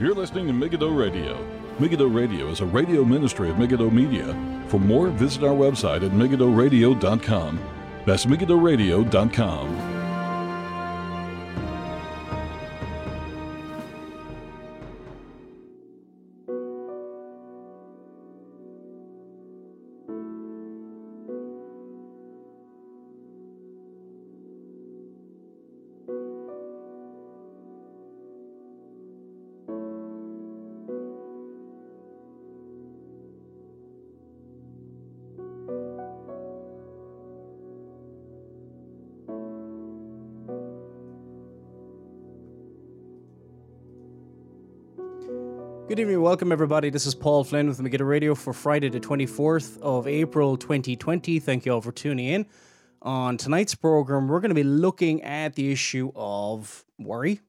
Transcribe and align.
You're 0.00 0.14
listening 0.14 0.46
to 0.46 0.52
Megiddo 0.52 0.90
Radio. 0.90 1.44
Megiddo 1.80 2.06
Radio 2.06 2.50
is 2.50 2.60
a 2.60 2.66
radio 2.66 3.04
ministry 3.04 3.50
of 3.50 3.58
Megiddo 3.58 3.90
Media. 3.90 4.32
For 4.68 4.78
more, 4.78 5.08
visit 5.08 5.42
our 5.42 5.54
website 5.54 6.04
at 6.04 6.12
megiddoradio.com. 6.12 7.60
That's 8.06 8.24
megiddoradio.com. 8.24 9.97
welcome 46.28 46.52
everybody. 46.52 46.90
This 46.90 47.06
is 47.06 47.14
Paul 47.14 47.42
Flynn 47.42 47.68
with 47.68 47.80
Megiddo 47.80 48.04
Radio 48.04 48.34
for 48.34 48.52
Friday, 48.52 48.90
the 48.90 49.00
24th 49.00 49.80
of 49.80 50.06
April 50.06 50.58
2020. 50.58 51.38
Thank 51.38 51.64
you 51.64 51.72
all 51.72 51.80
for 51.80 51.90
tuning 51.90 52.26
in. 52.26 52.46
On 53.00 53.38
tonight's 53.38 53.74
program, 53.74 54.28
we're 54.28 54.40
going 54.40 54.50
to 54.50 54.54
be 54.54 54.62
looking 54.62 55.22
at 55.22 55.54
the 55.54 55.72
issue 55.72 56.12
of 56.14 56.84
worry, 56.98 57.40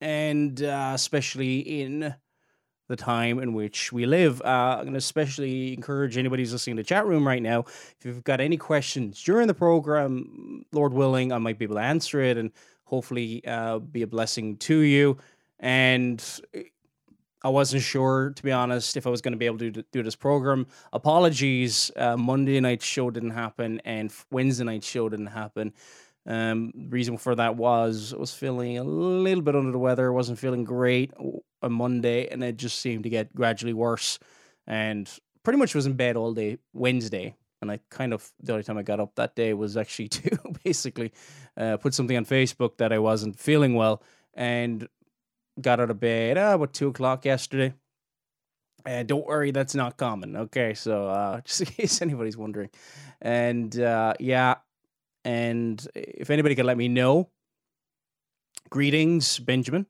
and 0.00 0.60
uh, 0.60 0.90
especially 0.92 1.60
in 1.60 2.12
the 2.88 2.96
time 2.96 3.38
in 3.38 3.52
which 3.54 3.92
we 3.92 4.06
live. 4.06 4.42
Uh, 4.42 4.78
I'm 4.78 4.80
going 4.80 4.94
to 4.94 4.98
especially 4.98 5.72
encourage 5.74 6.18
anybody 6.18 6.42
who's 6.42 6.52
listening 6.52 6.74
to 6.78 6.82
the 6.82 6.88
chat 6.88 7.06
room 7.06 7.24
right 7.24 7.40
now. 7.40 7.60
If 7.60 7.98
you've 8.02 8.24
got 8.24 8.40
any 8.40 8.56
questions 8.56 9.22
during 9.22 9.46
the 9.46 9.54
program, 9.54 10.64
Lord 10.72 10.92
willing, 10.92 11.30
I 11.30 11.38
might 11.38 11.60
be 11.60 11.64
able 11.64 11.76
to 11.76 11.82
answer 11.82 12.20
it 12.20 12.38
and 12.38 12.50
hopefully 12.86 13.46
uh, 13.46 13.78
be 13.78 14.02
a 14.02 14.08
blessing 14.08 14.56
to 14.56 14.78
you. 14.78 15.16
And 15.60 16.20
I 17.44 17.48
wasn't 17.50 17.82
sure, 17.82 18.32
to 18.34 18.42
be 18.42 18.50
honest, 18.50 18.96
if 18.96 19.06
I 19.06 19.10
was 19.10 19.20
going 19.20 19.32
to 19.32 19.38
be 19.38 19.44
able 19.44 19.58
to 19.58 19.70
do 19.70 20.02
this 20.02 20.16
program. 20.16 20.66
Apologies, 20.94 21.90
uh, 21.94 22.16
Monday 22.16 22.58
night 22.58 22.80
show 22.80 23.10
didn't 23.10 23.32
happen 23.32 23.82
and 23.84 24.10
Wednesday 24.30 24.64
night 24.64 24.82
show 24.82 25.10
didn't 25.10 25.26
happen. 25.26 25.74
Um, 26.26 26.72
the 26.74 26.88
reason 26.88 27.18
for 27.18 27.34
that 27.34 27.56
was 27.56 28.14
I 28.14 28.16
was 28.16 28.32
feeling 28.32 28.78
a 28.78 28.82
little 28.82 29.42
bit 29.42 29.54
under 29.54 29.72
the 29.72 29.78
weather, 29.78 30.10
wasn't 30.10 30.38
feeling 30.38 30.64
great 30.64 31.12
on 31.60 31.72
Monday, 31.72 32.28
and 32.28 32.42
it 32.42 32.56
just 32.56 32.78
seemed 32.78 33.02
to 33.02 33.10
get 33.10 33.34
gradually 33.34 33.74
worse. 33.74 34.18
And 34.66 35.06
pretty 35.42 35.58
much 35.58 35.74
was 35.74 35.84
in 35.84 35.92
bed 35.92 36.16
all 36.16 36.32
day 36.32 36.56
Wednesday. 36.72 37.34
And 37.60 37.70
I 37.70 37.80
kind 37.90 38.14
of, 38.14 38.30
the 38.42 38.52
only 38.52 38.64
time 38.64 38.78
I 38.78 38.82
got 38.82 39.00
up 39.00 39.16
that 39.16 39.36
day 39.36 39.52
was 39.52 39.76
actually 39.76 40.08
to 40.16 40.38
basically 40.64 41.12
uh, 41.58 41.76
put 41.76 41.92
something 41.92 42.16
on 42.16 42.24
Facebook 42.24 42.78
that 42.78 42.90
I 42.90 42.98
wasn't 42.98 43.38
feeling 43.38 43.74
well. 43.74 44.02
And 44.32 44.88
got 45.60 45.80
out 45.80 45.90
of 45.90 46.00
bed 46.00 46.38
uh, 46.38 46.52
about 46.54 46.72
two 46.72 46.88
o'clock 46.88 47.24
yesterday. 47.24 47.74
And 48.86 49.08
don't 49.08 49.26
worry, 49.26 49.50
that's 49.50 49.74
not 49.74 49.96
common. 49.96 50.36
Okay, 50.36 50.74
so 50.74 51.08
uh, 51.08 51.40
just 51.44 51.60
in 51.60 51.66
case 51.66 52.02
anybody's 52.02 52.36
wondering, 52.36 52.70
and 53.22 53.78
uh, 53.78 54.14
yeah, 54.20 54.56
and 55.24 55.86
if 55.94 56.30
anybody 56.30 56.54
could 56.54 56.66
let 56.66 56.76
me 56.76 56.88
know, 56.88 57.30
greetings, 58.68 59.38
Benjamin, 59.38 59.86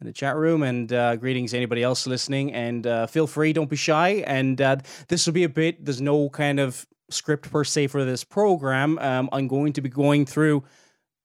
in 0.00 0.06
the 0.06 0.12
chat 0.12 0.36
room, 0.36 0.62
and 0.62 0.92
uh, 0.92 1.16
greetings 1.16 1.54
anybody 1.54 1.82
else 1.82 2.06
listening, 2.06 2.52
and 2.52 2.86
uh, 2.86 3.06
feel 3.06 3.26
free, 3.26 3.54
don't 3.54 3.70
be 3.70 3.76
shy, 3.76 4.22
and 4.26 4.60
uh, 4.60 4.76
this 5.08 5.26
will 5.26 5.32
be 5.32 5.44
a 5.44 5.48
bit. 5.48 5.82
There's 5.82 6.02
no 6.02 6.28
kind 6.28 6.60
of 6.60 6.86
script 7.08 7.50
per 7.50 7.64
se 7.64 7.86
for 7.86 8.04
this 8.04 8.22
program. 8.22 8.98
Um, 8.98 9.30
I'm 9.32 9.48
going 9.48 9.72
to 9.74 9.80
be 9.80 9.88
going 9.88 10.26
through 10.26 10.64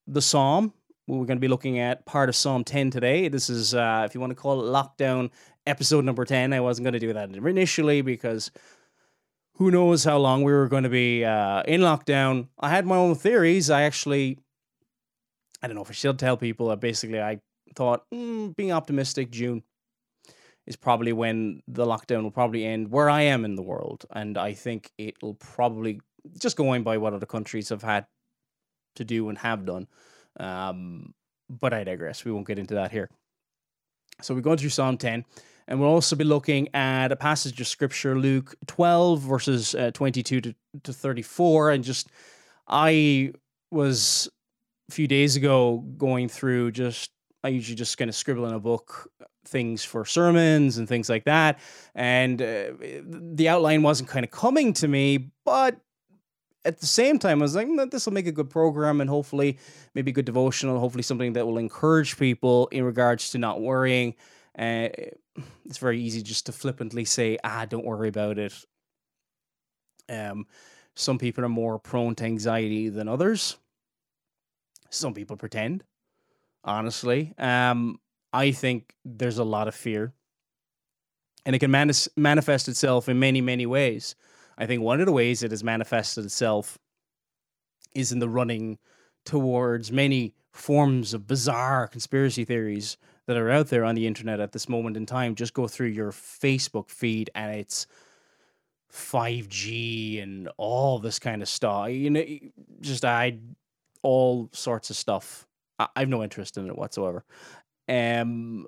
the 0.06 0.22
psalm 0.22 0.74
we're 1.08 1.26
going 1.26 1.38
to 1.38 1.42
be 1.42 1.48
looking 1.48 1.80
at 1.80 2.06
part 2.06 2.30
of 2.30 2.36
Psalm 2.36 2.64
10 2.64 2.92
today. 2.92 3.30
This 3.30 3.50
is, 3.50 3.74
uh, 3.74 4.04
if 4.06 4.14
you 4.14 4.22
want 4.22 4.32
to 4.32 4.36
call 4.36 4.62
it 4.62 4.72
lockdown 4.72 5.32
episode 5.68 6.06
number 6.06 6.26
10. 6.26 6.54
I 6.54 6.60
wasn't 6.60 6.86
going 6.86 6.94
to 6.94 7.00
do 7.00 7.14
that 7.14 7.30
initially 7.30 8.02
because 8.02 8.52
who 9.56 9.70
knows 9.72 10.04
how 10.04 10.18
long 10.18 10.44
we 10.44 10.52
were 10.52 10.68
going 10.68 10.84
to 10.84 10.90
be 10.90 11.26
uh, 11.26 11.64
in 11.64 11.82
lockdown. 11.82 12.48
I 12.60 12.70
had 12.70 12.86
my 12.86 12.96
own 12.96 13.16
theories. 13.16 13.70
I 13.70 13.84
actually, 13.84 14.40
I 15.62 15.68
don't 15.68 15.76
know 15.76 15.82
if 15.82 15.90
I 15.90 15.94
should 15.94 16.20
tell 16.20 16.38
people. 16.38 16.70
that 16.70 16.80
basically, 16.80 17.22
I 17.22 17.40
thought 17.76 18.04
mm, 18.14 18.56
being 18.56 18.72
optimistic, 18.72 19.32
June 19.32 19.64
is 20.66 20.76
probably 20.76 21.14
when 21.14 21.62
the 21.68 21.86
lockdown 21.86 22.24
will 22.24 22.32
probably 22.32 22.66
end 22.66 22.92
where 22.92 23.10
I 23.10 23.22
am 23.22 23.46
in 23.46 23.56
the 23.56 23.64
world. 23.64 24.06
And 24.12 24.38
I 24.38 24.54
think 24.54 24.92
it'll 24.98 25.36
probably, 25.36 26.02
just 26.40 26.58
going 26.58 26.84
by 26.84 26.98
what 26.98 27.14
other 27.14 27.26
countries 27.26 27.70
have 27.70 27.84
had 27.84 28.06
to 28.96 29.04
do 29.04 29.30
and 29.30 29.38
have 29.38 29.66
done, 29.66 29.88
um, 30.40 31.14
but 31.50 31.74
I 31.74 31.84
digress. 31.84 32.26
We 32.26 32.32
won't 32.32 32.48
get 32.48 32.60
into 32.60 32.76
that 32.76 32.92
here. 32.92 33.10
So 34.22 34.34
we're 34.34 34.42
going 34.42 34.58
through 34.58 34.70
Psalm 34.70 34.98
10, 34.98 35.26
and 35.68 35.80
we'll 35.80 35.90
also 35.90 36.16
be 36.16 36.24
looking 36.24 36.70
at 36.74 37.12
a 37.12 37.16
passage 37.16 37.60
of 37.62 37.68
scripture, 37.68 38.18
Luke 38.18 38.56
12, 38.66 39.22
verses 39.22 39.76
uh, 39.76 39.92
22 39.94 40.42
to, 40.42 40.56
to 40.84 40.94
34. 40.94 41.72
And 41.72 41.84
just, 41.84 42.10
I 42.68 43.34
was 43.70 44.30
a 44.90 44.94
few 44.94 45.08
days 45.08 45.36
ago 45.36 45.84
going 45.98 46.30
through 46.30 46.72
just, 46.72 47.12
I 47.44 47.50
usually 47.50 47.76
just 47.76 47.98
kind 47.98 48.10
of 48.10 48.16
scribble 48.16 48.48
in 48.48 48.54
a 48.54 48.60
book 48.60 49.12
things 49.48 49.84
for 49.84 50.06
sermons 50.06 50.78
and 50.78 50.88
things 50.88 51.10
like 51.10 51.26
that. 51.26 51.60
And 51.96 52.42
uh, 52.42 52.72
the 52.80 53.50
outline 53.50 53.84
wasn't 53.84 54.10
kind 54.10 54.26
of 54.26 54.32
coming 54.32 54.74
to 54.74 54.88
me, 54.88 55.32
but 55.46 55.80
at 56.66 56.80
the 56.80 56.86
same 56.86 57.18
time, 57.20 57.42
I 57.42 57.44
was 57.44 57.56
like, 57.56 57.68
this 57.92 58.06
will 58.06 58.14
make 58.14 58.28
a 58.28 58.32
good 58.32 58.50
program 58.50 59.00
and 59.02 59.10
hopefully 59.10 59.58
maybe 59.96 60.12
good 60.12 60.26
devotional, 60.26 60.80
hopefully 60.80 61.04
something 61.04 61.34
that 61.34 61.46
will 61.46 61.58
encourage 61.58 62.18
people 62.18 62.68
in 62.68 62.84
regards 62.84 63.32
to 63.32 63.38
not 63.38 63.62
worrying. 63.62 64.16
Uh, 64.58 64.90
it's 65.66 65.78
very 65.78 66.00
easy 66.02 66.22
just 66.22 66.48
to 66.48 66.52
flippantly 66.52 67.06
say, 67.06 67.38
ah, 67.44 67.66
don't 67.66 67.86
worry 67.86 68.10
about 68.10 68.38
it. 68.38 68.54
Um, 70.10 70.48
some 70.96 71.20
people 71.20 71.46
are 71.46 71.50
more 71.50 71.78
prone 71.78 72.16
to 72.16 72.26
anxiety 72.26 72.90
than 72.90 73.08
others. 73.08 73.58
Some 74.90 75.14
people 75.14 75.38
pretend, 75.38 75.84
honestly. 76.64 77.34
Um, 77.38 78.00
I 78.34 78.52
think 78.52 78.96
there's 79.06 79.38
a 79.38 79.44
lot 79.44 79.68
of 79.68 79.76
fear, 79.76 80.14
and 81.46 81.56
it 81.56 81.60
can 81.60 81.72
manis- 81.72 82.10
manifest 82.18 82.68
itself 82.68 83.08
in 83.08 83.20
many, 83.20 83.42
many 83.42 83.66
ways. 83.66 84.16
I 84.58 84.66
think 84.66 84.82
one 84.82 85.00
of 85.00 85.06
the 85.06 85.12
ways 85.12 85.44
it 85.44 85.52
has 85.52 85.64
manifested 85.64 86.26
itself 86.26 86.78
is 87.94 88.12
in 88.12 88.20
the 88.20 88.30
running 88.30 88.78
towards 89.26 89.92
many 89.92 90.34
forms 90.52 91.14
of 91.14 91.28
bizarre 91.28 91.88
conspiracy 91.88 92.46
theories 92.46 92.98
that 93.28 93.38
are 93.38 93.52
out 93.52 93.68
there 93.68 93.84
on 93.84 93.96
the 93.96 94.08
internet 94.08 94.40
at 94.40 94.54
this 94.54 94.70
moment 94.70 94.98
in 94.98 95.06
time. 95.06 95.36
Just 95.36 95.54
go 95.54 95.68
through 95.68 95.88
your 95.88 96.12
Facebook 96.12 96.90
feed 96.90 97.30
and 97.36 97.54
it's 97.56 97.86
5G 98.92 100.24
and 100.24 100.50
all 100.58 101.00
this 101.00 101.20
kind 101.20 101.42
of 101.42 101.50
stuff. 101.50 101.90
You 101.90 102.10
know, 102.10 102.24
just 102.80 103.06
I 103.06 103.38
all 104.02 104.50
sorts 104.54 104.90
of 104.90 104.96
stuff. 104.96 105.46
I, 105.78 105.88
have 105.98 106.10
no 106.10 106.24
interest 106.24 106.58
in 106.58 106.68
it 106.68 106.78
whatsoever. 106.78 107.24
Um, 107.90 108.68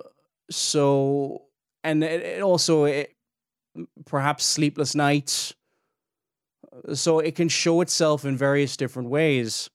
so 0.51 1.43
and 1.83 2.03
it, 2.03 2.21
it 2.21 2.41
also 2.41 2.83
it, 2.83 3.15
perhaps 4.05 4.43
sleepless 4.45 4.93
nights 4.93 5.53
so 6.93 7.19
it 7.19 7.35
can 7.35 7.49
show 7.49 7.81
itself 7.81 8.25
in 8.25 8.37
various 8.37 8.77
different 8.77 9.09
ways. 9.09 9.69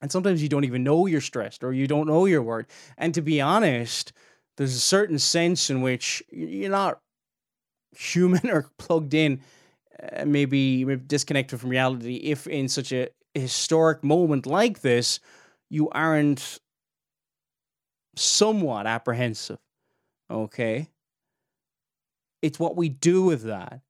And 0.00 0.10
sometimes 0.10 0.42
you 0.42 0.48
don't 0.48 0.64
even 0.64 0.82
know 0.82 1.06
you're 1.06 1.20
stressed 1.20 1.62
or 1.62 1.72
you 1.72 1.86
don't 1.86 2.08
know 2.08 2.26
you're 2.26 2.42
worried. 2.42 2.66
And 2.98 3.14
to 3.14 3.22
be 3.22 3.40
honest, 3.40 4.12
there's 4.56 4.74
a 4.74 4.80
certain 4.80 5.18
sense 5.18 5.70
in 5.70 5.80
which 5.80 6.22
you're 6.30 6.70
not 6.70 7.00
human 7.96 8.50
or 8.50 8.70
plugged 8.78 9.14
in, 9.14 9.40
uh, 10.12 10.24
maybe, 10.24 10.84
maybe 10.84 11.02
disconnected 11.06 11.60
from 11.60 11.70
reality. 11.70 12.16
If 12.16 12.46
in 12.46 12.68
such 12.68 12.92
a 12.92 13.08
historic 13.34 14.02
moment 14.02 14.46
like 14.46 14.80
this, 14.80 15.20
you 15.70 15.88
aren't 15.90 16.60
somewhat 18.16 18.86
apprehensive. 18.86 19.58
Okay. 20.30 20.88
It's 22.42 22.58
what 22.58 22.76
we 22.76 22.88
do 22.88 23.22
with 23.22 23.44
that. 23.44 23.80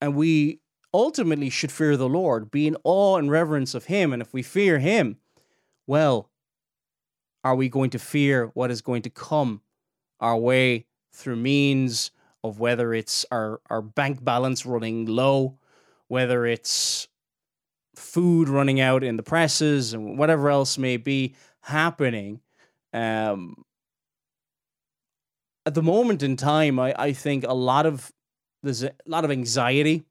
And 0.00 0.14
we 0.14 0.60
ultimately 0.92 1.50
should 1.50 1.72
fear 1.72 1.96
the 1.96 2.08
Lord, 2.08 2.50
be 2.50 2.66
in 2.66 2.76
awe 2.84 3.16
and 3.16 3.30
reverence 3.30 3.74
of 3.74 3.86
Him. 3.86 4.12
And 4.12 4.22
if 4.22 4.32
we 4.32 4.42
fear 4.42 4.78
Him, 4.78 5.16
well, 5.86 6.30
are 7.44 7.54
we 7.54 7.68
going 7.68 7.90
to 7.90 7.98
fear 7.98 8.50
what 8.54 8.70
is 8.70 8.82
going 8.82 9.02
to 9.02 9.10
come 9.10 9.62
our 10.20 10.36
way 10.36 10.86
through 11.12 11.36
means 11.36 12.10
of 12.42 12.58
whether 12.58 12.94
it's 12.94 13.24
our, 13.30 13.60
our 13.68 13.82
bank 13.82 14.22
balance 14.22 14.66
running 14.66 15.06
low, 15.06 15.58
whether 16.08 16.46
it's 16.46 17.08
food 17.94 18.48
running 18.48 18.80
out 18.80 19.02
in 19.02 19.16
the 19.16 19.22
presses, 19.22 19.94
and 19.94 20.18
whatever 20.18 20.50
else 20.50 20.78
may 20.78 20.96
be 20.96 21.34
happening? 21.60 22.40
Um, 22.92 23.64
at 25.66 25.74
the 25.74 25.82
moment 25.82 26.22
in 26.22 26.36
time, 26.36 26.78
I, 26.78 26.94
I 26.98 27.12
think 27.12 27.44
a 27.44 27.54
lot 27.54 27.86
of 27.86 28.12
there's 28.62 28.82
a 28.82 28.92
lot 29.06 29.24
of 29.24 29.30
anxiety 29.30 30.04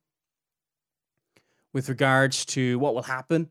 with 1.73 1.89
regards 1.89 2.45
to 2.45 2.79
what 2.79 2.95
will 2.95 3.03
happen 3.03 3.49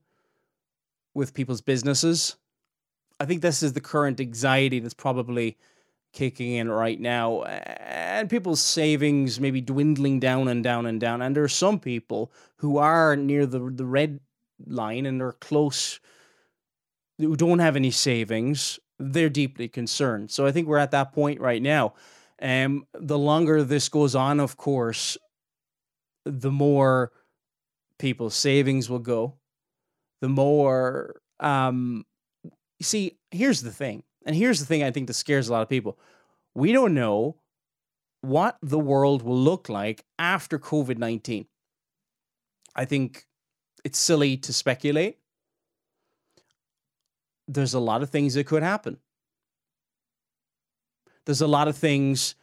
with 1.14 1.34
people's 1.34 1.60
businesses. 1.60 2.36
I 3.20 3.24
think 3.24 3.42
this 3.42 3.62
is 3.62 3.72
the 3.72 3.80
current 3.80 4.20
anxiety 4.20 4.78
that's 4.78 4.94
probably 4.94 5.56
kicking 6.12 6.52
in 6.52 6.70
right 6.70 6.98
now, 7.00 7.42
and 7.42 8.30
people's 8.30 8.62
savings 8.62 9.40
maybe 9.40 9.60
dwindling 9.60 10.20
down 10.20 10.48
and 10.48 10.64
down 10.64 10.86
and 10.86 11.00
down. 11.00 11.20
And 11.20 11.36
there 11.36 11.44
are 11.44 11.48
some 11.48 11.78
people 11.78 12.32
who 12.56 12.78
are 12.78 13.16
near 13.16 13.46
the 13.46 13.58
the 13.58 13.84
red 13.84 14.20
line 14.66 15.06
and 15.06 15.20
are 15.20 15.32
close, 15.32 16.00
who 17.18 17.36
don't 17.36 17.58
have 17.58 17.76
any 17.76 17.90
savings. 17.90 18.78
They're 18.98 19.28
deeply 19.28 19.68
concerned. 19.68 20.30
So 20.30 20.46
I 20.46 20.52
think 20.52 20.66
we're 20.66 20.78
at 20.78 20.90
that 20.92 21.12
point 21.12 21.40
right 21.40 21.62
now. 21.62 21.94
Um, 22.40 22.86
the 22.94 23.18
longer 23.18 23.62
this 23.62 23.88
goes 23.88 24.14
on, 24.14 24.40
of 24.40 24.56
course, 24.56 25.16
the 26.24 26.50
more 26.50 27.12
people's 27.98 28.34
savings 28.34 28.88
will 28.88 28.98
go. 28.98 29.34
The 30.20 30.28
more, 30.28 31.20
um, 31.40 32.04
see, 32.80 33.18
here's 33.30 33.62
the 33.62 33.72
thing, 33.72 34.02
and 34.26 34.34
here's 34.34 34.60
the 34.60 34.66
thing 34.66 34.82
I 34.82 34.90
think 34.90 35.06
that 35.06 35.14
scares 35.14 35.48
a 35.48 35.52
lot 35.52 35.62
of 35.62 35.68
people. 35.68 35.98
We 36.54 36.72
don't 36.72 36.94
know 36.94 37.36
what 38.20 38.58
the 38.62 38.78
world 38.78 39.22
will 39.22 39.38
look 39.38 39.68
like 39.68 40.04
after 40.18 40.58
COVID 40.58 40.98
19. 40.98 41.46
I 42.74 42.84
think 42.84 43.26
it's 43.84 43.98
silly 43.98 44.36
to 44.38 44.52
speculate. 44.52 45.18
There's 47.46 47.74
a 47.74 47.80
lot 47.80 48.02
of 48.02 48.10
things 48.10 48.34
that 48.34 48.46
could 48.46 48.62
happen 48.62 48.98
there's 51.28 51.42
a 51.42 51.46
lot 51.46 51.68
of 51.68 51.76
things 51.76 52.36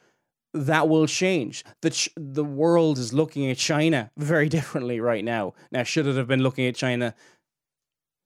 that 0.56 0.88
will 0.88 1.06
change. 1.06 1.63
The 1.81 1.90
ch- 1.90 2.10
the 2.16 2.44
world 2.44 2.98
is 2.98 3.13
looking 3.13 3.50
at 3.52 3.57
China 3.57 4.12
very 4.18 4.50
differently 4.57 5.00
right 5.00 5.24
now. 5.24 5.54
Now, 5.72 5.84
should 5.84 6.07
it 6.07 6.16
have 6.16 6.28
been 6.28 6.44
looking 6.44 6.66
at 6.66 6.75
China 6.75 7.13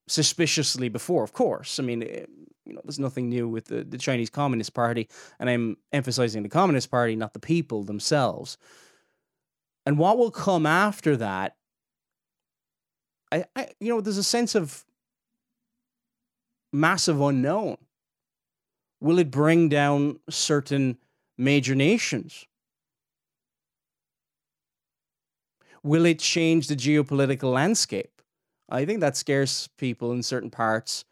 suspiciously 0.07 0.89
before? 0.89 1.23
Of 1.23 1.33
course. 1.33 1.79
I 1.79 1.83
mean, 1.83 2.03
it, 2.03 2.07
eh, 2.07 2.25
you 2.65 2.73
know, 2.75 2.81
there's 2.83 2.99
nothing 2.99 3.29
new 3.29 3.47
with 3.47 3.65
the, 3.65 3.83
the 3.83 3.97
Chinese 3.97 4.29
Communist 4.29 4.75
Party, 4.75 5.09
and 5.39 5.49
I'm 5.49 5.77
emphasizing 5.91 6.43
the 6.43 6.49
Communist 6.49 6.91
Party, 6.91 7.15
not 7.15 7.33
the 7.33 7.39
people 7.39 7.83
themselves. 7.83 8.59
And 9.87 9.97
what 9.97 10.19
will 10.19 10.29
come 10.29 10.67
after 10.67 11.17
that? 11.17 11.55
I, 13.31 13.45
I 13.55 13.69
you 13.79 13.89
know, 13.89 14.01
there's 14.01 14.17
a 14.19 14.23
sense 14.23 14.53
of 14.53 14.85
massive 16.71 17.19
unknown 17.19 17.77
Will 19.01 19.19
it 19.19 19.31
bring 19.31 19.69
down 19.69 20.19
certain 20.29 20.97
major 21.39 21.73
nations? 21.73 22.45
Will 25.81 26.05
it 26.05 26.19
change 26.19 26.67
the 26.67 26.75
geopolitical 26.75 27.53
landscape? 27.53 28.21
I 28.69 28.85
think 28.85 28.99
that 28.99 29.17
scares 29.17 29.69
people 29.77 30.11
in 30.11 30.21
certain 30.21 30.51
parts, 30.51 31.05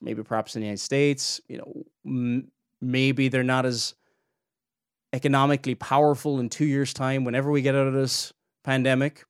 maybe 0.00 0.22
perhaps 0.22 0.56
in 0.56 0.62
the 0.62 0.66
United 0.66 0.82
States. 0.82 1.40
You 1.48 1.58
know, 1.58 2.42
maybe 2.80 3.28
they're 3.28 3.44
not 3.44 3.66
as 3.66 3.94
economically 5.12 5.74
powerful 5.74 6.40
in 6.40 6.48
two 6.48 6.64
years' 6.64 6.92
time 6.92 7.24
whenever 7.24 7.50
we 7.50 7.62
get 7.62 7.74
out 7.74 7.86
of 7.86 7.94
this 7.94 8.32
pandemic. 8.64 9.24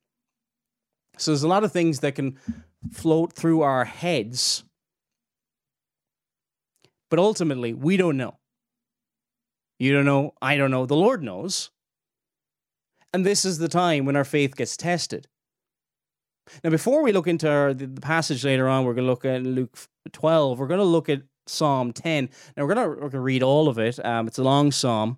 So 1.17 1.31
there's 1.31 1.43
a 1.43 1.47
lot 1.47 1.63
of 1.63 1.71
things 1.71 1.99
that 1.99 2.15
can 2.15 2.39
float 2.91 3.33
through 3.33 3.61
our 3.61 3.85
heads 3.85 4.63
but 7.09 7.19
ultimately, 7.19 7.73
we 7.73 7.97
don't 7.97 8.17
know. 8.17 8.39
You 9.79 9.93
don't 9.93 10.05
know. 10.05 10.33
I 10.41 10.57
don't 10.57 10.71
know. 10.71 10.85
The 10.85 10.95
Lord 10.95 11.21
knows. 11.21 11.71
And 13.13 13.25
this 13.25 13.45
is 13.45 13.57
the 13.57 13.69
time 13.69 14.05
when 14.05 14.15
our 14.15 14.23
faith 14.25 14.55
gets 14.55 14.75
tested. 14.75 15.27
Now, 16.63 16.69
before 16.69 17.01
we 17.01 17.11
look 17.11 17.27
into 17.27 17.49
our, 17.49 17.73
the, 17.73 17.87
passage 18.01 18.45
later 18.45 18.67
on, 18.67 18.85
we're 18.85 18.93
going 18.93 19.05
to 19.05 19.11
look 19.11 19.25
at 19.25 19.41
Luke 19.41 19.77
12. 20.11 20.59
We're 20.59 20.67
going 20.67 20.79
to 20.79 20.83
look 20.83 21.09
at 21.09 21.23
Psalm 21.47 21.91
10. 21.91 22.29
Now, 22.55 22.65
we're 22.65 22.75
going 22.75 22.85
to, 22.85 22.89
we're 22.89 22.99
going 22.99 23.11
to 23.11 23.19
read 23.19 23.43
all 23.43 23.67
of 23.67 23.79
it. 23.79 24.03
Um, 24.05 24.27
it's 24.27 24.37
a 24.37 24.43
long 24.43 24.71
psalm, 24.71 25.17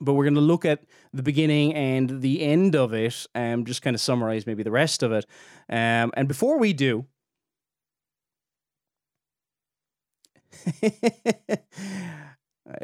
but 0.00 0.14
we're 0.14 0.24
going 0.24 0.34
to 0.34 0.40
look 0.40 0.64
at 0.64 0.82
the 1.12 1.22
beginning 1.22 1.74
and 1.74 2.20
the 2.20 2.42
end 2.42 2.74
of 2.74 2.92
it, 2.92 3.26
and 3.34 3.60
um, 3.60 3.64
just 3.64 3.82
kind 3.82 3.94
of 3.94 4.00
summarize 4.00 4.46
maybe 4.46 4.62
the 4.62 4.70
rest 4.70 5.02
of 5.02 5.12
it. 5.12 5.24
Um, 5.68 6.12
and 6.14 6.28
before 6.28 6.58
we 6.58 6.72
do, 6.72 7.06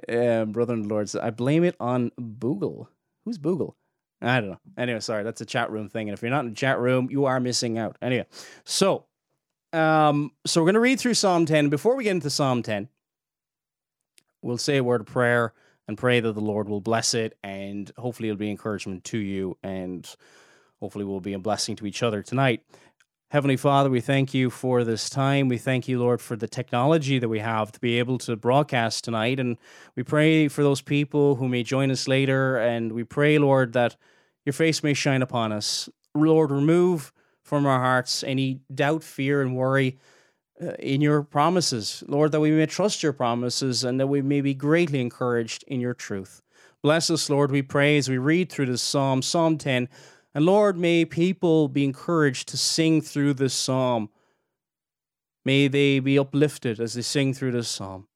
um, 0.09 0.53
brother 0.53 0.75
and 0.75 0.87
lords, 0.87 1.15
I 1.15 1.31
blame 1.31 1.65
it 1.65 1.77
on 1.81 2.11
Boogle. 2.19 2.89
Who's 3.25 3.39
Boogle? 3.39 3.75
I 4.21 4.41
don't 4.41 4.51
know. 4.51 4.61
Anyway, 4.77 5.01
sorry, 5.01 5.23
that's 5.23 5.41
a 5.41 5.47
chat 5.47 5.71
room 5.71 5.89
thing. 5.89 6.09
And 6.09 6.17
if 6.17 6.23
you're 6.23 6.31
not 6.31 6.45
in 6.45 6.51
the 6.51 6.57
chat 6.57 6.79
room, 6.81 7.09
you 7.11 7.27
are 7.27 7.39
missing 7.39 7.79
out. 7.79 7.97
Anyway, 8.03 8.27
so 8.65 9.05
um, 9.73 10.33
so 10.47 10.61
we're 10.61 10.67
gonna 10.67 10.81
read 10.81 10.99
through 10.99 11.15
Psalm 11.15 11.47
10. 11.47 11.69
Before 11.69 11.95
we 11.95 12.05
get 12.05 12.13
into 12.13 12.31
Psalm 12.31 12.63
10, 12.63 12.89
we'll 14.43 14.59
say 14.59 14.79
a 14.79 14.85
word 14.85 15.03
of 15.03 15.07
prayer 15.07 15.53
and 15.87 15.97
pray 15.97 16.21
that 16.21 16.33
the 16.33 16.41
Lord 16.41 16.69
will 16.69 16.81
bless 16.81 17.15
it 17.15 17.37
and 17.43 17.91
hopefully 17.97 18.29
it'll 18.29 18.39
be 18.39 18.51
encouragement 18.51 19.05
to 19.05 19.19
you 19.19 19.57
and 19.63 20.09
hopefully 20.81 21.05
we'll 21.05 21.21
be 21.21 21.33
a 21.33 21.39
blessing 21.39 21.77
to 21.77 21.87
each 21.87 22.03
other 22.03 22.23
tonight. 22.23 22.63
Heavenly 23.31 23.59
Father, 23.59 23.91
we 23.91 24.01
thank 24.01 24.33
you 24.33 24.49
for 24.49 24.85
this 24.85 25.11
time. 25.11 25.49
We 25.49 25.59
thank 25.59 25.87
you, 25.87 25.99
Lord, 25.99 26.23
for 26.23 26.35
the 26.35 26.49
technology 26.49 27.19
that 27.19 27.29
we 27.29 27.41
have 27.41 27.71
to 27.73 27.79
be 27.79 27.99
able 27.99 28.17
to 28.21 28.37
broadcast 28.37 29.05
tonight. 29.05 29.39
And 29.39 29.59
we 29.95 30.03
pray 30.03 30.49
for 30.49 30.63
those 30.63 30.81
people 30.81 31.35
who 31.35 31.47
may 31.47 31.63
join 31.63 31.91
us 31.91 32.09
later. 32.09 32.57
And 32.57 32.93
we 32.93 33.05
pray, 33.05 33.39
Lord, 33.39 33.75
that 33.75 33.97
your 34.47 34.55
face 34.55 34.83
may 34.83 34.95
shine 34.95 35.21
upon 35.21 35.53
us. 35.53 35.91
Lord, 36.15 36.51
remove 36.51 37.13
from 37.43 37.67
our 37.67 37.81
hearts 37.81 38.25
any 38.25 38.61
doubt, 38.75 39.05
fear, 39.05 39.43
and 39.43 39.55
worry 39.55 39.99
uh, 40.59 40.73
in 40.79 41.03
your 41.03 41.23
promises. 41.23 42.03
Lord, 42.09 42.33
that 42.33 42.41
we 42.41 42.51
may 42.51 42.65
trust 42.65 43.03
your 43.03 43.13
promises 43.13 43.85
and 43.85 44.01
that 44.01 44.07
we 44.07 44.23
may 44.23 44.41
be 44.41 44.55
greatly 44.55 45.03
encouraged 45.03 45.65
in 45.67 45.81
your 45.81 45.93
truth. 45.93 46.41
Bless 46.83 47.11
us, 47.11 47.29
Lord, 47.29 47.51
we 47.51 47.61
pray 47.61 47.99
as 47.99 48.09
we 48.09 48.17
read 48.17 48.51
through 48.51 48.67
this 48.67 48.81
psalm, 48.81 49.21
Psalm 49.21 49.59
10. 49.59 49.91
And 50.39 50.47
Lord, 50.47 50.79
may 50.79 51.05
people 51.05 51.67
be 51.67 51.83
encouraged 51.83 52.47
to 52.51 52.57
sing 52.57 53.01
through 53.01 53.35
this 53.35 53.53
psalm. 53.53 54.09
May 55.45 55.67
they 55.67 55.99
be 55.99 56.17
uplifted 56.17 56.79
as 56.79 56.95
they 56.95 57.03
sing 57.03 57.35
through 57.35 57.51
this 57.51 57.67
psalm. 57.67 58.07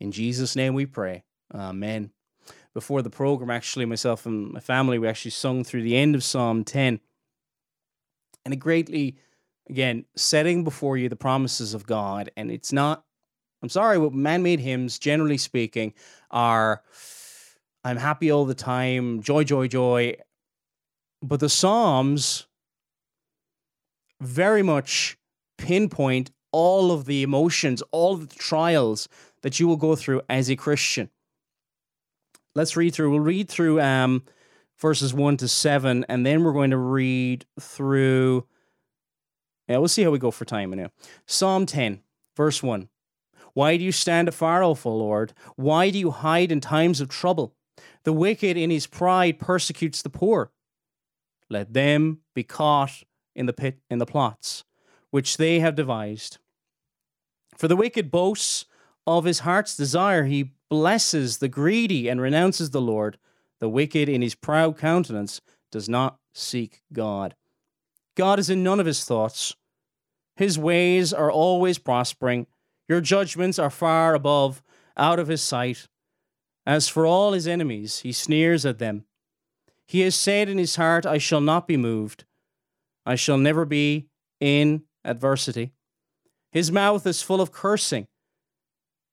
In 0.00 0.10
Jesus' 0.10 0.56
name 0.56 0.74
we 0.74 0.84
pray. 0.84 1.22
Amen. 1.54 2.10
Before 2.74 3.02
the 3.02 3.08
program, 3.08 3.52
actually, 3.52 3.84
myself 3.84 4.26
and 4.26 4.50
my 4.50 4.58
family, 4.58 4.98
we 4.98 5.06
actually 5.06 5.30
sung 5.30 5.62
through 5.62 5.82
the 5.82 5.96
end 5.96 6.16
of 6.16 6.24
Psalm 6.24 6.64
10. 6.64 6.98
And 8.44 8.52
it 8.52 8.56
greatly, 8.56 9.16
again, 9.70 10.06
setting 10.16 10.64
before 10.64 10.96
you 10.96 11.08
the 11.08 11.14
promises 11.14 11.72
of 11.72 11.86
God. 11.86 12.32
And 12.36 12.50
it's 12.50 12.72
not, 12.72 13.04
I'm 13.62 13.68
sorry, 13.68 13.96
what 13.96 14.12
man 14.12 14.42
made 14.42 14.58
hymns, 14.58 14.98
generally 14.98 15.38
speaking, 15.38 15.94
are 16.32 16.82
I'm 17.84 17.98
happy 17.98 18.32
all 18.32 18.44
the 18.44 18.56
time, 18.56 19.22
joy, 19.22 19.44
joy, 19.44 19.68
joy. 19.68 20.16
But 21.24 21.40
the 21.40 21.48
Psalms 21.48 22.46
very 24.20 24.62
much 24.62 25.16
pinpoint 25.56 26.30
all 26.52 26.92
of 26.92 27.06
the 27.06 27.22
emotions, 27.22 27.82
all 27.92 28.12
of 28.12 28.28
the 28.28 28.34
trials 28.34 29.08
that 29.40 29.58
you 29.58 29.66
will 29.66 29.78
go 29.78 29.96
through 29.96 30.20
as 30.28 30.50
a 30.50 30.56
Christian. 30.56 31.08
Let's 32.54 32.76
read 32.76 32.94
through. 32.94 33.10
We'll 33.10 33.20
read 33.20 33.48
through 33.48 33.80
um, 33.80 34.22
verses 34.78 35.14
1 35.14 35.38
to 35.38 35.48
7, 35.48 36.04
and 36.10 36.26
then 36.26 36.44
we're 36.44 36.52
going 36.52 36.70
to 36.70 36.76
read 36.76 37.46
through. 37.58 38.46
Yeah, 39.66 39.78
we'll 39.78 39.88
see 39.88 40.02
how 40.02 40.10
we 40.10 40.18
go 40.18 40.30
for 40.30 40.44
time 40.44 40.72
now. 40.72 40.90
Psalm 41.24 41.64
10, 41.64 42.02
verse 42.36 42.62
1. 42.62 42.90
Why 43.54 43.78
do 43.78 43.84
you 43.84 43.92
stand 43.92 44.28
afar, 44.28 44.62
off, 44.62 44.84
O 44.84 44.94
Lord? 44.94 45.32
Why 45.56 45.88
do 45.88 45.98
you 45.98 46.10
hide 46.10 46.52
in 46.52 46.60
times 46.60 47.00
of 47.00 47.08
trouble? 47.08 47.54
The 48.02 48.12
wicked 48.12 48.58
in 48.58 48.68
his 48.68 48.86
pride 48.86 49.38
persecutes 49.38 50.02
the 50.02 50.10
poor. 50.10 50.50
Let 51.54 51.72
them 51.72 52.18
be 52.34 52.42
caught 52.42 53.04
in 53.36 53.46
the 53.46 53.52
pit 53.52 53.78
in 53.88 53.98
the 53.98 54.06
plots 54.06 54.64
which 55.12 55.36
they 55.36 55.60
have 55.60 55.76
devised. 55.76 56.38
For 57.56 57.68
the 57.68 57.76
wicked 57.76 58.10
boasts 58.10 58.64
of 59.06 59.24
his 59.24 59.38
heart's 59.38 59.76
desire, 59.76 60.24
he 60.24 60.50
blesses 60.68 61.38
the 61.38 61.46
greedy 61.46 62.08
and 62.08 62.20
renounces 62.20 62.70
the 62.70 62.80
Lord. 62.80 63.16
The 63.60 63.68
wicked 63.68 64.08
in 64.08 64.22
his 64.22 64.34
proud 64.34 64.76
countenance 64.76 65.40
does 65.70 65.88
not 65.88 66.18
seek 66.32 66.82
God. 66.92 67.36
God 68.16 68.40
is 68.40 68.50
in 68.50 68.64
none 68.64 68.80
of 68.80 68.86
his 68.86 69.04
thoughts. 69.04 69.54
His 70.34 70.58
ways 70.58 71.12
are 71.12 71.30
always 71.30 71.78
prospering. 71.78 72.48
Your 72.88 73.00
judgments 73.00 73.60
are 73.60 73.70
far 73.70 74.14
above, 74.14 74.64
out 74.96 75.20
of 75.20 75.28
his 75.28 75.42
sight. 75.42 75.86
As 76.66 76.88
for 76.88 77.06
all 77.06 77.34
his 77.34 77.46
enemies, 77.46 78.00
he 78.00 78.10
sneers 78.10 78.66
at 78.66 78.80
them. 78.80 79.04
He 79.86 80.00
has 80.00 80.14
said 80.14 80.48
in 80.48 80.58
his 80.58 80.76
heart, 80.76 81.06
I 81.06 81.18
shall 81.18 81.40
not 81.40 81.68
be 81.68 81.76
moved. 81.76 82.24
I 83.04 83.16
shall 83.16 83.38
never 83.38 83.64
be 83.64 84.08
in 84.40 84.84
adversity. 85.04 85.72
His 86.52 86.72
mouth 86.72 87.06
is 87.06 87.20
full 87.20 87.40
of 87.40 87.52
cursing 87.52 88.06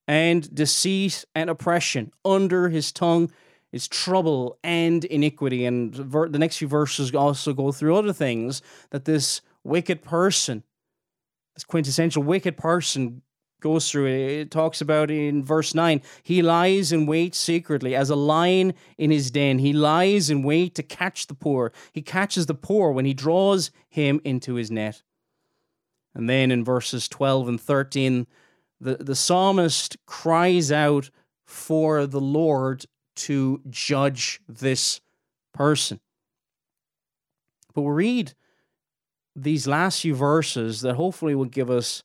and 0.08 0.54
deceit 0.54 1.26
and 1.36 1.50
oppression. 1.50 2.12
Under 2.24 2.70
his 2.70 2.92
tongue 2.92 3.32
is 3.72 3.88
trouble 3.88 4.60
and 4.64 5.04
iniquity. 5.06 5.66
And 5.66 5.94
the 5.94 6.40
next 6.40 6.58
few 6.58 6.68
verses 6.68 7.14
also 7.14 7.54
go 7.54 7.72
through 7.72 7.96
other 7.96 8.14
things 8.14 8.62
that 8.92 9.06
this 9.06 9.42
wicked 9.64 10.04
person, 10.04 10.64
this 11.56 11.64
quintessential 11.64 12.24
wicked 12.24 12.58
person, 12.58 13.22
goes 13.62 13.90
through. 13.90 14.08
It 14.08 14.32
It 14.42 14.52
talks 14.52 14.82
about 14.82 15.10
in 15.10 15.44
verse 15.44 15.74
9 15.74 16.02
he 16.24 16.42
lies 16.42 16.92
in 16.92 17.06
wait 17.06 17.34
secretly 17.34 17.96
as 17.96 18.10
a 18.10 18.16
lion 18.16 18.74
in 18.98 19.12
his 19.12 19.32
den. 19.32 19.60
He 19.60 19.72
lies 19.72 20.30
in 20.30 20.44
wait 20.44 20.76
to 20.76 20.84
catch 20.84 21.28
the 21.28 21.34
poor. 21.34 21.72
He 21.94 22.02
catches 22.02 22.48
the 22.48 22.54
poor 22.54 22.92
when 22.92 23.06
he 23.06 23.14
draws 23.14 23.72
him 23.90 24.20
into 24.26 24.56
his 24.56 24.70
net. 24.70 25.02
And 26.14 26.30
then 26.30 26.52
in 26.52 26.66
verses 26.66 27.08
12 27.08 27.48
and 27.48 27.62
13, 27.62 28.28
the, 28.82 28.96
the 28.96 29.16
psalmist 29.16 29.96
cries 30.06 30.72
out 30.72 31.10
for 31.46 32.06
the 32.06 32.20
Lord 32.20 32.86
to 33.16 33.62
judge 33.70 34.42
this 34.48 35.00
person. 35.54 36.00
But 37.74 37.84
we 37.84 37.94
read 37.94 38.34
these 39.36 39.68
last 39.68 40.02
few 40.02 40.16
verses 40.16 40.82
that 40.82 40.96
hopefully 40.96 41.36
will 41.36 41.46
give 41.46 41.70
us 41.70 42.04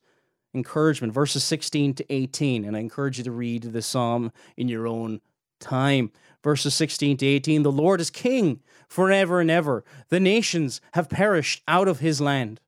encouragement, 0.54 1.12
verses 1.12 1.44
16 1.44 1.94
to 1.94 2.12
18. 2.12 2.64
And 2.64 2.76
I 2.76 2.80
encourage 2.80 3.18
you 3.18 3.24
to 3.24 3.32
read 3.32 3.62
the 3.62 3.82
psalm 3.82 4.32
in 4.56 4.68
your 4.68 4.86
own 4.86 5.20
time. 5.60 6.10
Verses 6.42 6.74
16 6.74 7.18
to 7.18 7.26
18 7.26 7.62
The 7.62 7.72
Lord 7.72 8.00
is 8.00 8.10
king 8.10 8.60
forever 8.88 9.40
and 9.40 9.50
ever. 9.50 9.84
The 10.08 10.20
nations 10.20 10.80
have 10.92 11.08
perished 11.08 11.62
out 11.66 11.88
of 11.88 12.00
his 12.00 12.20
land. 12.20 12.60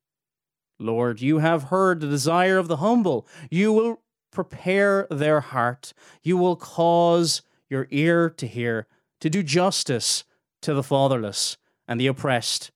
Lord, 0.79 1.21
you 1.21 1.39
have 1.39 1.65
heard 1.65 2.01
the 2.01 2.09
desire 2.09 2.59
of 2.59 2.69
the 2.69 2.77
humble. 2.77 3.27
You 3.51 3.73
will 3.73 4.03
prepare 4.31 5.07
their 5.11 5.41
heart. 5.41 5.93
You 6.23 6.37
will 6.37 6.57
cause 6.57 7.43
your 7.69 7.89
ear 7.91 8.31
to 8.31 8.47
hear, 8.47 8.87
to 9.21 9.29
do 9.29 9.43
justice 9.43 10.25
to 10.63 10.75
the 10.75 10.83
fatherless 10.83 11.57
and 11.87 12.01
the 12.01 12.07
oppressed. 12.07 12.71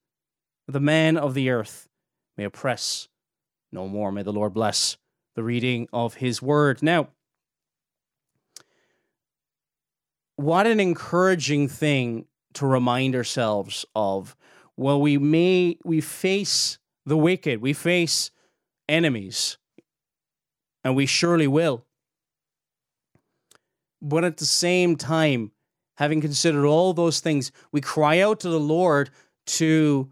The 0.66 0.80
man 0.80 1.16
of 1.16 1.34
the 1.34 1.50
earth 1.50 1.88
may 2.36 2.44
oppress 2.44 3.08
no 3.72 3.88
more. 3.88 4.12
May 4.12 4.22
the 4.22 4.32
Lord 4.32 4.54
bless 4.54 4.96
the 5.34 5.42
reading 5.42 5.88
of 5.92 6.14
his 6.14 6.42
word. 6.42 6.82
Now, 6.82 7.08
what 10.36 10.66
an 10.66 10.80
encouraging 10.80 11.68
thing 11.68 12.26
to 12.54 12.66
remind 12.66 13.14
ourselves 13.14 13.84
of. 13.94 14.36
Well, 14.76 15.00
we 15.00 15.18
may 15.18 15.78
we 15.84 16.00
face 16.00 16.78
the 17.06 17.16
wicked, 17.16 17.60
we 17.60 17.72
face 17.72 18.30
enemies, 18.88 19.58
and 20.84 20.96
we 20.96 21.06
surely 21.06 21.46
will. 21.46 21.84
But 24.00 24.24
at 24.24 24.38
the 24.38 24.46
same 24.46 24.96
time, 24.96 25.52
having 25.96 26.20
considered 26.20 26.66
all 26.66 26.92
those 26.92 27.20
things, 27.20 27.52
we 27.70 27.80
cry 27.80 28.18
out 28.18 28.40
to 28.40 28.48
the 28.48 28.60
Lord 28.60 29.10
to 29.46 30.10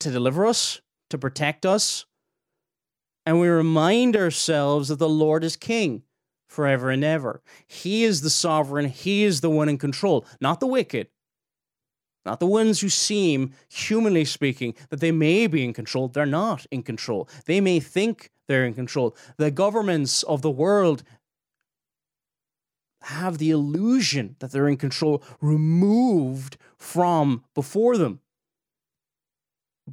to 0.00 0.10
deliver 0.10 0.46
us, 0.46 0.80
to 1.10 1.18
protect 1.18 1.64
us, 1.64 2.06
and 3.24 3.40
we 3.40 3.48
remind 3.48 4.16
ourselves 4.16 4.88
that 4.88 4.98
the 4.98 5.08
Lord 5.08 5.44
is 5.44 5.56
king 5.56 6.02
forever 6.48 6.90
and 6.90 7.04
ever. 7.04 7.42
He 7.66 8.04
is 8.04 8.20
the 8.20 8.30
sovereign, 8.30 8.86
He 8.86 9.24
is 9.24 9.40
the 9.40 9.50
one 9.50 9.68
in 9.68 9.78
control, 9.78 10.24
not 10.40 10.60
the 10.60 10.66
wicked, 10.66 11.08
not 12.24 12.40
the 12.40 12.46
ones 12.46 12.80
who 12.80 12.88
seem, 12.88 13.52
humanly 13.68 14.24
speaking, 14.24 14.74
that 14.90 15.00
they 15.00 15.12
may 15.12 15.46
be 15.46 15.64
in 15.64 15.72
control. 15.72 16.08
They're 16.08 16.26
not 16.26 16.66
in 16.70 16.82
control. 16.82 17.28
They 17.46 17.60
may 17.60 17.78
think 17.78 18.30
they're 18.48 18.64
in 18.66 18.74
control. 18.74 19.16
The 19.36 19.50
governments 19.50 20.22
of 20.24 20.42
the 20.42 20.50
world 20.50 21.04
have 23.02 23.38
the 23.38 23.50
illusion 23.50 24.34
that 24.40 24.50
they're 24.50 24.68
in 24.68 24.76
control 24.76 25.22
removed 25.40 26.56
from 26.76 27.44
before 27.54 27.96
them. 27.96 28.20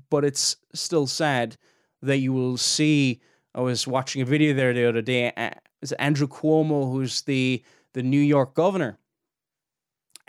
But 0.09 0.25
it's 0.25 0.57
still 0.73 1.07
sad 1.07 1.57
that 2.01 2.17
you 2.17 2.33
will 2.33 2.57
see. 2.57 3.21
I 3.55 3.61
was 3.61 3.87
watching 3.87 4.21
a 4.21 4.25
video 4.25 4.53
there 4.53 4.73
the 4.73 4.87
other 4.87 5.01
day. 5.01 5.31
It's 5.81 5.91
Andrew 5.93 6.27
Cuomo, 6.27 6.91
who's 6.91 7.21
the 7.21 7.63
the 7.93 8.03
New 8.03 8.19
York 8.19 8.55
governor, 8.55 8.97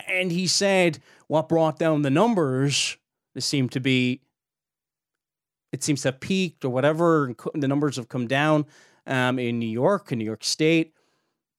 and 0.07 0.31
he 0.31 0.45
said 0.45 0.99
what 1.27 1.49
brought 1.49 1.79
down 1.79 2.03
the 2.03 2.09
numbers. 2.11 2.97
They 3.33 3.41
seem 3.41 3.69
to 3.69 3.79
be. 3.79 4.21
It 5.71 5.83
seems 5.83 6.03
to 6.03 6.09
have 6.09 6.19
peaked 6.19 6.63
or 6.63 6.69
whatever. 6.69 7.33
The 7.53 7.67
numbers 7.67 7.95
have 7.95 8.07
come 8.07 8.27
down 8.27 8.65
um, 9.07 9.39
in 9.39 9.59
New 9.59 9.69
York, 9.69 10.11
in 10.11 10.19
New 10.19 10.25
York 10.25 10.43
State, 10.43 10.93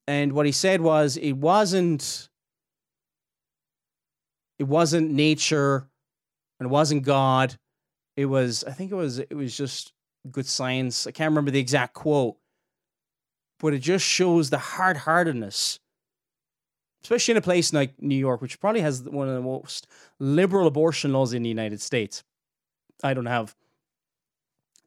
and 0.06 0.32
what 0.32 0.46
he 0.46 0.52
said 0.52 0.80
was 0.80 1.16
it 1.16 1.32
wasn't. 1.32 2.28
It 4.58 4.68
wasn't 4.68 5.10
nature, 5.10 5.88
and 6.58 6.68
it 6.68 6.70
wasn't 6.70 7.02
God. 7.02 7.58
It 8.16 8.26
was. 8.26 8.64
I 8.64 8.72
think 8.72 8.90
it 8.90 8.94
was. 8.94 9.18
It 9.18 9.34
was 9.34 9.56
just 9.56 9.92
good 10.30 10.46
science. 10.46 11.06
I 11.06 11.10
can't 11.10 11.30
remember 11.30 11.50
the 11.50 11.60
exact 11.60 11.94
quote, 11.94 12.36
but 13.60 13.74
it 13.74 13.78
just 13.78 14.04
shows 14.04 14.50
the 14.50 14.58
hard 14.58 14.96
heartedness, 14.96 15.78
especially 17.02 17.32
in 17.32 17.38
a 17.38 17.42
place 17.42 17.72
like 17.72 18.00
New 18.00 18.16
York, 18.16 18.40
which 18.40 18.58
probably 18.58 18.80
has 18.80 19.02
one 19.02 19.28
of 19.28 19.34
the 19.34 19.42
most 19.42 19.86
liberal 20.18 20.66
abortion 20.66 21.12
laws 21.12 21.32
in 21.32 21.42
the 21.42 21.48
United 21.48 21.80
States. 21.80 22.24
I 23.02 23.14
don't 23.14 23.26
have 23.26 23.54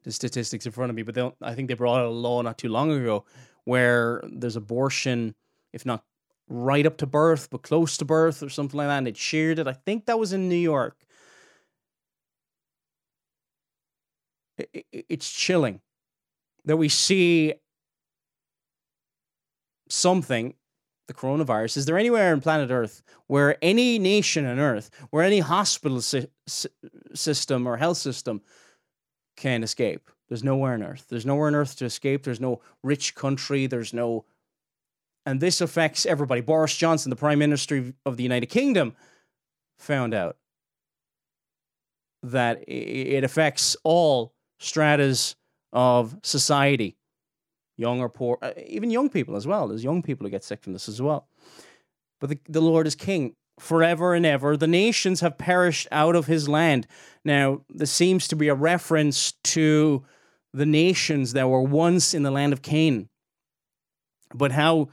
the 0.02 0.12
statistics 0.12 0.66
in 0.66 0.72
front 0.72 0.90
of 0.90 0.96
me, 0.96 1.02
but 1.02 1.36
I 1.40 1.54
think 1.54 1.68
they 1.68 1.74
brought 1.74 2.00
out 2.00 2.06
a 2.06 2.10
law 2.10 2.42
not 2.42 2.58
too 2.58 2.68
long 2.68 2.90
ago 2.90 3.24
where 3.64 4.22
there's 4.32 4.56
abortion, 4.56 5.34
if 5.72 5.86
not 5.86 6.04
right 6.48 6.86
up 6.86 6.96
to 6.96 7.06
birth, 7.06 7.48
but 7.50 7.62
close 7.62 7.96
to 7.98 8.04
birth 8.04 8.42
or 8.42 8.48
something 8.48 8.78
like 8.78 8.88
that, 8.88 8.98
and 8.98 9.08
it 9.08 9.16
shared 9.16 9.58
it. 9.58 9.68
I 9.68 9.74
think 9.74 10.06
that 10.06 10.18
was 10.18 10.32
in 10.32 10.48
New 10.48 10.56
York. 10.56 10.96
It's 14.92 15.30
chilling 15.30 15.80
that 16.64 16.76
we 16.76 16.88
see 16.88 17.54
something 19.88 20.54
the 21.08 21.14
coronavirus. 21.14 21.76
Is 21.76 21.86
there 21.86 21.98
anywhere 21.98 22.32
on 22.32 22.40
planet 22.40 22.70
earth 22.70 23.02
where 23.26 23.56
any 23.62 23.98
nation 23.98 24.46
on 24.46 24.60
earth 24.60 24.90
where 25.10 25.24
any 25.24 25.40
hospital 25.40 26.00
si- 26.00 26.28
system 27.14 27.66
or 27.66 27.76
health 27.76 27.96
system 27.96 28.42
can 29.36 29.64
escape? 29.64 30.08
There's 30.28 30.44
nowhere 30.44 30.74
on 30.74 30.84
earth. 30.84 31.06
There's 31.08 31.26
nowhere 31.26 31.48
on 31.48 31.56
earth 31.56 31.76
to 31.78 31.84
escape. 31.84 32.22
There's 32.22 32.40
no 32.40 32.60
rich 32.84 33.16
country. 33.16 33.66
There's 33.66 33.92
no 33.92 34.24
and 35.26 35.40
this 35.40 35.60
affects 35.60 36.06
everybody. 36.06 36.40
Boris 36.40 36.76
johnson 36.76 37.10
the 37.10 37.16
prime 37.16 37.40
minister 37.40 37.92
of 38.06 38.16
the 38.16 38.22
united 38.22 38.46
kingdom 38.46 38.94
found 39.80 40.14
out 40.14 40.36
that 42.22 42.62
it 42.68 43.24
affects 43.24 43.76
all 43.82 44.34
stratas 44.60 45.34
of 45.72 46.16
society, 46.22 46.96
young 47.76 48.00
or 48.00 48.08
poor, 48.08 48.38
uh, 48.42 48.52
even 48.66 48.90
young 48.90 49.08
people 49.08 49.34
as 49.34 49.46
well. 49.46 49.66
There's 49.66 49.82
young 49.82 50.02
people 50.02 50.26
who 50.26 50.30
get 50.30 50.44
sick 50.44 50.62
from 50.62 50.74
this 50.74 50.88
as 50.88 51.02
well. 51.02 51.26
But 52.20 52.30
the, 52.30 52.38
the 52.48 52.60
Lord 52.60 52.86
is 52.86 52.94
king 52.94 53.34
forever 53.58 54.14
and 54.14 54.24
ever. 54.24 54.56
The 54.56 54.68
nations 54.68 55.20
have 55.20 55.38
perished 55.38 55.88
out 55.90 56.14
of 56.14 56.26
his 56.26 56.48
land. 56.48 56.86
Now, 57.24 57.62
this 57.68 57.90
seems 57.90 58.28
to 58.28 58.36
be 58.36 58.48
a 58.48 58.54
reference 58.54 59.32
to 59.44 60.04
the 60.52 60.66
nations 60.66 61.32
that 61.32 61.48
were 61.48 61.62
once 61.62 62.14
in 62.14 62.22
the 62.22 62.30
land 62.30 62.52
of 62.52 62.62
Canaan. 62.62 63.08
But 64.34 64.52
how 64.52 64.88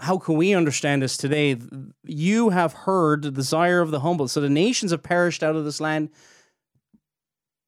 how 0.00 0.18
can 0.18 0.36
we 0.36 0.54
understand 0.54 1.02
this 1.02 1.16
today? 1.16 1.56
You 2.02 2.50
have 2.50 2.72
heard 2.72 3.22
the 3.22 3.30
desire 3.30 3.80
of 3.80 3.92
the 3.92 4.00
humble. 4.00 4.26
So 4.26 4.40
the 4.40 4.50
nations 4.50 4.90
have 4.90 5.04
perished 5.04 5.42
out 5.42 5.54
of 5.54 5.64
this 5.64 5.80
land 5.80 6.10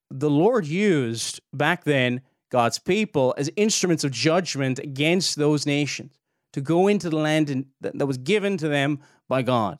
the 0.09 0.29
Lord 0.29 0.65
used 0.65 1.41
back 1.53 1.83
then 1.83 2.21
God's 2.49 2.79
people 2.79 3.33
as 3.37 3.51
instruments 3.55 4.03
of 4.03 4.11
judgment 4.11 4.79
against 4.79 5.35
those 5.35 5.65
nations 5.65 6.17
to 6.53 6.61
go 6.61 6.87
into 6.87 7.09
the 7.09 7.17
land 7.17 7.65
that 7.81 8.07
was 8.07 8.17
given 8.17 8.57
to 8.57 8.67
them 8.67 8.99
by 9.27 9.41
God. 9.41 9.79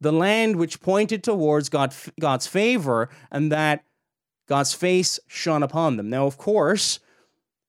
The 0.00 0.12
land 0.12 0.56
which 0.56 0.80
pointed 0.80 1.22
towards 1.22 1.68
God, 1.68 1.94
God's 2.18 2.46
favor 2.46 3.08
and 3.30 3.50
that 3.52 3.84
God's 4.46 4.72
face 4.72 5.20
shone 5.26 5.62
upon 5.62 5.96
them. 5.96 6.10
Now, 6.10 6.26
of 6.26 6.36
course, 6.36 7.00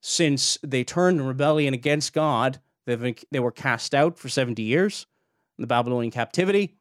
since 0.01 0.57
they 0.63 0.83
turned 0.83 1.19
in 1.19 1.27
rebellion 1.27 1.73
against 1.73 2.13
God, 2.13 2.59
they 2.85 3.15
they 3.31 3.39
were 3.39 3.51
cast 3.51 3.93
out 3.93 4.17
for 4.17 4.29
70 4.29 4.61
years 4.63 5.05
in 5.57 5.61
the 5.61 5.67
Babylonian 5.67 6.11
captivity. 6.11 6.75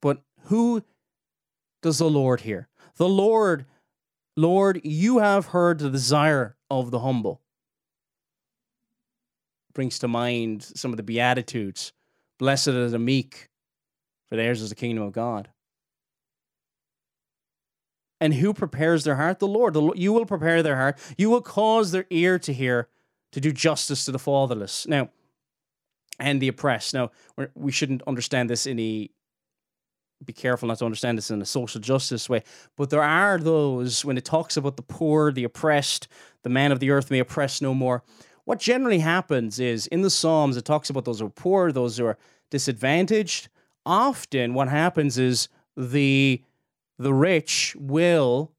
But 0.00 0.22
who 0.44 0.82
does 1.82 1.98
the 1.98 2.08
Lord 2.08 2.42
hear? 2.42 2.68
The 2.96 3.08
Lord, 3.08 3.66
Lord, 4.36 4.80
you 4.84 5.18
have 5.18 5.46
heard 5.46 5.78
the 5.78 5.90
desire 5.90 6.56
of 6.70 6.90
the 6.90 7.00
humble. 7.00 7.40
Brings 9.74 9.98
to 10.00 10.08
mind 10.08 10.62
some 10.62 10.92
of 10.92 10.96
the 10.96 11.02
Beatitudes. 11.02 11.92
Blessed 12.38 12.68
are 12.68 12.88
the 12.88 12.98
meek, 12.98 13.48
for 14.28 14.36
theirs 14.36 14.62
is 14.62 14.70
the 14.70 14.74
kingdom 14.74 15.04
of 15.04 15.12
God. 15.12 15.48
And 18.20 18.34
who 18.34 18.54
prepares 18.54 19.04
their 19.04 19.16
heart? 19.16 19.38
The 19.38 19.48
Lord. 19.48 19.74
The, 19.74 19.92
you 19.94 20.12
will 20.12 20.26
prepare 20.26 20.62
their 20.62 20.76
heart. 20.76 20.98
You 21.18 21.30
will 21.30 21.42
cause 21.42 21.90
their 21.90 22.06
ear 22.10 22.38
to 22.38 22.52
hear, 22.52 22.88
to 23.32 23.40
do 23.40 23.52
justice 23.52 24.04
to 24.04 24.12
the 24.12 24.18
fatherless. 24.18 24.86
Now, 24.86 25.10
and 26.18 26.40
the 26.40 26.48
oppressed. 26.48 26.94
Now, 26.94 27.10
we 27.54 27.72
shouldn't 27.72 28.02
understand 28.06 28.48
this 28.48 28.66
in 28.66 28.78
a 28.78 29.10
be 30.24 30.32
careful 30.32 30.68
not 30.68 30.78
to 30.78 30.84
understand 30.84 31.18
this 31.18 31.30
in 31.30 31.42
a 31.42 31.46
social 31.46 31.80
justice 31.80 32.28
way. 32.28 32.42
But 32.76 32.90
there 32.90 33.02
are 33.02 33.38
those 33.38 34.04
when 34.04 34.16
it 34.18 34.24
talks 34.24 34.56
about 34.56 34.76
the 34.76 34.82
poor, 34.82 35.32
the 35.32 35.44
oppressed, 35.44 36.08
the 36.42 36.50
man 36.50 36.72
of 36.72 36.80
the 36.80 36.90
earth 36.90 37.10
may 37.10 37.18
oppress 37.18 37.60
no 37.60 37.74
more. 37.74 38.02
What 38.44 38.58
generally 38.58 38.98
happens 38.98 39.58
is 39.58 39.86
in 39.86 40.02
the 40.02 40.10
Psalms, 40.10 40.56
it 40.56 40.64
talks 40.64 40.90
about 40.90 41.04
those 41.04 41.20
who 41.20 41.26
are 41.26 41.30
poor, 41.30 41.72
those 41.72 41.96
who 41.96 42.06
are 42.06 42.18
disadvantaged. 42.50 43.48
Often, 43.86 44.54
what 44.54 44.68
happens 44.68 45.18
is 45.18 45.48
the 45.76 46.42
the 46.98 47.12
rich 47.12 47.74
will 47.78 48.52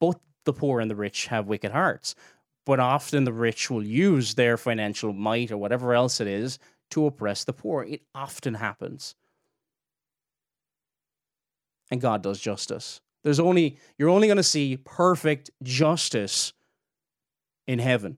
both 0.00 0.18
the 0.44 0.52
poor 0.52 0.80
and 0.80 0.90
the 0.90 0.96
rich 0.96 1.26
have 1.26 1.46
wicked 1.46 1.70
hearts, 1.70 2.14
but 2.66 2.80
often 2.80 3.24
the 3.24 3.32
rich 3.32 3.70
will 3.70 3.84
use 3.84 4.34
their 4.34 4.56
financial 4.56 5.12
might 5.12 5.52
or 5.52 5.58
whatever 5.58 5.94
else 5.94 6.20
it 6.20 6.26
is 6.26 6.58
to 6.90 7.06
oppress 7.06 7.44
the 7.44 7.52
poor. 7.52 7.84
It 7.84 8.02
often 8.14 8.54
happens 8.54 9.14
and 11.90 12.00
God 12.00 12.22
does 12.22 12.40
justice. 12.40 13.00
There's 13.22 13.40
only 13.40 13.78
you're 13.98 14.08
only 14.08 14.28
going 14.28 14.36
to 14.36 14.42
see 14.42 14.76
perfect 14.76 15.50
justice 15.62 16.52
in 17.66 17.78
heaven. 17.78 18.16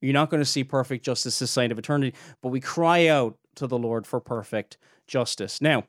You're 0.00 0.12
not 0.12 0.30
going 0.30 0.42
to 0.42 0.44
see 0.44 0.62
perfect 0.62 1.04
justice 1.04 1.38
this 1.38 1.50
side 1.50 1.72
of 1.72 1.78
eternity, 1.78 2.16
but 2.42 2.50
we 2.50 2.60
cry 2.60 3.06
out 3.06 3.38
to 3.56 3.66
the 3.66 3.78
Lord 3.78 4.06
for 4.06 4.20
perfect 4.20 4.76
justice. 5.06 5.60
Now, 5.62 5.84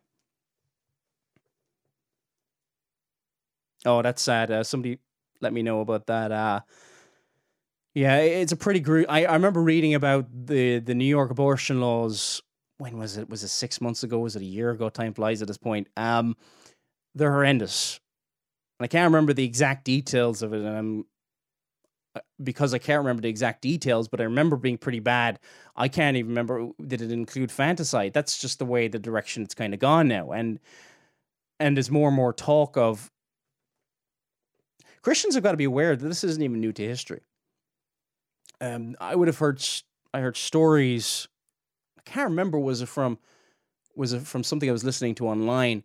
oh, 3.86 4.02
that's 4.02 4.22
sad. 4.22 4.50
Uh, 4.50 4.64
somebody 4.64 5.00
let 5.42 5.52
me 5.54 5.62
know 5.62 5.82
about 5.82 6.08
that. 6.08 6.32
Uh, 6.32 6.62
yeah, 7.94 8.18
it's 8.18 8.52
a 8.52 8.58
pretty 8.58 8.80
group. 8.80 9.08
I, 9.10 9.26
I 9.26 9.34
remember 9.34 9.62
reading 9.62 9.94
about 9.94 10.28
the 10.32 10.80
the 10.80 10.96
New 10.96 11.06
York 11.06 11.32
abortion 11.32 11.82
laws 11.82 12.42
when 12.78 12.98
was 12.98 13.18
it? 13.18 13.30
Was 13.30 13.44
it 13.44 13.50
six 13.50 13.82
months 13.82 14.04
ago? 14.04 14.20
Was 14.20 14.36
it 14.36 14.42
a 14.42 14.46
year 14.46 14.72
ago? 14.72 14.90
Time 14.90 15.14
flies 15.14 15.42
at 15.42 15.48
this 15.48 15.58
point. 15.58 15.88
Um, 15.98 16.36
they're 17.16 17.32
horrendous. 17.32 18.00
And 18.80 18.86
I 18.86 18.88
can't 18.88 19.12
remember 19.12 19.34
the 19.34 19.44
exact 19.44 19.86
details 19.86 20.42
of 20.44 20.54
it. 20.54 20.62
And 20.62 20.78
I'm 20.78 21.06
uh, 22.16 22.20
because 22.44 22.74
I 22.74 22.78
can't 22.78 23.00
remember 23.00 23.22
the 23.22 23.30
exact 23.30 23.62
details, 23.62 24.08
but 24.08 24.22
I 24.22 24.26
remember 24.26 24.56
being 24.56 24.78
pretty 24.78 25.00
bad. 25.00 25.40
I 25.76 25.88
can't 25.88 26.18
even 26.18 26.30
remember 26.30 26.70
did 26.86 27.02
it 27.02 27.12
include 27.12 27.52
fantasy. 27.52 28.10
That's 28.10 28.38
just 28.38 28.60
the 28.60 28.66
way 28.66 28.88
the 28.88 29.00
direction 29.00 29.44
it's 29.44 29.56
kind 29.56 29.74
of 29.74 29.80
gone 29.80 30.08
now. 30.08 30.32
And 30.32 30.60
and 31.60 31.76
there's 31.76 31.92
more 31.92 32.10
and 32.10 32.16
more 32.16 32.34
talk 32.34 32.78
of 32.78 33.12
Christians 35.02 35.36
have 35.36 35.44
got 35.44 35.52
to 35.52 35.58
be 35.58 35.64
aware 35.64 35.96
that 35.96 36.08
this 36.08 36.24
isn't 36.24 36.44
even 36.44 36.60
new 36.60 36.74
to 36.74 36.84
history. 36.84 37.22
Um, 38.60 38.96
I 39.00 39.16
would 39.16 39.28
have 39.28 39.38
heard 39.38 39.64
I 40.14 40.20
heard 40.20 40.38
stories 40.38 41.28
can't 42.08 42.30
remember 42.30 42.60
was 42.60 42.82
it 42.82 42.90
from 42.90 43.20
was 43.96 44.14
it 44.14 44.22
from 44.28 44.44
something 44.44 44.70
I 44.70 44.72
was 44.72 44.84
listening 44.84 45.16
to 45.16 45.28
online, 45.28 45.84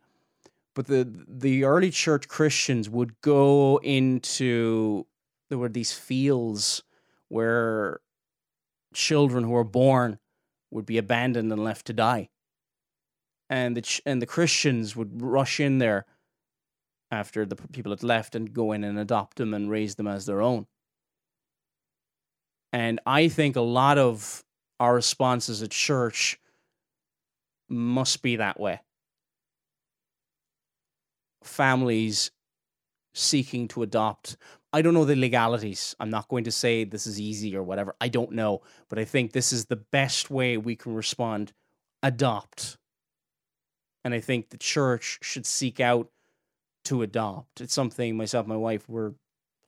but 0.74 0.86
the 0.86 1.08
the 1.28 1.64
early 1.64 1.90
church 1.90 2.28
Christians 2.28 2.88
would 2.88 3.20
go 3.20 3.80
into 3.82 5.06
there 5.48 5.58
were 5.58 5.68
these 5.68 5.92
fields 5.92 6.82
where 7.28 8.00
children 8.94 9.44
who 9.44 9.50
were 9.50 9.64
born 9.64 10.18
would 10.70 10.86
be 10.86 10.98
abandoned 10.98 11.52
and 11.52 11.64
left 11.64 11.86
to 11.86 11.92
die, 11.92 12.28
and 13.50 13.76
the 13.76 14.00
and 14.06 14.22
the 14.22 14.26
Christians 14.26 14.94
would 14.96 15.22
rush 15.22 15.60
in 15.60 15.78
there 15.78 16.06
after 17.10 17.44
the 17.44 17.56
people 17.56 17.92
had 17.92 18.02
left 18.02 18.34
and 18.34 18.54
go 18.54 18.72
in 18.72 18.84
and 18.84 18.98
adopt 18.98 19.36
them 19.36 19.52
and 19.52 19.70
raise 19.70 19.96
them 19.96 20.06
as 20.06 20.26
their 20.26 20.40
own. 20.40 20.66
And 22.72 23.00
I 23.04 23.28
think 23.28 23.54
a 23.54 23.60
lot 23.60 23.98
of 23.98 24.42
our 24.82 24.96
response 24.96 25.48
as 25.48 25.62
a 25.62 25.68
church 25.68 26.40
must 27.68 28.20
be 28.20 28.34
that 28.34 28.58
way. 28.58 28.80
Families 31.44 32.32
seeking 33.14 33.68
to 33.68 33.84
adopt. 33.84 34.36
I 34.72 34.82
don't 34.82 34.94
know 34.94 35.04
the 35.04 35.14
legalities. 35.14 35.94
I'm 36.00 36.10
not 36.10 36.26
going 36.26 36.42
to 36.44 36.50
say 36.50 36.82
this 36.82 37.06
is 37.06 37.20
easy 37.20 37.54
or 37.54 37.62
whatever. 37.62 37.94
I 38.00 38.08
don't 38.08 38.32
know. 38.32 38.62
But 38.88 38.98
I 38.98 39.04
think 39.04 39.30
this 39.30 39.52
is 39.52 39.66
the 39.66 39.76
best 39.76 40.30
way 40.30 40.56
we 40.56 40.74
can 40.74 40.96
respond 40.96 41.52
adopt. 42.02 42.76
And 44.04 44.12
I 44.12 44.18
think 44.18 44.50
the 44.50 44.58
church 44.58 45.20
should 45.22 45.46
seek 45.46 45.78
out 45.78 46.10
to 46.86 47.02
adopt. 47.02 47.60
It's 47.60 47.72
something 47.72 48.16
myself 48.16 48.48
my 48.48 48.56
wife 48.56 48.88
were 48.88 49.14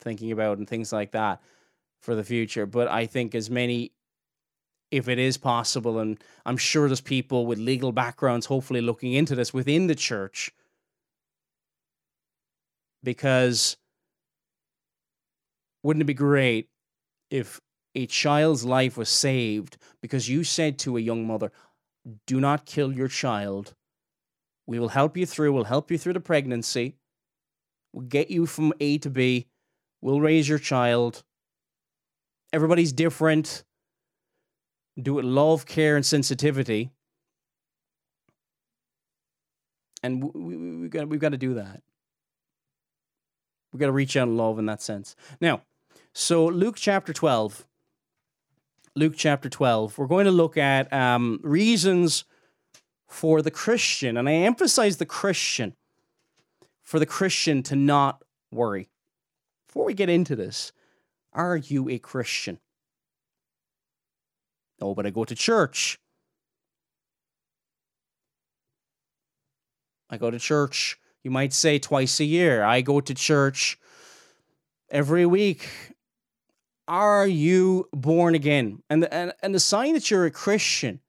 thinking 0.00 0.32
about 0.32 0.58
and 0.58 0.68
things 0.68 0.92
like 0.92 1.12
that 1.12 1.40
for 2.02 2.16
the 2.16 2.24
future. 2.24 2.66
But 2.66 2.88
I 2.88 3.06
think 3.06 3.36
as 3.36 3.48
many 3.48 3.92
if 4.94 5.08
it 5.08 5.18
is 5.18 5.36
possible. 5.36 5.98
And 5.98 6.22
I'm 6.46 6.56
sure 6.56 6.88
there's 6.88 7.00
people 7.00 7.46
with 7.46 7.58
legal 7.58 7.90
backgrounds 7.90 8.46
hopefully 8.46 8.80
looking 8.80 9.12
into 9.12 9.34
this 9.34 9.52
within 9.52 9.88
the 9.88 9.94
church 9.94 10.52
because 13.02 13.76
wouldn't 15.82 16.02
it 16.02 16.06
be 16.06 16.14
great 16.14 16.68
if 17.28 17.60
a 17.96 18.06
child's 18.06 18.64
life 18.64 18.96
was 18.96 19.08
saved 19.08 19.76
because 20.00 20.28
you 20.28 20.44
said 20.44 20.78
to 20.78 20.96
a 20.96 21.00
young 21.00 21.26
mother, 21.26 21.50
Do 22.26 22.40
not 22.40 22.64
kill 22.64 22.92
your 22.92 23.08
child. 23.08 23.74
We 24.66 24.78
will 24.78 24.88
help 24.88 25.16
you 25.16 25.26
through, 25.26 25.52
we'll 25.52 25.64
help 25.64 25.90
you 25.90 25.98
through 25.98 26.14
the 26.14 26.20
pregnancy, 26.20 26.94
we'll 27.92 28.06
get 28.06 28.30
you 28.30 28.46
from 28.46 28.72
A 28.80 28.98
to 28.98 29.10
B, 29.10 29.48
we'll 30.00 30.20
raise 30.20 30.48
your 30.48 30.58
child. 30.58 31.24
Everybody's 32.52 32.92
different 32.92 33.64
do 35.00 35.18
it 35.18 35.24
love, 35.24 35.66
care, 35.66 35.96
and 35.96 36.06
sensitivity. 36.06 36.90
And 40.02 40.22
we, 40.22 40.56
we, 40.56 40.76
we 40.76 40.88
got, 40.88 41.08
we've 41.08 41.20
got 41.20 41.30
to 41.30 41.38
do 41.38 41.54
that. 41.54 41.82
We've 43.72 43.80
got 43.80 43.86
to 43.86 43.92
reach 43.92 44.16
out 44.16 44.28
and 44.28 44.36
love 44.36 44.58
in 44.58 44.66
that 44.66 44.82
sense. 44.82 45.16
Now, 45.40 45.62
so 46.12 46.46
Luke 46.46 46.76
chapter 46.76 47.12
12. 47.12 47.66
Luke 48.94 49.14
chapter 49.16 49.48
12. 49.48 49.98
We're 49.98 50.06
going 50.06 50.26
to 50.26 50.30
look 50.30 50.56
at 50.56 50.92
um, 50.92 51.40
reasons 51.42 52.24
for 53.08 53.42
the 53.42 53.50
Christian, 53.50 54.16
and 54.16 54.28
I 54.28 54.32
emphasize 54.32 54.98
the 54.98 55.06
Christian, 55.06 55.74
for 56.82 57.00
the 57.00 57.06
Christian 57.06 57.62
to 57.64 57.76
not 57.76 58.22
worry. 58.52 58.88
Before 59.66 59.84
we 59.84 59.94
get 59.94 60.08
into 60.08 60.36
this, 60.36 60.72
are 61.32 61.56
you 61.56 61.88
a 61.88 61.98
Christian? 61.98 62.60
Oh, 64.84 64.94
but 64.94 65.06
I 65.06 65.10
go 65.10 65.24
to 65.24 65.34
church. 65.34 65.98
I 70.10 70.18
go 70.18 70.30
to 70.30 70.38
church, 70.38 70.98
you 71.24 71.30
might 71.30 71.54
say 71.54 71.78
twice 71.78 72.20
a 72.20 72.24
year. 72.24 72.62
I 72.62 72.82
go 72.82 73.00
to 73.00 73.14
church 73.14 73.78
every 74.90 75.24
week. 75.24 75.66
Are 76.86 77.26
you 77.26 77.88
born 77.92 78.34
again? 78.34 78.82
And 78.90 79.02
the, 79.02 79.12
and, 79.12 79.32
and 79.42 79.54
the 79.54 79.58
sign 79.58 79.94
that 79.94 80.10
you're 80.10 80.26
a 80.26 80.30
Christian 80.30 81.00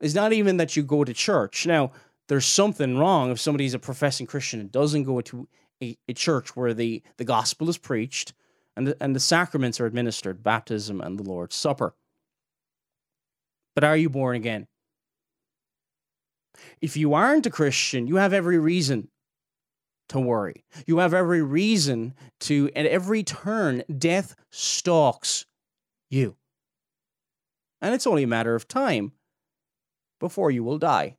is 0.00 0.14
not 0.14 0.32
even 0.32 0.58
that 0.58 0.76
you 0.76 0.84
go 0.84 1.02
to 1.02 1.12
church. 1.12 1.66
Now, 1.66 1.90
there's 2.28 2.46
something 2.46 2.96
wrong 2.96 3.32
if 3.32 3.40
somebody's 3.40 3.74
a 3.74 3.80
professing 3.80 4.26
Christian 4.26 4.60
and 4.60 4.70
doesn't 4.70 5.02
go 5.02 5.20
to 5.22 5.48
a, 5.82 5.98
a 6.08 6.12
church 6.14 6.54
where 6.54 6.72
the, 6.72 7.02
the 7.16 7.24
gospel 7.24 7.68
is 7.68 7.78
preached 7.78 8.32
and 8.76 8.86
the, 8.86 8.96
and 9.00 9.16
the 9.16 9.20
sacraments 9.20 9.80
are 9.80 9.86
administered, 9.86 10.44
baptism 10.44 11.00
and 11.00 11.18
the 11.18 11.24
Lord's 11.24 11.56
Supper. 11.56 11.94
But 13.78 13.84
are 13.84 13.96
you 13.96 14.10
born 14.10 14.34
again? 14.34 14.66
If 16.80 16.96
you 16.96 17.14
aren't 17.14 17.46
a 17.46 17.50
Christian, 17.50 18.08
you 18.08 18.16
have 18.16 18.32
every 18.32 18.58
reason 18.58 19.06
to 20.08 20.18
worry. 20.18 20.64
You 20.84 20.98
have 20.98 21.14
every 21.14 21.42
reason 21.42 22.14
to, 22.40 22.70
at 22.74 22.86
every 22.86 23.22
turn, 23.22 23.84
death 23.96 24.34
stalks 24.50 25.46
you. 26.10 26.34
And 27.80 27.94
it's 27.94 28.04
only 28.04 28.24
a 28.24 28.26
matter 28.26 28.56
of 28.56 28.66
time 28.66 29.12
before 30.18 30.50
you 30.50 30.64
will 30.64 30.78
die 30.78 31.16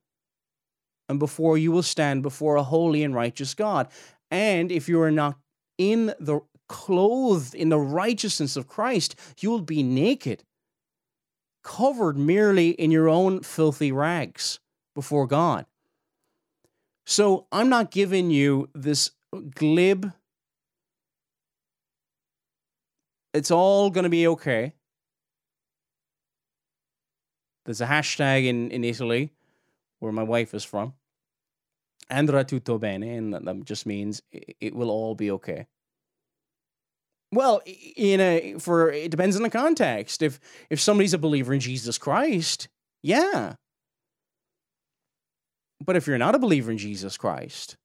and 1.08 1.18
before 1.18 1.58
you 1.58 1.72
will 1.72 1.82
stand 1.82 2.24
before 2.24 2.58
a 2.58 2.64
holy 2.64 3.06
and 3.06 3.16
righteous 3.16 3.54
God. 3.54 3.88
And 4.30 4.70
if 4.70 4.90
you 4.90 5.02
are 5.02 5.12
not 5.12 5.38
in 5.78 6.08
the 6.20 6.42
clothed 6.68 7.56
in 7.56 7.70
the 7.70 7.80
righteousness 7.80 8.58
of 8.58 8.68
Christ, 8.68 9.16
you 9.40 9.50
will 9.50 9.62
be 9.62 9.82
naked 9.82 10.44
covered 11.64 12.18
merely 12.18 12.70
in 12.72 12.92
your 12.92 13.10
own 13.10 13.42
filthy 13.42 13.92
rags 13.92 14.60
before 14.96 15.28
God. 15.28 15.66
So 17.06 17.48
I'm 17.52 17.70
not 17.70 17.92
giving 17.92 18.32
you 18.32 18.70
this 18.74 19.12
glib, 19.56 20.12
it's 23.34 23.52
all 23.52 23.90
going 23.90 24.04
to 24.04 24.10
be 24.10 24.28
okay. 24.28 24.74
There's 27.66 27.82
a 27.82 27.86
hashtag 27.86 28.46
in, 28.46 28.72
in 28.72 28.84
Italy 28.84 29.32
where 30.00 30.12
my 30.12 30.24
wife 30.24 30.54
is 30.54 30.64
from. 30.64 30.94
andrà 32.10 32.48
tutto 32.48 32.78
bene, 32.78 33.16
and 33.16 33.34
that 33.34 33.64
just 33.64 33.86
means 33.86 34.22
it 34.32 34.76
will 34.76 34.90
all 34.90 35.16
be 35.16 35.32
okay. 35.32 35.68
Well, 37.32 37.62
in 37.96 38.20
a 38.20 38.56
for 38.60 38.92
it 38.92 39.12
depends 39.12 39.36
on 39.36 39.44
the 39.44 39.50
context. 39.50 40.22
If 40.22 40.40
if 40.70 40.80
somebody's 40.80 41.14
a 41.14 41.20
believer 41.20 41.54
in 41.54 41.60
Jesus 41.60 41.98
Christ, 41.98 42.70
yeah. 43.04 43.56
But 45.86 45.96
if 45.96 46.08
you're 46.08 46.18
not 46.18 46.36
a 46.36 46.40
believer 46.40 46.72
in 46.72 46.78
Jesus 46.78 47.18
Christ, 47.18 47.78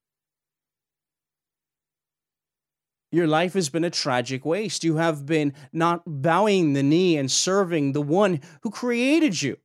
your 3.13 3.27
life 3.27 3.53
has 3.53 3.69
been 3.69 3.85
a 3.85 3.91
tragic 3.91 4.45
waste. 4.45 4.83
You 4.83 4.97
have 4.97 5.27
been 5.27 5.53
not 5.73 6.03
bowing 6.07 6.73
the 6.73 6.83
knee 6.83 7.17
and 7.17 7.31
serving 7.31 7.93
the 7.93 8.03
one 8.03 8.41
who 8.63 8.71
created 8.71 9.41
you, 9.41 9.59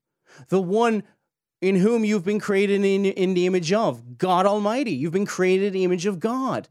the 0.50 0.62
one 0.62 1.04
in 1.62 1.76
whom 1.76 2.06
you've 2.06 2.24
been 2.24 2.40
created 2.40 2.86
in, 2.86 3.06
in 3.06 3.34
the 3.34 3.46
image 3.46 3.74
of 3.74 4.18
God 4.18 4.46
Almighty. 4.46 4.92
You've 4.92 5.14
been 5.14 5.26
created 5.26 5.68
in 5.68 5.74
the 5.74 5.84
image 5.84 6.06
of 6.06 6.20
God. 6.20 6.70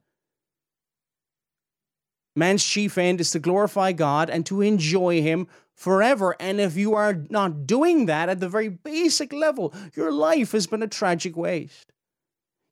Man's 2.38 2.64
chief 2.64 2.96
end 2.96 3.20
is 3.20 3.32
to 3.32 3.38
glorify 3.38 3.92
God 3.92 4.30
and 4.30 4.46
to 4.46 4.60
enjoy 4.60 5.20
Him 5.22 5.48
forever. 5.74 6.36
And 6.38 6.60
if 6.60 6.76
you 6.76 6.94
are 6.94 7.24
not 7.30 7.66
doing 7.66 8.06
that 8.06 8.28
at 8.28 8.40
the 8.40 8.48
very 8.48 8.68
basic 8.68 9.32
level, 9.32 9.74
your 9.94 10.12
life 10.12 10.52
has 10.52 10.66
been 10.66 10.82
a 10.82 10.88
tragic 10.88 11.36
waste. 11.36 11.92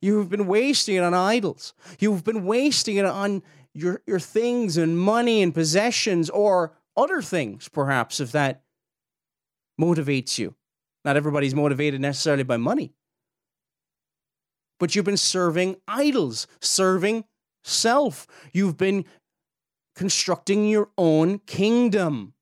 You've 0.01 0.29
been 0.29 0.47
wasting 0.47 0.97
it 0.97 1.03
on 1.03 1.15
idols. 1.15 1.75
You've 1.99 2.23
been 2.23 2.45
wasting 2.45 2.97
it 2.97 3.05
on 3.05 3.43
your, 3.75 4.03
your 4.07 4.21
things 4.21 4.77
and 4.77 4.99
money 4.99 5.43
and 5.43 5.53
possessions 5.53 6.31
or 6.31 6.73
other 6.97 7.21
things, 7.21 7.69
perhaps, 7.69 8.21
if 8.21 8.33
that 8.33 8.63
motivates 9.81 10.39
you. 10.39 10.55
Not 11.05 11.17
everybody's 11.17 11.55
motivated 11.55 12.01
necessarily 12.01 12.43
by 12.43 12.57
money. 12.57 12.93
But 14.79 14.95
you've 14.95 15.05
been 15.05 15.17
serving 15.17 15.77
idols, 15.89 16.47
serving 16.61 17.25
self. 17.65 18.27
You've 18.53 18.77
been 18.77 19.05
constructing 19.97 20.69
your 20.69 20.91
own 20.97 21.41
kingdom. 21.41 22.35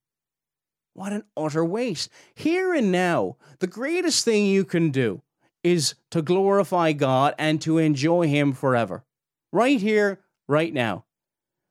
What 0.93 1.13
an 1.13 1.25
utter 1.37 1.65
waste. 1.65 2.11
Here 2.35 2.75
and 2.75 2.93
now, 2.93 3.37
the 3.61 3.67
greatest 3.67 4.25
thing 4.25 4.47
you 4.47 4.65
can 4.65 4.91
do 4.91 5.23
is 5.63 5.95
to 6.11 6.21
glorify 6.21 6.93
God 6.93 7.35
and 7.39 7.61
to 7.63 7.79
enjoy 7.79 8.29
Him 8.29 8.53
forever. 8.53 9.05
Right 9.51 9.81
here, 9.81 10.21
right 10.47 10.73
now. 10.75 11.05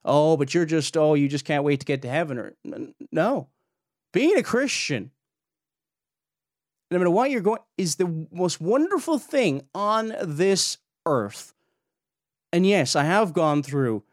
Oh, 0.03 0.35
but 0.35 0.53
you're 0.53 0.65
just, 0.65 0.97
oh, 0.97 1.13
you 1.13 1.29
just 1.29 1.45
can't 1.45 1.63
wait 1.63 1.79
to 1.81 1.85
get 1.85 2.01
to 2.01 2.09
heaven. 2.09 2.37
Or 2.37 2.53
no. 3.11 3.49
Being 4.11 4.37
a 4.37 4.43
Christian, 4.43 5.11
no 6.91 6.97
matter 6.97 7.09
what 7.09 7.29
you're 7.29 7.41
going, 7.41 7.61
is 7.77 7.95
the 7.95 8.27
most 8.31 8.59
wonderful 8.59 9.19
thing 9.19 9.63
on 9.73 10.13
this 10.21 10.77
earth. 11.05 11.53
And 12.51 12.65
yes, 12.65 12.95
I 12.95 13.03
have 13.03 13.33
gone 13.33 13.63
through, 13.63 14.03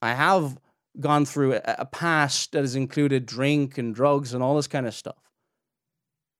I 0.00 0.14
have 0.14 0.58
gone 1.00 1.24
through 1.24 1.54
a, 1.54 1.62
a 1.64 1.86
past 1.86 2.52
that 2.52 2.60
has 2.60 2.74
included 2.74 3.26
drink 3.26 3.78
and 3.78 3.94
drugs 3.94 4.34
and 4.34 4.42
all 4.42 4.56
this 4.56 4.66
kind 4.66 4.86
of 4.86 4.94
stuff. 4.94 5.16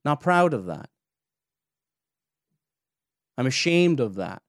Not 0.04 0.20
proud 0.20 0.54
of 0.54 0.66
that. 0.66 0.88
I'm 3.36 3.46
ashamed 3.46 4.00
of 4.00 4.16
that. 4.16 4.42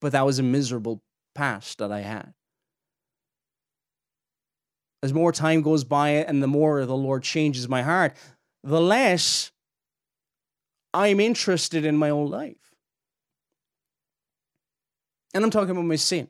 But 0.00 0.12
that 0.12 0.26
was 0.26 0.38
a 0.38 0.42
miserable 0.42 1.02
past 1.34 1.78
that 1.78 1.92
I 1.92 2.00
had. 2.00 2.34
As 5.02 5.12
more 5.12 5.32
time 5.32 5.62
goes 5.62 5.84
by 5.84 6.10
and 6.10 6.42
the 6.42 6.46
more 6.46 6.84
the 6.84 6.96
Lord 6.96 7.22
changes 7.22 7.68
my 7.68 7.82
heart, 7.82 8.14
the 8.62 8.80
less 8.80 9.50
I'm 10.94 11.20
interested 11.20 11.84
in 11.84 11.96
my 11.96 12.10
own 12.10 12.28
life. 12.28 12.61
And 15.34 15.44
I'm 15.44 15.50
talking 15.50 15.70
about 15.70 15.84
my 15.84 15.96
sin. 15.96 16.28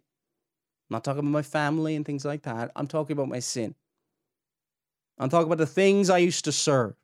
I'm 0.90 0.94
not 0.96 1.04
talking 1.04 1.20
about 1.20 1.30
my 1.30 1.42
family 1.42 1.96
and 1.96 2.04
things 2.04 2.24
like 2.24 2.42
that. 2.42 2.70
I'm 2.76 2.86
talking 2.86 3.14
about 3.14 3.28
my 3.28 3.40
sin. 3.40 3.74
I'm 5.18 5.28
talking 5.28 5.46
about 5.46 5.58
the 5.58 5.66
things 5.66 6.10
I 6.10 6.18
used 6.18 6.44
to 6.44 6.52
serve. 6.52 6.94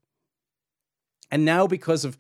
And 1.31 1.45
now, 1.45 1.67
because 1.67 2.05
of 2.05 2.19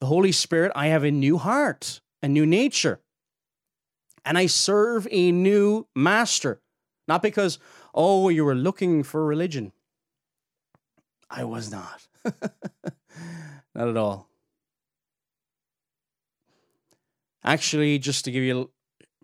the 0.00 0.06
Holy 0.06 0.32
Spirit, 0.32 0.72
I 0.74 0.88
have 0.88 1.04
a 1.04 1.10
new 1.10 1.38
heart, 1.38 2.00
a 2.22 2.28
new 2.28 2.46
nature. 2.46 3.00
And 4.24 4.36
I 4.36 4.46
serve 4.46 5.08
a 5.10 5.32
new 5.32 5.86
master. 5.94 6.60
Not 7.06 7.22
because, 7.22 7.58
oh, 7.94 8.28
you 8.28 8.44
were 8.44 8.54
looking 8.54 9.02
for 9.02 9.24
religion. 9.24 9.72
I 11.30 11.44
was 11.44 11.70
not. 11.70 12.06
not 13.74 13.88
at 13.88 13.96
all. 13.96 14.28
Actually, 17.42 17.98
just 17.98 18.26
to 18.26 18.30
give 18.30 18.42
you 18.42 18.70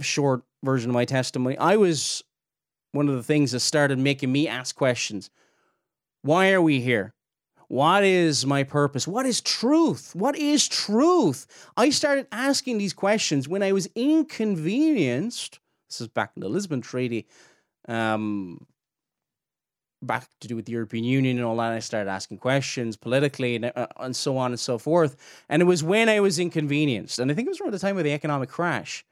short 0.00 0.42
version 0.62 0.90
of 0.90 0.94
my 0.94 1.04
testimony. 1.04 1.56
I 1.58 1.76
was 1.76 2.24
one 2.92 3.08
of 3.08 3.14
the 3.14 3.22
things 3.22 3.52
that 3.52 3.60
started 3.60 3.98
making 3.98 4.32
me 4.32 4.48
ask 4.48 4.74
questions. 4.74 5.30
Why 6.22 6.52
are 6.52 6.62
we 6.62 6.80
here? 6.80 7.14
What 7.68 8.04
is 8.04 8.46
my 8.46 8.62
purpose? 8.62 9.08
What 9.08 9.26
is 9.26 9.40
truth? 9.40 10.14
What 10.14 10.36
is 10.36 10.68
truth? 10.68 11.46
I 11.76 11.90
started 11.90 12.26
asking 12.30 12.78
these 12.78 12.92
questions 12.92 13.48
when 13.48 13.62
I 13.62 13.72
was 13.72 13.88
inconvenienced. 13.94 15.60
This 15.88 16.00
is 16.00 16.08
back 16.08 16.32
in 16.36 16.40
the 16.40 16.48
Lisbon 16.48 16.80
Treaty, 16.80 17.26
um, 17.88 18.66
back 20.02 20.28
to 20.40 20.48
do 20.48 20.56
with 20.56 20.66
the 20.66 20.72
European 20.72 21.04
Union 21.04 21.38
and 21.38 21.46
all 21.46 21.56
that. 21.56 21.72
I 21.72 21.78
started 21.78 22.10
asking 22.10 22.38
questions 22.38 22.96
politically 22.96 23.56
and, 23.56 23.72
uh, 23.74 23.86
and 23.98 24.14
so 24.14 24.36
on 24.36 24.52
and 24.52 24.60
so 24.60 24.78
forth. 24.78 25.16
And 25.48 25.62
it 25.62 25.66
was 25.66 25.82
when 25.82 26.08
I 26.08 26.20
was 26.20 26.38
inconvenienced. 26.38 27.18
And 27.18 27.30
I 27.30 27.34
think 27.34 27.46
it 27.46 27.50
was 27.50 27.60
around 27.60 27.72
the 27.72 27.78
time 27.78 27.98
of 27.98 28.04
the 28.04 28.12
economic 28.12 28.50
crash 28.50 29.04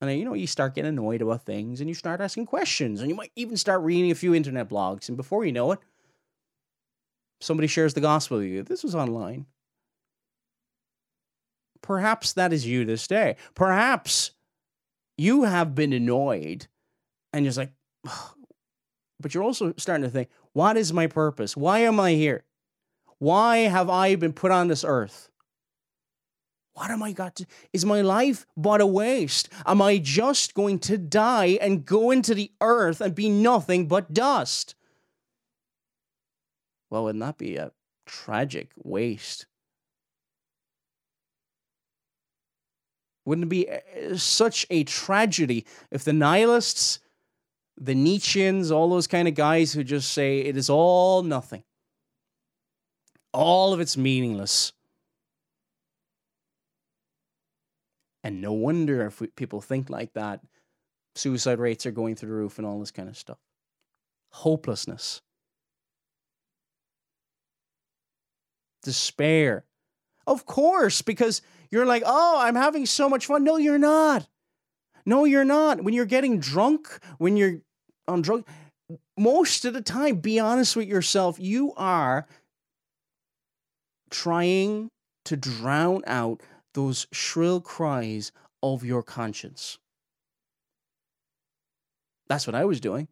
and 0.00 0.18
you 0.18 0.24
know, 0.24 0.34
you 0.34 0.46
start 0.46 0.74
getting 0.74 0.88
annoyed 0.88 1.20
about 1.20 1.44
things 1.44 1.80
and 1.80 1.88
you 1.88 1.94
start 1.94 2.20
asking 2.20 2.46
questions 2.46 3.00
and 3.00 3.10
you 3.10 3.14
might 3.14 3.32
even 3.36 3.56
start 3.56 3.82
reading 3.82 4.10
a 4.10 4.14
few 4.14 4.34
internet 4.34 4.68
blogs. 4.68 5.08
And 5.08 5.16
before 5.16 5.44
you 5.44 5.52
know 5.52 5.72
it, 5.72 5.78
somebody 7.40 7.66
shares 7.66 7.92
the 7.94 8.00
gospel 8.00 8.38
with 8.38 8.46
you. 8.46 8.62
This 8.62 8.82
was 8.82 8.94
online. 8.94 9.46
Perhaps 11.82 12.32
that 12.34 12.52
is 12.52 12.66
you 12.66 12.84
this 12.84 13.06
day. 13.06 13.36
Perhaps 13.54 14.32
you 15.18 15.44
have 15.44 15.74
been 15.74 15.92
annoyed 15.92 16.66
and 17.32 17.44
you're 17.44 17.52
just 17.52 17.58
like, 17.58 17.72
but 19.20 19.34
you're 19.34 19.42
also 19.42 19.74
starting 19.76 20.04
to 20.04 20.10
think, 20.10 20.30
what 20.52 20.76
is 20.78 20.92
my 20.92 21.06
purpose? 21.06 21.56
Why 21.56 21.80
am 21.80 22.00
I 22.00 22.12
here? 22.12 22.44
Why 23.18 23.58
have 23.58 23.90
I 23.90 24.14
been 24.16 24.32
put 24.32 24.50
on 24.50 24.68
this 24.68 24.82
earth? 24.82 25.30
What 26.80 26.90
am 26.90 27.02
I 27.02 27.12
got 27.12 27.36
to? 27.36 27.46
Is 27.74 27.84
my 27.84 28.00
life 28.00 28.46
but 28.56 28.80
a 28.80 28.86
waste? 28.86 29.50
Am 29.66 29.82
I 29.82 29.98
just 29.98 30.54
going 30.54 30.78
to 30.78 30.96
die 30.96 31.58
and 31.60 31.84
go 31.84 32.10
into 32.10 32.34
the 32.34 32.52
earth 32.62 33.02
and 33.02 33.14
be 33.14 33.28
nothing 33.28 33.86
but 33.86 34.14
dust? 34.14 34.74
Well, 36.88 37.04
wouldn't 37.04 37.20
that 37.20 37.36
be 37.36 37.56
a 37.56 37.72
tragic 38.06 38.70
waste? 38.82 39.44
Wouldn't 43.26 43.44
it 43.44 43.50
be 43.50 43.68
uh, 43.68 44.16
such 44.16 44.66
a 44.70 44.82
tragedy 44.84 45.66
if 45.90 46.04
the 46.04 46.14
nihilists, 46.14 46.98
the 47.78 47.94
Nietzscheans, 47.94 48.74
all 48.74 48.88
those 48.88 49.06
kind 49.06 49.28
of 49.28 49.34
guys 49.34 49.74
who 49.74 49.84
just 49.84 50.12
say 50.12 50.38
it 50.38 50.56
is 50.56 50.70
all 50.70 51.22
nothing, 51.24 51.62
all 53.34 53.74
of 53.74 53.80
it's 53.80 53.98
meaningless? 53.98 54.72
And 58.22 58.40
no 58.40 58.52
wonder 58.52 59.06
if 59.06 59.20
we, 59.20 59.28
people 59.28 59.60
think 59.60 59.88
like 59.88 60.12
that, 60.14 60.40
suicide 61.14 61.58
rates 61.58 61.86
are 61.86 61.90
going 61.90 62.14
through 62.14 62.28
the 62.28 62.34
roof 62.34 62.58
and 62.58 62.66
all 62.66 62.78
this 62.78 62.90
kind 62.90 63.08
of 63.08 63.16
stuff. 63.16 63.38
Hopelessness, 64.32 65.22
despair. 68.82 69.64
Of 70.26 70.46
course, 70.46 71.02
because 71.02 71.42
you're 71.70 71.86
like, 71.86 72.02
oh, 72.06 72.38
I'm 72.40 72.54
having 72.54 72.86
so 72.86 73.08
much 73.08 73.26
fun. 73.26 73.42
No, 73.42 73.56
you're 73.56 73.78
not. 73.78 74.28
No, 75.06 75.24
you're 75.24 75.44
not. 75.44 75.82
When 75.82 75.94
you're 75.94 76.04
getting 76.04 76.38
drunk, 76.38 76.88
when 77.18 77.36
you're 77.36 77.60
on 78.06 78.22
drug, 78.22 78.46
most 79.18 79.64
of 79.64 79.74
the 79.74 79.80
time, 79.80 80.16
be 80.16 80.38
honest 80.38 80.76
with 80.76 80.86
yourself, 80.86 81.38
you 81.40 81.72
are 81.76 82.26
trying 84.10 84.90
to 85.24 85.36
drown 85.36 86.02
out 86.06 86.42
those 86.74 87.06
shrill 87.12 87.60
cries 87.60 88.32
of 88.62 88.84
your 88.84 89.02
conscience. 89.02 89.78
That's 92.28 92.46
what 92.46 92.54
I 92.54 92.64
was 92.64 92.80
doing. 92.80 93.08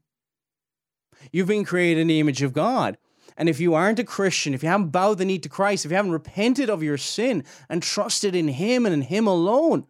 You've 1.32 1.48
been 1.48 1.64
created 1.64 2.00
in 2.00 2.06
the 2.06 2.20
image 2.20 2.42
of 2.42 2.52
God. 2.52 2.98
And 3.36 3.48
if 3.48 3.60
you 3.60 3.74
aren't 3.74 3.98
a 3.98 4.04
Christian, 4.04 4.54
if 4.54 4.62
you 4.62 4.68
haven't 4.68 4.90
bowed 4.90 5.18
the 5.18 5.24
knee 5.24 5.38
to 5.38 5.48
Christ, 5.48 5.84
if 5.84 5.90
you 5.90 5.96
haven't 5.96 6.12
repented 6.12 6.70
of 6.70 6.82
your 6.82 6.96
sin 6.96 7.44
and 7.68 7.82
trusted 7.82 8.34
in 8.34 8.48
Him 8.48 8.86
and 8.86 8.92
in 8.92 9.02
Him 9.02 9.26
alone, 9.26 9.86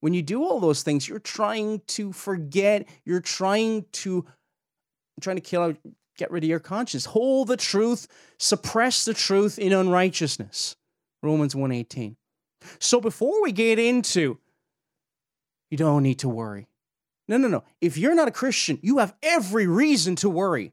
when 0.00 0.14
you 0.14 0.22
do 0.22 0.42
all 0.42 0.60
those 0.60 0.82
things, 0.82 1.08
you're 1.08 1.18
trying 1.18 1.82
to 1.88 2.12
forget, 2.12 2.88
you're 3.04 3.20
trying 3.20 3.84
to 3.92 4.26
trying 5.20 5.36
to 5.36 5.42
kill 5.42 5.62
out 5.62 5.76
Get 6.20 6.30
rid 6.30 6.44
of 6.44 6.50
your 6.50 6.60
conscience. 6.60 7.06
Hold 7.06 7.48
the 7.48 7.56
truth, 7.56 8.06
suppress 8.38 9.06
the 9.06 9.14
truth 9.14 9.58
in 9.58 9.72
unrighteousness. 9.72 10.76
Romans 11.22 11.54
1:18. 11.54 12.16
So 12.78 13.00
before 13.00 13.42
we 13.42 13.52
get 13.52 13.78
into 13.78 14.38
you 15.70 15.76
don't 15.76 16.02
need 16.02 16.18
to 16.20 16.28
worry. 16.28 16.66
No, 17.28 17.36
no, 17.36 17.46
no. 17.46 17.62
If 17.80 17.96
you're 17.96 18.14
not 18.14 18.28
a 18.28 18.32
Christian, 18.32 18.78
you 18.82 18.98
have 18.98 19.14
every 19.22 19.66
reason 19.68 20.16
to 20.16 20.28
worry. 20.28 20.72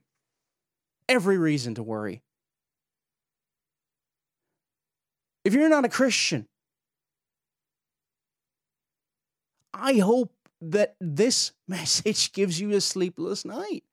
Every 1.07 1.37
reason 1.37 1.75
to 1.75 1.83
worry. 1.83 2.23
If 5.45 5.53
you're 5.53 5.69
not 5.69 5.85
a 5.85 5.89
Christian, 5.89 6.47
I 9.73 9.99
hope 9.99 10.33
that 10.61 10.95
this 10.99 11.53
message 11.67 12.33
gives 12.33 12.59
you 12.59 12.71
a 12.71 12.81
sleepless 12.81 13.45
night. 13.45 13.83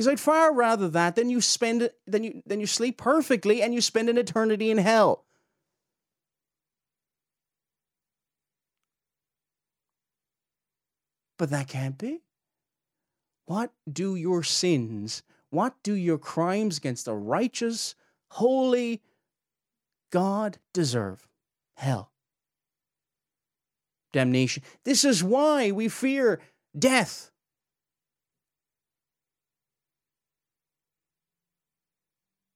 Because 0.00 0.12
I'd 0.12 0.18
far 0.20 0.54
rather 0.54 0.88
that 0.88 1.14
than 1.14 1.28
you 1.28 1.42
spend 1.42 1.90
than 2.06 2.24
you 2.24 2.42
than 2.46 2.58
you 2.58 2.66
sleep 2.66 2.96
perfectly 2.96 3.60
and 3.60 3.74
you 3.74 3.82
spend 3.82 4.08
an 4.08 4.16
eternity 4.16 4.70
in 4.70 4.78
hell. 4.78 5.26
But 11.36 11.50
that 11.50 11.68
can't 11.68 11.98
be. 11.98 12.22
What 13.44 13.74
do 13.92 14.16
your 14.16 14.42
sins, 14.42 15.22
what 15.50 15.74
do 15.82 15.92
your 15.92 16.16
crimes 16.16 16.78
against 16.78 17.06
a 17.06 17.12
righteous, 17.12 17.94
holy 18.30 19.02
God 20.10 20.56
deserve? 20.72 21.28
Hell. 21.74 22.10
Damnation. 24.14 24.62
This 24.84 25.04
is 25.04 25.22
why 25.22 25.72
we 25.72 25.90
fear 25.90 26.40
death. 26.74 27.30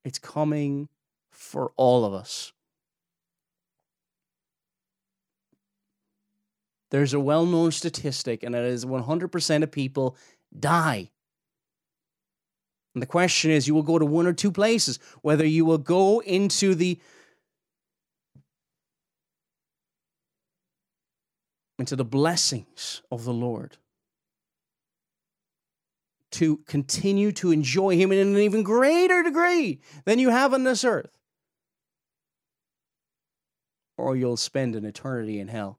It's 0.04 0.18
coming 0.18 0.88
for 1.30 1.72
all 1.76 2.04
of 2.04 2.12
us. 2.12 2.52
There's 6.90 7.14
a 7.14 7.20
well 7.20 7.46
known 7.46 7.72
statistic, 7.72 8.42
and 8.42 8.54
it 8.54 8.64
is 8.64 8.84
100% 8.84 9.62
of 9.62 9.72
people 9.72 10.16
die. 10.56 11.10
And 12.94 13.02
the 13.02 13.06
question 13.06 13.50
is 13.50 13.66
you 13.66 13.74
will 13.74 13.82
go 13.82 13.98
to 13.98 14.06
one 14.06 14.26
or 14.26 14.32
two 14.32 14.52
places, 14.52 15.00
whether 15.22 15.44
you 15.44 15.64
will 15.64 15.78
go 15.78 16.20
into 16.20 16.74
the 16.74 17.00
into 21.76 21.96
the 21.96 22.04
blessings 22.04 23.02
of 23.10 23.24
the 23.24 23.32
Lord 23.32 23.78
to 26.34 26.58
continue 26.66 27.30
to 27.32 27.52
enjoy 27.52 27.96
Him 27.96 28.10
in 28.10 28.18
an 28.18 28.36
even 28.36 28.62
greater 28.62 29.22
degree 29.22 29.80
than 30.04 30.18
you 30.18 30.30
have 30.30 30.52
on 30.52 30.64
this 30.64 30.84
earth. 30.84 31.16
Or 33.96 34.16
you'll 34.16 34.36
spend 34.36 34.74
an 34.74 34.84
eternity 34.84 35.38
in 35.38 35.48
hell. 35.48 35.78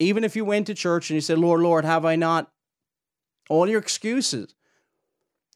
Even 0.00 0.24
if 0.24 0.34
you 0.34 0.44
went 0.44 0.66
to 0.66 0.74
church 0.74 1.10
and 1.10 1.14
you 1.14 1.20
said, 1.20 1.38
Lord, 1.38 1.60
Lord, 1.60 1.84
have 1.84 2.04
I 2.04 2.16
not? 2.16 2.50
All 3.48 3.68
your 3.68 3.80
excuses. 3.80 4.54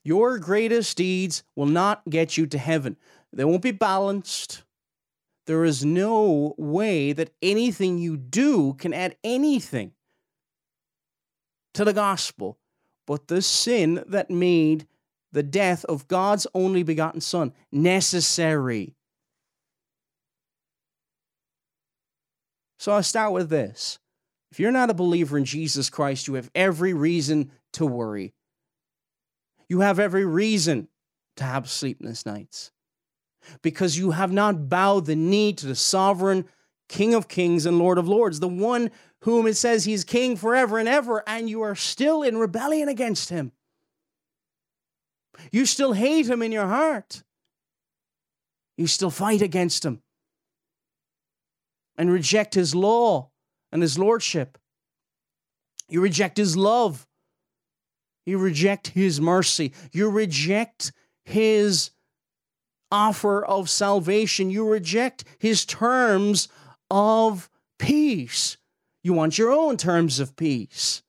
Your 0.05 0.39
greatest 0.39 0.97
deeds 0.97 1.43
will 1.57 1.67
not 1.67 2.03
get 2.09 2.37
you 2.37 2.47
to 2.47 2.59
heaven. 2.59 2.97
They 3.33 3.45
won't 3.45 3.63
be 3.63 3.73
balanced. 3.73 4.63
There 5.47 5.65
is 5.65 5.85
no 5.85 6.55
way 6.57 7.13
that 7.13 7.35
anything 7.43 7.99
you 7.99 8.17
do 8.17 8.75
can 8.75 8.95
add 8.95 9.17
anything 9.25 9.93
to 11.73 11.85
the 11.85 11.93
gospel 11.93 12.59
but 13.07 13.29
the 13.29 13.43
sin 13.43 14.03
that 14.07 14.31
made 14.31 14.87
the 15.33 15.43
death 15.43 15.85
of 15.87 16.09
God's 16.09 16.47
only 16.55 16.83
begotten 16.83 17.21
Son 17.21 17.53
necessary. 17.73 18.95
So 22.79 22.93
I'll 22.93 23.03
start 23.03 23.33
with 23.33 23.51
this. 23.51 23.99
If 24.53 24.61
you're 24.61 24.71
not 24.71 24.91
a 24.91 24.95
believer 24.95 25.37
in 25.37 25.45
Jesus 25.45 25.91
Christ, 25.91 26.29
you 26.29 26.35
have 26.35 26.51
every 26.55 26.95
reason 26.95 27.51
to 27.73 27.87
worry. 27.87 28.35
You 29.69 29.81
have 29.81 29.99
every 29.99 30.25
reason 30.25 30.89
to 31.37 31.45
have 31.45 31.69
sleepless 31.69 32.25
nights 32.25 32.71
because 33.63 33.99
you 33.99 34.13
have 34.13 34.33
not 34.33 34.69
bowed 34.69 35.07
the 35.07 35.17
knee 35.17 35.53
to 35.55 35.67
the 35.67 35.75
sovereign 35.75 36.45
King 36.89 37.15
of 37.15 37.29
kings 37.29 37.67
and 37.67 37.79
Lord 37.79 37.99
of 37.99 38.09
lords, 38.09 38.41
the 38.41 38.49
one 38.49 38.91
whom 39.21 39.47
it 39.47 39.55
says 39.55 39.85
he's 39.85 40.05
king 40.05 40.37
forever 40.37 40.79
and 40.79 40.89
ever, 40.89 41.23
and 41.27 41.49
you 41.49 41.63
are 41.63 41.75
still 41.75 42.23
in 42.23 42.37
rebellion 42.37 42.89
against 42.89 43.31
him. 43.31 43.53
You 45.51 45.67
still 45.67 45.93
hate 45.93 46.29
him 46.29 46.43
in 46.43 46.53
your 46.53 46.67
heart. 46.67 47.23
You 48.77 48.87
still 48.87 49.11
fight 49.11 49.41
against 49.41 49.85
him 49.85 50.03
and 51.97 52.11
reject 52.11 52.55
his 52.55 52.75
law 52.75 53.31
and 53.73 53.83
his 53.83 53.99
lordship. 53.99 54.59
You 55.89 56.01
reject 56.01 56.37
his 56.37 56.57
love. 56.57 57.07
You 58.27 58.39
reject 58.39 58.89
his 58.89 59.21
mercy. 59.21 59.73
You 59.93 60.11
reject 60.11 60.93
his 61.25 61.91
offer 62.91 63.45
of 63.45 63.69
salvation. 63.71 64.51
You 64.51 64.69
reject 64.69 65.25
his 65.39 65.65
terms 65.65 66.49
of 66.95 67.51
peace. 67.77 68.57
You 69.03 69.15
want 69.15 69.37
your 69.37 69.51
own 69.51 69.77
terms 69.77 70.21
of 70.21 70.37
peace. 70.37 71.03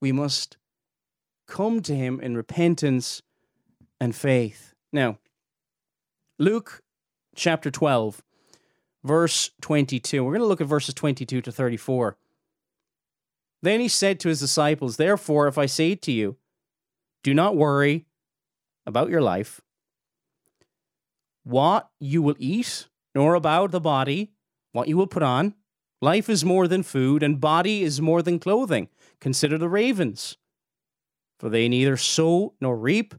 We 0.00 0.12
must 0.12 0.56
come 1.48 1.82
to 1.82 1.94
him 1.94 2.20
in 2.20 2.36
repentance 2.36 3.20
and 4.00 4.14
faith. 4.14 4.74
Now, 4.92 5.18
Luke 6.38 6.82
chapter 7.34 7.68
12, 7.68 8.22
verse 9.02 9.50
22. 9.60 10.22
We're 10.22 10.30
going 10.30 10.40
to 10.40 10.46
look 10.46 10.60
at 10.60 10.68
verses 10.68 10.94
22 10.94 11.42
to 11.42 11.50
34. 11.50 12.16
Then 13.60 13.80
he 13.80 13.88
said 13.88 14.20
to 14.20 14.28
his 14.28 14.38
disciples, 14.38 14.98
Therefore, 14.98 15.48
if 15.48 15.58
I 15.58 15.66
say 15.66 15.96
to 15.96 16.12
you, 16.12 16.36
do 17.24 17.34
not 17.34 17.56
worry 17.56 18.06
about 18.86 19.10
your 19.10 19.20
life, 19.20 19.60
what 21.44 21.90
you 21.98 22.22
will 22.22 22.36
eat, 22.38 22.88
nor 23.14 23.34
about 23.34 23.70
the 23.70 23.80
body, 23.80 24.32
what 24.72 24.88
you 24.88 24.96
will 24.96 25.06
put 25.06 25.22
on. 25.22 25.54
Life 26.00 26.28
is 26.28 26.44
more 26.44 26.66
than 26.66 26.82
food, 26.82 27.22
and 27.22 27.40
body 27.40 27.82
is 27.82 28.00
more 28.00 28.22
than 28.22 28.38
clothing. 28.38 28.88
Consider 29.20 29.58
the 29.58 29.68
ravens, 29.68 30.36
for 31.38 31.50
they 31.50 31.68
neither 31.68 31.96
sow 31.96 32.54
nor 32.60 32.76
reap, 32.76 33.14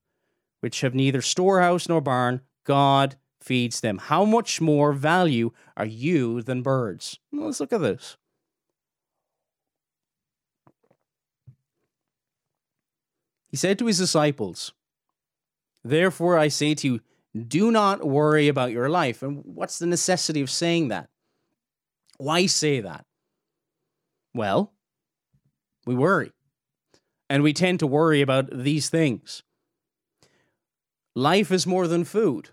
which 0.62 0.82
have 0.82 0.96
neither 0.96 1.22
storehouse 1.22 1.88
nor 1.88 2.02
barn. 2.02 2.42
God 2.64 3.18
feeds 3.40 3.82
them. 3.82 3.98
How 3.98 4.26
much 4.26 4.62
more 4.62 4.94
value 4.94 5.52
are 5.76 5.86
you 5.86 6.42
than 6.42 6.62
birds? 6.62 7.20
Well, 7.32 7.48
let's 7.48 7.60
look 7.60 7.74
at 7.74 7.82
this. 7.82 8.18
He 13.50 13.58
said 13.58 13.78
to 13.80 13.86
his 13.86 13.98
disciples, 13.98 14.72
Therefore 15.84 16.38
I 16.38 16.48
say 16.48 16.74
to 16.76 16.88
you, 16.88 17.00
do 17.48 17.72
not 17.72 18.06
worry 18.06 18.48
about 18.48 18.72
your 18.72 18.90
life. 18.90 19.24
And 19.24 19.42
what's 19.46 19.80
the 19.80 19.86
necessity 19.86 20.42
of 20.42 20.50
saying 20.50 20.90
that? 20.90 21.10
Why 22.18 22.46
say 22.46 22.82
that? 22.82 23.06
Well, 24.34 24.74
we 25.86 25.96
worry. 25.96 26.32
And 27.30 27.44
we 27.44 27.54
tend 27.54 27.80
to 27.80 27.88
worry 27.88 28.22
about 28.22 28.50
these 28.52 28.90
things. 28.90 29.44
Life 31.16 31.52
is 31.52 31.66
more 31.66 31.88
than 31.88 32.04
food. 32.04 32.50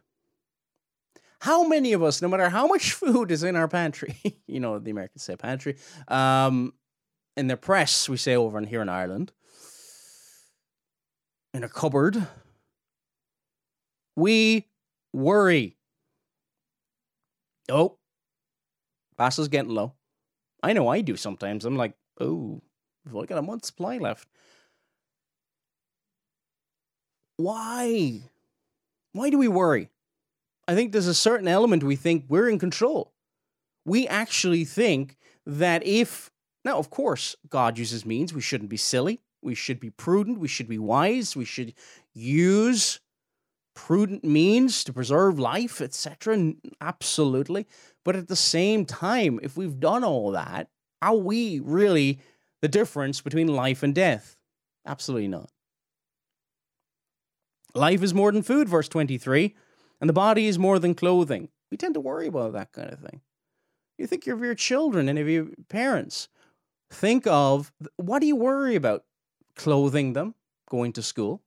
How 1.40 1.66
many 1.66 1.92
of 1.92 2.02
us, 2.02 2.20
no 2.20 2.28
matter 2.28 2.48
how 2.48 2.66
much 2.66 2.92
food 2.94 3.30
is 3.30 3.42
in 3.42 3.56
our 3.56 3.68
pantry, 3.68 4.16
you 4.46 4.60
know, 4.60 4.78
the 4.78 4.90
Americans 4.90 5.22
say 5.22 5.36
pantry, 5.36 5.76
um, 6.08 6.72
in 7.36 7.46
the 7.46 7.56
press, 7.56 8.08
we 8.08 8.16
say 8.16 8.34
over 8.34 8.58
in 8.58 8.64
here 8.64 8.82
in 8.82 8.88
Ireland, 8.88 9.32
in 11.54 11.62
a 11.62 11.68
cupboard, 11.68 12.26
we 14.16 14.67
worry. 15.12 15.76
Oh, 17.70 17.98
pasta's 19.16 19.48
getting 19.48 19.74
low. 19.74 19.94
I 20.62 20.72
know 20.72 20.88
I 20.88 21.00
do 21.00 21.16
sometimes. 21.16 21.64
I'm 21.64 21.76
like, 21.76 21.94
oh, 22.20 22.62
we've 23.04 23.14
only 23.14 23.26
got 23.26 23.38
a 23.38 23.42
month's 23.42 23.68
supply 23.68 23.98
left. 23.98 24.28
Why? 27.36 28.22
Why 29.12 29.30
do 29.30 29.38
we 29.38 29.48
worry? 29.48 29.90
I 30.66 30.74
think 30.74 30.92
there's 30.92 31.06
a 31.06 31.14
certain 31.14 31.48
element 31.48 31.82
we 31.82 31.96
think 31.96 32.24
we're 32.28 32.48
in 32.48 32.58
control. 32.58 33.12
We 33.84 34.06
actually 34.06 34.64
think 34.64 35.16
that 35.46 35.86
if, 35.86 36.30
now, 36.64 36.78
of 36.78 36.90
course, 36.90 37.36
God 37.48 37.78
uses 37.78 38.04
means, 38.04 38.34
we 38.34 38.40
shouldn't 38.40 38.70
be 38.70 38.76
silly. 38.76 39.20
We 39.40 39.54
should 39.54 39.80
be 39.80 39.90
prudent. 39.90 40.40
We 40.40 40.48
should 40.48 40.68
be 40.68 40.78
wise. 40.78 41.36
We 41.36 41.44
should 41.44 41.74
use 42.12 43.00
prudent 43.86 44.24
means 44.24 44.82
to 44.82 44.92
preserve 44.92 45.38
life, 45.38 45.80
etc. 45.80 46.52
Absolutely. 46.80 47.66
But 48.04 48.16
at 48.16 48.26
the 48.26 48.34
same 48.34 48.84
time, 48.84 49.38
if 49.40 49.56
we've 49.56 49.78
done 49.78 50.02
all 50.02 50.32
that, 50.32 50.68
are 51.00 51.16
we 51.16 51.60
really 51.60 52.18
the 52.60 52.68
difference 52.68 53.20
between 53.20 53.46
life 53.46 53.82
and 53.84 53.94
death. 53.94 54.36
Absolutely 54.84 55.28
not. 55.28 55.50
Life 57.74 58.02
is 58.02 58.12
more 58.12 58.32
than 58.32 58.42
food, 58.42 58.68
verse 58.68 58.88
23, 58.88 59.54
and 60.00 60.08
the 60.08 60.14
body 60.14 60.46
is 60.46 60.58
more 60.58 60.78
than 60.78 60.94
clothing. 60.94 61.50
We 61.70 61.76
tend 61.76 61.94
to 61.94 62.00
worry 62.00 62.26
about 62.26 62.54
that 62.54 62.72
kind 62.72 62.90
of 62.90 62.98
thing. 62.98 63.20
You 63.96 64.06
think 64.06 64.26
of 64.26 64.40
your 64.40 64.54
children 64.54 65.08
and 65.08 65.18
of 65.18 65.28
your 65.28 65.48
parents. 65.68 66.28
Think 66.90 67.26
of 67.26 67.72
what 67.96 68.20
do 68.20 68.26
you 68.26 68.36
worry 68.36 68.74
about? 68.74 69.04
Clothing 69.54 70.14
them, 70.14 70.34
going 70.68 70.92
to 70.94 71.02
school, 71.02 71.42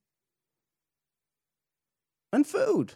and 2.32 2.46
food. 2.46 2.94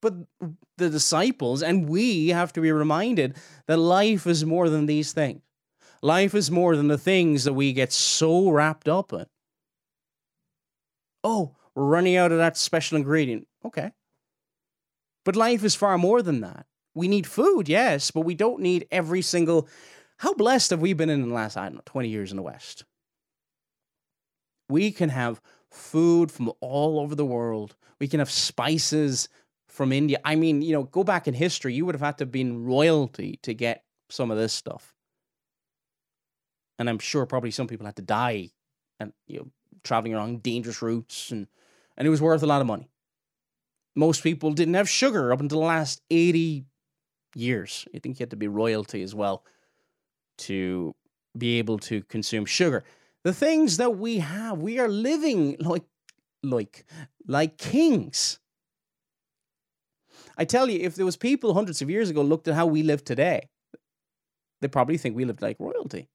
But 0.00 0.14
the 0.76 0.90
disciples 0.90 1.62
and 1.62 1.88
we 1.88 2.28
have 2.28 2.52
to 2.52 2.60
be 2.60 2.70
reminded 2.70 3.36
that 3.66 3.78
life 3.78 4.26
is 4.26 4.44
more 4.44 4.68
than 4.68 4.86
these 4.86 5.12
things. 5.12 5.42
Life 6.02 6.34
is 6.34 6.50
more 6.50 6.76
than 6.76 6.88
the 6.88 6.98
things 6.98 7.44
that 7.44 7.54
we 7.54 7.72
get 7.72 7.92
so 7.92 8.50
wrapped 8.50 8.88
up 8.88 9.12
in. 9.12 9.26
Oh, 11.24 11.56
we're 11.74 11.84
running 11.84 12.16
out 12.16 12.30
of 12.30 12.38
that 12.38 12.56
special 12.56 12.96
ingredient. 12.96 13.48
Okay. 13.64 13.90
But 15.24 15.34
life 15.36 15.64
is 15.64 15.74
far 15.74 15.98
more 15.98 16.22
than 16.22 16.40
that. 16.40 16.66
We 16.94 17.08
need 17.08 17.26
food, 17.26 17.68
yes, 17.68 18.10
but 18.10 18.22
we 18.22 18.34
don't 18.34 18.60
need 18.60 18.86
every 18.90 19.22
single. 19.22 19.68
How 20.18 20.32
blessed 20.34 20.70
have 20.70 20.80
we 20.80 20.92
been 20.92 21.10
in 21.10 21.28
the 21.28 21.34
last, 21.34 21.56
I 21.56 21.64
don't 21.64 21.74
know, 21.74 21.82
20 21.84 22.08
years 22.08 22.30
in 22.30 22.36
the 22.36 22.42
West? 22.42 22.84
We 24.68 24.90
can 24.90 25.08
have 25.10 25.40
food 25.70 26.30
from 26.30 26.52
all 26.60 27.00
over 27.00 27.14
the 27.14 27.24
world. 27.24 27.76
We 28.00 28.08
can 28.08 28.20
have 28.20 28.30
spices 28.30 29.28
from 29.68 29.92
India. 29.92 30.18
I 30.24 30.34
mean, 30.34 30.62
you 30.62 30.72
know, 30.72 30.84
go 30.84 31.04
back 31.04 31.28
in 31.28 31.34
history, 31.34 31.74
you 31.74 31.86
would 31.86 31.94
have 31.94 32.02
had 32.02 32.18
to 32.18 32.22
have 32.22 32.32
been 32.32 32.64
royalty 32.64 33.38
to 33.42 33.54
get 33.54 33.84
some 34.08 34.30
of 34.30 34.38
this 34.38 34.52
stuff. 34.52 34.94
And 36.78 36.88
I'm 36.88 36.98
sure 36.98 37.26
probably 37.26 37.50
some 37.50 37.66
people 37.66 37.86
had 37.86 37.96
to 37.96 38.02
die 38.02 38.50
and 39.00 39.12
you 39.26 39.38
know, 39.38 39.48
traveling 39.84 40.14
along 40.14 40.38
dangerous 40.38 40.82
routes 40.82 41.30
and 41.30 41.46
and 41.96 42.06
it 42.06 42.10
was 42.10 42.22
worth 42.22 42.42
a 42.44 42.46
lot 42.46 42.60
of 42.60 42.66
money. 42.66 42.88
Most 43.96 44.22
people 44.22 44.52
didn't 44.52 44.74
have 44.74 44.88
sugar 44.88 45.32
up 45.32 45.40
until 45.40 45.60
the 45.60 45.66
last 45.66 46.00
80 46.10 46.64
years. 47.34 47.86
I 47.94 47.98
think 47.98 48.18
you 48.18 48.22
had 48.22 48.30
to 48.30 48.36
be 48.36 48.46
royalty 48.46 49.02
as 49.02 49.14
well 49.14 49.44
to 50.38 50.94
be 51.36 51.58
able 51.58 51.78
to 51.78 52.02
consume 52.04 52.46
sugar. 52.46 52.84
The 53.24 53.32
things 53.32 53.76
that 53.78 53.98
we 53.98 54.18
have, 54.18 54.58
we 54.58 54.78
are 54.78 54.88
living 54.88 55.56
like 55.60 55.84
like 56.42 56.84
like 57.26 57.58
kings. 57.58 58.38
I 60.36 60.44
tell 60.44 60.70
you, 60.70 60.78
if 60.80 60.94
there 60.94 61.04
was 61.04 61.16
people 61.16 61.54
hundreds 61.54 61.82
of 61.82 61.90
years 61.90 62.10
ago 62.10 62.22
looked 62.22 62.46
at 62.48 62.54
how 62.54 62.66
we 62.66 62.82
live 62.82 63.04
today, 63.04 63.48
they 64.60 64.68
probably 64.68 64.96
think 64.96 65.16
we 65.16 65.24
lived 65.24 65.42
like 65.42 65.56
royalty. 65.58 66.08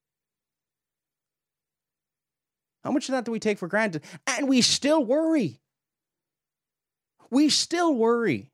How 2.83 2.91
much 2.91 3.07
of 3.07 3.13
that 3.13 3.25
do 3.25 3.31
we 3.31 3.39
take 3.39 3.57
for 3.57 3.67
granted? 3.67 4.03
And 4.27 4.47
we 4.49 4.61
still 4.61 5.03
worry. 5.03 5.61
We 7.29 7.49
still 7.49 7.93
worry. 7.93 8.49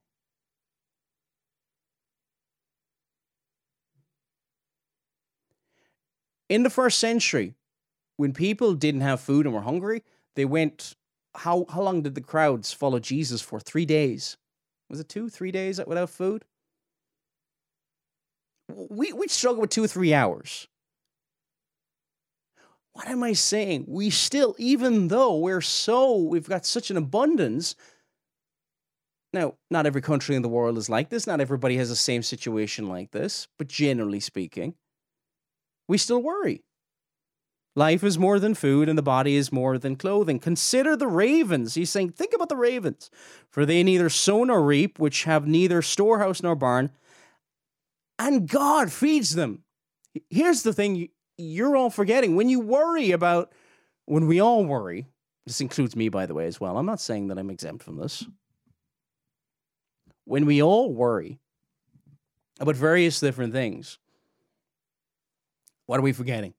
In 6.47 6.63
the 6.63 6.69
first 6.69 6.99
century, 6.99 7.55
when 8.19 8.33
people 8.33 8.73
didn't 8.73 8.99
have 8.99 9.21
food 9.21 9.45
and 9.45 9.55
were 9.55 9.61
hungry, 9.61 10.03
they 10.35 10.43
went. 10.43 10.93
How, 11.35 11.65
how 11.69 11.81
long 11.81 12.01
did 12.01 12.15
the 12.15 12.21
crowds 12.21 12.73
follow 12.73 12.99
Jesus 12.99 13.41
for? 13.41 13.61
Three 13.61 13.85
days. 13.85 14.35
Was 14.89 14.99
it 14.99 15.07
two, 15.07 15.29
three 15.29 15.51
days 15.53 15.79
without 15.87 16.09
food? 16.09 16.43
We, 18.67 19.13
we 19.13 19.29
struggle 19.29 19.61
with 19.61 19.69
two 19.69 19.85
or 19.85 19.87
three 19.87 20.13
hours. 20.13 20.67
What 22.91 23.07
am 23.07 23.23
I 23.23 23.31
saying? 23.31 23.85
We 23.87 24.09
still, 24.09 24.53
even 24.57 25.07
though 25.07 25.37
we're 25.37 25.61
so, 25.61 26.17
we've 26.17 26.49
got 26.49 26.65
such 26.65 26.91
an 26.91 26.97
abundance. 26.97 27.73
Now, 29.31 29.53
not 29.71 29.85
every 29.85 30.01
country 30.01 30.35
in 30.35 30.41
the 30.41 30.49
world 30.49 30.77
is 30.77 30.89
like 30.89 31.07
this. 31.07 31.25
Not 31.25 31.39
everybody 31.39 31.77
has 31.77 31.87
the 31.87 31.95
same 31.95 32.23
situation 32.23 32.89
like 32.89 33.11
this. 33.11 33.47
But 33.57 33.69
generally 33.69 34.19
speaking, 34.19 34.73
we 35.87 35.97
still 35.97 36.21
worry. 36.21 36.65
Life 37.79 38.03
is 38.03 38.19
more 38.19 38.39
than 38.39 38.55
food, 38.55 38.89
and 38.89 38.97
the 38.97 39.01
body 39.01 39.37
is 39.37 39.53
more 39.53 39.77
than 39.77 39.95
clothing. 39.95 40.37
Consider 40.37 40.97
the 40.97 41.07
ravens. 41.07 41.75
He's 41.75 41.89
saying, 41.89 42.09
think 42.09 42.33
about 42.33 42.49
the 42.49 42.57
ravens. 42.57 43.09
For 43.49 43.65
they 43.65 43.83
neither 43.83 44.09
sow 44.09 44.43
nor 44.43 44.61
reap, 44.61 44.99
which 44.99 45.23
have 45.23 45.47
neither 45.47 45.81
storehouse 45.81 46.43
nor 46.43 46.55
barn, 46.55 46.91
and 48.19 48.49
God 48.49 48.91
feeds 48.91 49.33
them. 49.33 49.63
Here's 50.29 50.61
the 50.63 50.73
thing 50.73 51.07
you're 51.37 51.77
all 51.77 51.89
forgetting. 51.89 52.35
When 52.35 52.49
you 52.49 52.59
worry 52.59 53.11
about, 53.11 53.53
when 54.03 54.27
we 54.27 54.41
all 54.41 54.65
worry, 54.65 55.07
this 55.45 55.61
includes 55.61 55.95
me, 55.95 56.09
by 56.09 56.25
the 56.25 56.33
way, 56.33 56.47
as 56.47 56.59
well. 56.59 56.77
I'm 56.77 56.85
not 56.85 56.99
saying 56.99 57.29
that 57.29 57.39
I'm 57.39 57.49
exempt 57.49 57.81
from 57.85 57.95
this. 57.95 58.25
When 60.25 60.45
we 60.45 60.61
all 60.61 60.91
worry 60.91 61.39
about 62.59 62.75
various 62.75 63.21
different 63.21 63.53
things, 63.53 63.99
what 65.85 65.97
are 65.97 66.03
we 66.03 66.11
forgetting? 66.11 66.55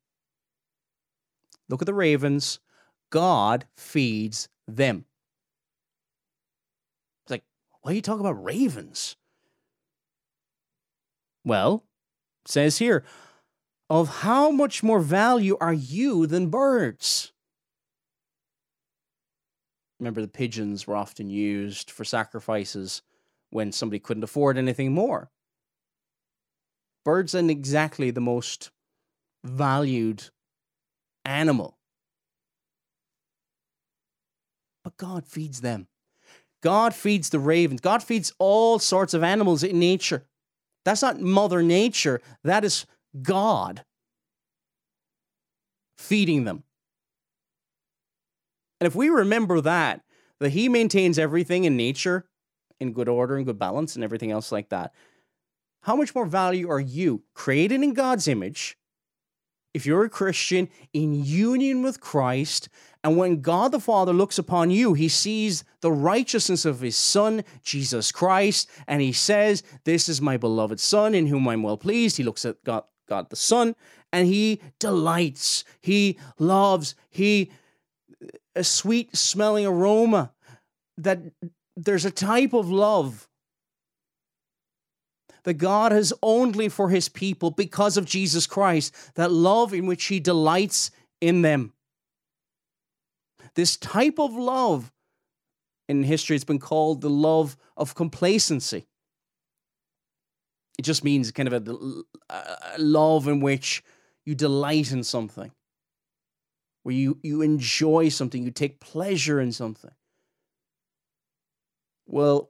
Look 1.70 1.82
at 1.82 1.86
the 1.86 1.94
ravens. 1.94 2.58
God 3.10 3.66
feeds 3.76 4.48
them. 4.66 5.04
It's 7.24 7.30
like, 7.30 7.44
why 7.80 7.92
are 7.92 7.94
you 7.94 8.02
talking 8.02 8.20
about 8.20 8.42
ravens? 8.42 9.16
Well, 11.44 11.84
says 12.44 12.78
here, 12.78 13.04
of 13.88 14.20
how 14.20 14.50
much 14.50 14.82
more 14.82 15.00
value 15.00 15.56
are 15.60 15.72
you 15.72 16.26
than 16.26 16.50
birds? 16.50 17.32
Remember, 19.98 20.20
the 20.20 20.28
pigeons 20.28 20.86
were 20.86 20.96
often 20.96 21.30
used 21.30 21.90
for 21.90 22.04
sacrifices 22.04 23.02
when 23.50 23.70
somebody 23.70 23.98
couldn't 24.00 24.24
afford 24.24 24.58
anything 24.58 24.92
more. 24.92 25.30
Birds 27.04 27.34
are 27.34 27.50
exactly 27.50 28.10
the 28.10 28.20
most 28.20 28.70
valued 29.44 30.30
animal. 31.24 31.76
But 34.84 34.96
God 34.96 35.26
feeds 35.26 35.60
them. 35.60 35.88
God 36.62 36.94
feeds 36.94 37.30
the 37.30 37.38
ravens. 37.38 37.80
God 37.80 38.02
feeds 38.02 38.32
all 38.38 38.78
sorts 38.78 39.14
of 39.14 39.22
animals 39.22 39.62
in 39.62 39.78
nature. 39.78 40.24
That's 40.84 41.02
not 41.02 41.20
Mother 41.20 41.62
Nature, 41.62 42.20
that 42.44 42.64
is 42.64 42.86
God 43.22 43.84
feeding 45.98 46.44
them. 46.44 46.64
And 48.80 48.86
if 48.86 48.94
we 48.94 49.10
remember 49.10 49.60
that, 49.60 50.02
that 50.38 50.50
He 50.50 50.68
maintains 50.68 51.18
everything 51.18 51.64
in 51.64 51.76
nature 51.76 52.26
in 52.78 52.92
good 52.92 53.08
order 53.08 53.36
and 53.36 53.44
good 53.44 53.58
balance 53.58 53.94
and 53.94 54.02
everything 54.02 54.30
else 54.30 54.50
like 54.50 54.70
that, 54.70 54.94
how 55.82 55.96
much 55.96 56.14
more 56.14 56.26
value 56.26 56.68
are 56.70 56.80
you 56.80 57.22
created 57.34 57.82
in 57.82 57.92
God's 57.94 58.26
image? 58.26 58.76
If 59.72 59.86
you're 59.86 60.04
a 60.04 60.10
Christian 60.10 60.68
in 60.92 61.24
union 61.24 61.82
with 61.82 62.00
Christ, 62.00 62.68
and 63.02 63.16
when 63.16 63.40
God 63.40 63.72
the 63.72 63.80
Father 63.80 64.12
looks 64.12 64.38
upon 64.38 64.70
you, 64.70 64.94
he 64.94 65.08
sees 65.08 65.64
the 65.80 65.92
righteousness 65.92 66.64
of 66.64 66.80
his 66.80 66.96
Son, 66.96 67.44
Jesus 67.62 68.12
Christ, 68.12 68.68
and 68.86 69.00
he 69.00 69.12
says, 69.12 69.62
This 69.84 70.08
is 70.08 70.20
my 70.20 70.36
beloved 70.36 70.80
Son 70.80 71.14
in 71.14 71.26
whom 71.26 71.48
I'm 71.48 71.62
well 71.62 71.78
pleased. 71.78 72.16
He 72.16 72.24
looks 72.24 72.44
at 72.44 72.62
God, 72.64 72.84
God 73.08 73.30
the 73.30 73.36
Son, 73.36 73.74
and 74.12 74.26
he 74.26 74.60
delights, 74.78 75.64
he 75.80 76.18
loves, 76.38 76.94
he, 77.08 77.50
a 78.54 78.64
sweet 78.64 79.16
smelling 79.16 79.66
aroma 79.66 80.32
that 80.98 81.20
there's 81.76 82.04
a 82.04 82.10
type 82.10 82.52
of 82.52 82.70
love 82.70 83.28
that 85.44 85.54
God 85.54 85.92
has 85.92 86.12
only 86.22 86.68
for 86.68 86.90
his 86.90 87.08
people 87.08 87.50
because 87.50 87.96
of 87.96 88.04
Jesus 88.04 88.46
Christ, 88.46 88.94
that 89.14 89.32
love 89.32 89.72
in 89.74 89.86
which 89.86 90.06
he 90.06 90.20
delights 90.20 90.90
in 91.20 91.42
them. 91.42 91.72
This 93.54 93.76
type 93.76 94.18
of 94.18 94.34
love 94.34 94.92
in 95.88 96.02
history 96.04 96.34
has 96.34 96.44
been 96.44 96.60
called 96.60 97.00
the 97.00 97.10
love 97.10 97.56
of 97.76 97.94
complacency. 97.94 98.86
It 100.78 100.82
just 100.82 101.04
means 101.04 101.30
kind 101.32 101.52
of 101.52 101.68
a, 101.68 102.04
a 102.30 102.78
love 102.78 103.28
in 103.28 103.40
which 103.40 103.82
you 104.24 104.34
delight 104.34 104.92
in 104.92 105.02
something, 105.02 105.50
where 106.84 106.94
you, 106.94 107.18
you 107.22 107.42
enjoy 107.42 108.08
something, 108.08 108.42
you 108.42 108.50
take 108.50 108.80
pleasure 108.80 109.40
in 109.40 109.52
something. 109.52 109.90
Well, 112.06 112.49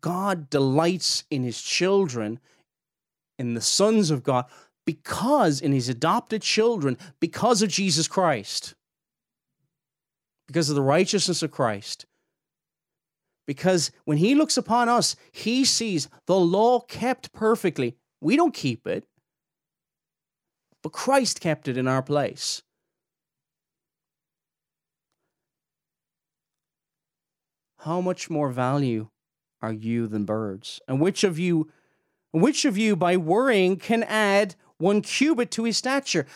God 0.00 0.50
delights 0.50 1.24
in 1.30 1.42
his 1.42 1.62
children, 1.62 2.40
in 3.38 3.54
the 3.54 3.60
sons 3.60 4.10
of 4.10 4.22
God, 4.22 4.44
because 4.84 5.60
in 5.60 5.72
his 5.72 5.88
adopted 5.88 6.42
children, 6.42 6.96
because 7.20 7.62
of 7.62 7.68
Jesus 7.70 8.08
Christ, 8.08 8.74
because 10.46 10.68
of 10.70 10.76
the 10.76 10.82
righteousness 10.82 11.42
of 11.42 11.50
Christ. 11.50 12.06
Because 13.46 13.90
when 14.04 14.18
he 14.18 14.34
looks 14.34 14.58
upon 14.58 14.90
us, 14.90 15.16
he 15.32 15.64
sees 15.64 16.08
the 16.26 16.36
law 16.38 16.80
kept 16.80 17.32
perfectly. 17.32 17.96
We 18.20 18.36
don't 18.36 18.54
keep 18.54 18.86
it. 18.86 19.06
but 20.82 20.92
Christ 20.92 21.40
kept 21.40 21.68
it 21.68 21.76
in 21.76 21.88
our 21.88 22.02
place. 22.02 22.62
How 27.78 28.00
much 28.00 28.30
more 28.30 28.50
value 28.50 29.08
are 29.60 29.72
you 29.72 30.06
than 30.06 30.24
birds? 30.24 30.80
And 30.88 31.00
which 31.00 31.24
of 31.24 31.38
you 31.38 31.70
which 32.32 32.64
of 32.64 32.76
you 32.76 32.94
by 32.94 33.16
worrying 33.16 33.76
can 33.76 34.02
add 34.02 34.54
one 34.76 35.02
cubit 35.02 35.50
to 35.52 35.64
his 35.64 35.76
stature? 35.76 36.26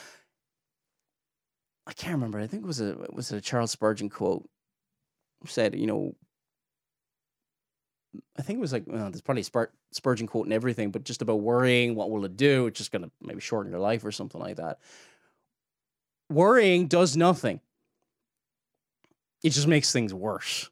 I 1.86 1.92
can't 1.92 2.14
remember. 2.14 2.38
I 2.38 2.46
think 2.46 2.62
it 2.62 2.66
was 2.66 2.80
a 2.80 3.02
it 3.02 3.14
was 3.14 3.32
a 3.32 3.40
Charles 3.40 3.70
Spurgeon 3.70 4.08
quote. 4.08 4.48
Said, 5.44 5.74
you 5.74 5.88
know, 5.88 6.14
I 8.38 8.42
think 8.42 8.58
it 8.58 8.60
was 8.60 8.72
like 8.72 8.84
well, 8.86 9.10
there's 9.10 9.20
probably 9.20 9.42
Spur- 9.42 9.72
Spurgeon 9.92 10.26
quote 10.28 10.46
and 10.46 10.52
everything, 10.52 10.90
but 10.90 11.04
just 11.04 11.22
about 11.22 11.40
worrying, 11.40 11.94
what 11.94 12.10
will 12.10 12.24
it 12.24 12.36
do? 12.36 12.66
It's 12.66 12.78
just 12.78 12.92
gonna 12.92 13.10
maybe 13.20 13.40
shorten 13.40 13.72
your 13.72 13.80
life 13.80 14.04
or 14.04 14.12
something 14.12 14.40
like 14.40 14.56
that. 14.56 14.78
Worrying 16.30 16.86
does 16.86 17.16
nothing. 17.16 17.60
It 19.42 19.50
just 19.50 19.66
makes 19.66 19.92
things 19.92 20.14
worse. 20.14 20.70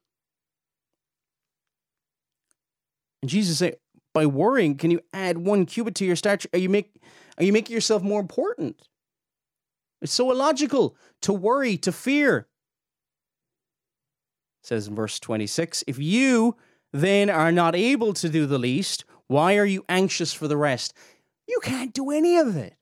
And 3.22 3.30
Jesus 3.30 3.58
said, 3.58 3.76
by 4.12 4.26
worrying, 4.26 4.76
can 4.76 4.90
you 4.90 5.00
add 5.12 5.38
one 5.38 5.66
cubit 5.66 5.94
to 5.96 6.04
your 6.04 6.16
stature? 6.16 6.48
Are 6.52 6.58
you 6.58 6.68
make 6.68 7.00
are 7.38 7.44
you 7.44 7.52
making 7.52 7.74
yourself 7.74 8.02
more 8.02 8.20
important? 8.20 8.88
It's 10.02 10.12
so 10.12 10.30
illogical 10.30 10.96
to 11.22 11.32
worry, 11.32 11.76
to 11.78 11.92
fear. 11.92 12.48
It 14.62 14.66
says 14.66 14.88
in 14.88 14.94
verse 14.94 15.18
26 15.20 15.84
If 15.86 15.98
you 15.98 16.56
then 16.92 17.30
are 17.30 17.52
not 17.52 17.76
able 17.76 18.12
to 18.14 18.28
do 18.28 18.46
the 18.46 18.58
least, 18.58 19.04
why 19.26 19.56
are 19.56 19.64
you 19.64 19.84
anxious 19.88 20.32
for 20.32 20.48
the 20.48 20.56
rest? 20.56 20.92
You 21.46 21.60
can't 21.62 21.94
do 21.94 22.10
any 22.10 22.36
of 22.36 22.56
it. 22.56 22.74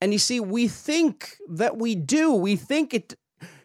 And 0.00 0.12
you 0.12 0.18
see, 0.18 0.38
we 0.38 0.68
think 0.68 1.36
that 1.48 1.78
we 1.78 1.94
do. 1.94 2.32
We 2.32 2.56
think 2.56 2.92
it 2.92 3.14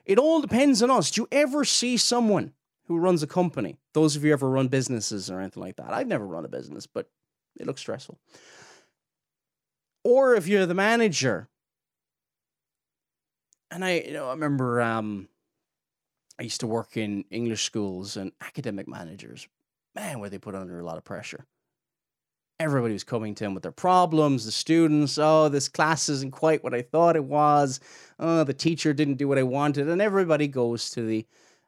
it 0.06 0.18
all 0.18 0.42
depends 0.42 0.82
on 0.82 0.90
us. 0.90 1.12
Do 1.12 1.22
you 1.22 1.28
ever 1.32 1.64
see 1.66 1.98
someone 1.98 2.54
who 2.90 2.98
runs 2.98 3.22
a 3.22 3.28
company? 3.28 3.78
Those 3.94 4.16
of 4.16 4.26
you 4.26 4.34
ever 4.34 4.50
run 4.50 4.68
businesses 4.68 5.30
or 5.30 5.40
anything 5.40 5.62
like 5.62 5.76
that. 5.76 5.94
I've 5.94 6.08
never 6.08 6.26
run 6.26 6.44
a 6.44 6.50
business, 6.50 6.88
but 6.88 7.08
it 7.60 7.68
looks 7.68 7.82
stressful. 7.82 8.20
Or 10.04 10.34
if 10.34 10.48
you're 10.48 10.66
the 10.66 10.74
manager. 10.74 11.48
And 13.70 13.86
I 13.86 14.00
you 14.00 14.14
know, 14.14 14.28
I 14.28 14.32
remember 14.32 14.82
um 14.82 15.30
I 16.40 16.44
used 16.44 16.62
to 16.62 16.68
work 16.68 16.98
in 16.98 17.26
English 17.30 17.64
schools 17.64 18.18
and 18.18 18.32
academic 18.42 18.88
managers, 18.88 19.48
man, 19.94 20.20
were 20.20 20.30
they 20.30 20.40
put 20.40 20.56
under 20.56 20.80
a 20.80 20.86
lot 20.86 20.98
of 20.98 21.04
pressure. 21.04 21.46
Everybody 22.60 22.94
was 22.94 23.04
coming 23.04 23.36
to 23.36 23.46
him 23.46 23.54
with 23.54 23.62
their 23.62 23.72
problems, 23.72 24.46
the 24.46 24.52
students, 24.52 25.20
oh, 25.20 25.48
this 25.48 25.70
class 25.70 26.10
isn't 26.10 26.32
quite 26.32 26.64
what 26.64 26.74
I 26.74 26.82
thought 26.82 27.16
it 27.16 27.24
was. 27.24 27.80
Oh, 28.18 28.44
the 28.44 28.54
teacher 28.54 28.94
didn't 28.94 29.16
do 29.16 29.28
what 29.28 29.38
I 29.38 29.44
wanted. 29.44 29.88
And 29.88 30.02
everybody 30.02 30.48
goes 30.48 30.90
to 30.92 31.04
the 31.04 31.26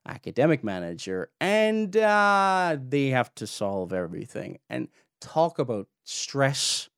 academic 0.08 0.64
manager 0.64 1.30
and 1.40 1.96
uh, 1.96 2.78
they 2.82 3.08
have 3.08 3.34
to 3.36 3.48
solve 3.48 3.94
everything 3.94 4.60
and 4.70 4.88
talk 5.20 5.60
about 5.60 5.88
stress, 6.04 6.90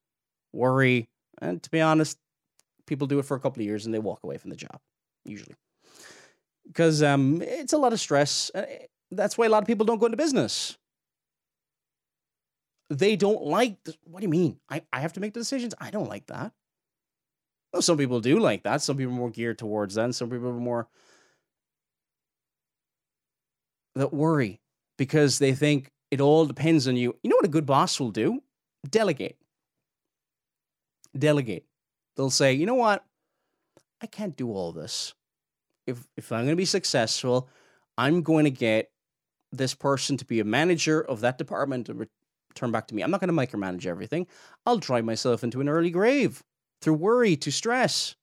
worry. 0.53 1.09
And 1.41 1.61
to 1.63 1.69
be 1.69 1.81
honest, 1.81 2.17
people 2.87 3.07
do 3.07 3.19
it 3.19 3.25
for 3.25 3.35
a 3.35 3.39
couple 3.39 3.61
of 3.61 3.65
years 3.65 3.85
and 3.85 3.93
they 3.93 3.99
walk 3.99 4.19
away 4.23 4.37
from 4.37 4.49
the 4.49 4.55
job, 4.55 4.79
usually 5.25 5.55
because 6.67 7.03
um, 7.03 7.41
it's 7.41 7.73
a 7.73 7.77
lot 7.77 7.93
of 7.93 7.99
stress. 7.99 8.51
Eh, 8.55 8.65
that's 9.11 9.37
why 9.37 9.45
a 9.45 9.49
lot 9.49 9.61
of 9.61 9.67
people 9.67 9.85
don't 9.85 9.99
go 9.99 10.05
into 10.05 10.17
business. 10.17 10.77
They 12.89 13.15
don't 13.15 13.43
like. 13.43 13.77
what 14.03 14.19
do 14.19 14.25
you 14.25 14.29
mean? 14.29 14.59
I, 14.69 14.81
I 14.91 14.99
have 14.99 15.13
to 15.13 15.19
make 15.19 15.33
the 15.33 15.39
decisions. 15.39 15.73
I 15.79 15.91
don't 15.91 16.09
like 16.09 16.27
that. 16.27 16.51
Well, 17.71 17.81
some 17.81 17.97
people 17.97 18.19
do 18.19 18.39
like 18.39 18.63
that. 18.63 18.81
Some 18.81 18.97
people 18.97 19.13
are 19.13 19.17
more 19.17 19.31
geared 19.31 19.57
towards 19.57 19.95
that. 19.95 20.13
Some 20.13 20.29
people 20.29 20.49
are 20.49 20.53
more 20.53 20.87
that 23.95 24.13
worry 24.13 24.61
because 24.97 25.39
they 25.39 25.53
think 25.53 25.91
it 26.11 26.21
all 26.21 26.45
depends 26.45 26.87
on 26.87 26.95
you. 26.95 27.15
You 27.23 27.29
know 27.29 27.35
what 27.35 27.45
a 27.45 27.49
good 27.49 27.65
boss 27.65 27.99
will 27.99 28.11
do? 28.11 28.41
Delegate. 28.89 29.37
Delegate. 31.17 31.65
They'll 32.15 32.29
say, 32.29 32.53
you 32.53 32.65
know 32.65 32.75
what? 32.75 33.03
I 34.01 34.07
can't 34.07 34.35
do 34.35 34.51
all 34.51 34.71
this 34.71 35.13
if 35.87 36.05
if 36.17 36.31
I'm 36.31 36.45
going 36.45 36.49
to 36.49 36.55
be 36.55 36.65
successful, 36.65 37.49
I'm 37.97 38.21
going 38.21 38.45
to 38.45 38.51
get 38.51 38.91
this 39.51 39.73
person 39.73 40.17
to 40.17 40.25
be 40.25 40.39
a 40.39 40.45
manager 40.45 41.01
of 41.01 41.21
that 41.21 41.37
department 41.37 41.89
and 41.89 42.07
return 42.49 42.71
back 42.71 42.87
to 42.87 42.95
me. 42.95 43.01
I'm 43.01 43.11
not 43.11 43.21
going 43.21 43.35
to 43.35 43.57
micromanage 43.57 43.85
everything. 43.85 44.27
I'll 44.65 44.77
drive 44.77 45.05
myself 45.05 45.43
into 45.43 45.61
an 45.61 45.69
early 45.69 45.91
grave 45.91 46.41
through 46.81 46.95
worry, 46.95 47.35
to 47.37 47.51
stress. 47.51 48.15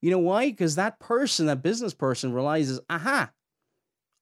You 0.00 0.10
know 0.10 0.18
why? 0.18 0.50
Because 0.50 0.76
that 0.76 1.00
person, 1.00 1.46
that 1.46 1.62
business 1.62 1.94
person, 1.94 2.32
realizes, 2.32 2.78
aha, 2.88 3.30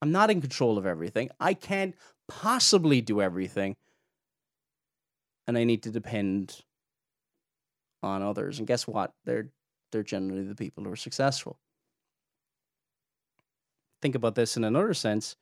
I'm 0.03 0.13
not 0.13 0.31
in 0.31 0.41
control 0.41 0.79
of 0.79 0.87
everything. 0.87 1.31
I 1.41 1.55
can't 1.55 1.95
possibly 2.29 3.01
do 3.01 3.23
everything. 3.23 3.77
And 5.47 5.57
I 5.57 5.65
need 5.65 5.85
to 5.85 5.91
depend 5.91 6.61
on 8.03 8.23
others. 8.23 8.59
And 8.59 8.67
guess 8.67 8.87
what? 8.87 9.13
They're 9.25 9.49
they're 9.93 10.03
generally 10.03 10.43
the 10.43 10.55
people 10.55 10.85
who 10.85 10.93
are 10.93 10.97
successful. 10.97 11.59
Think 14.03 14.15
about 14.15 14.35
this 14.35 14.57
in 14.57 14.65
another 14.65 14.93
sense. 14.95 15.37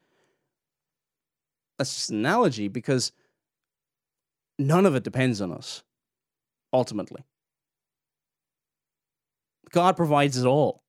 That's 1.78 1.94
just 1.94 2.10
an 2.10 2.18
analogy 2.18 2.68
because 2.68 3.10
none 4.58 4.86
of 4.86 4.94
it 4.94 5.02
depends 5.02 5.40
on 5.40 5.52
us, 5.52 5.82
ultimately. 6.72 7.24
God 9.70 9.96
provides 9.96 10.36
it 10.36 10.46
all. 10.46 10.83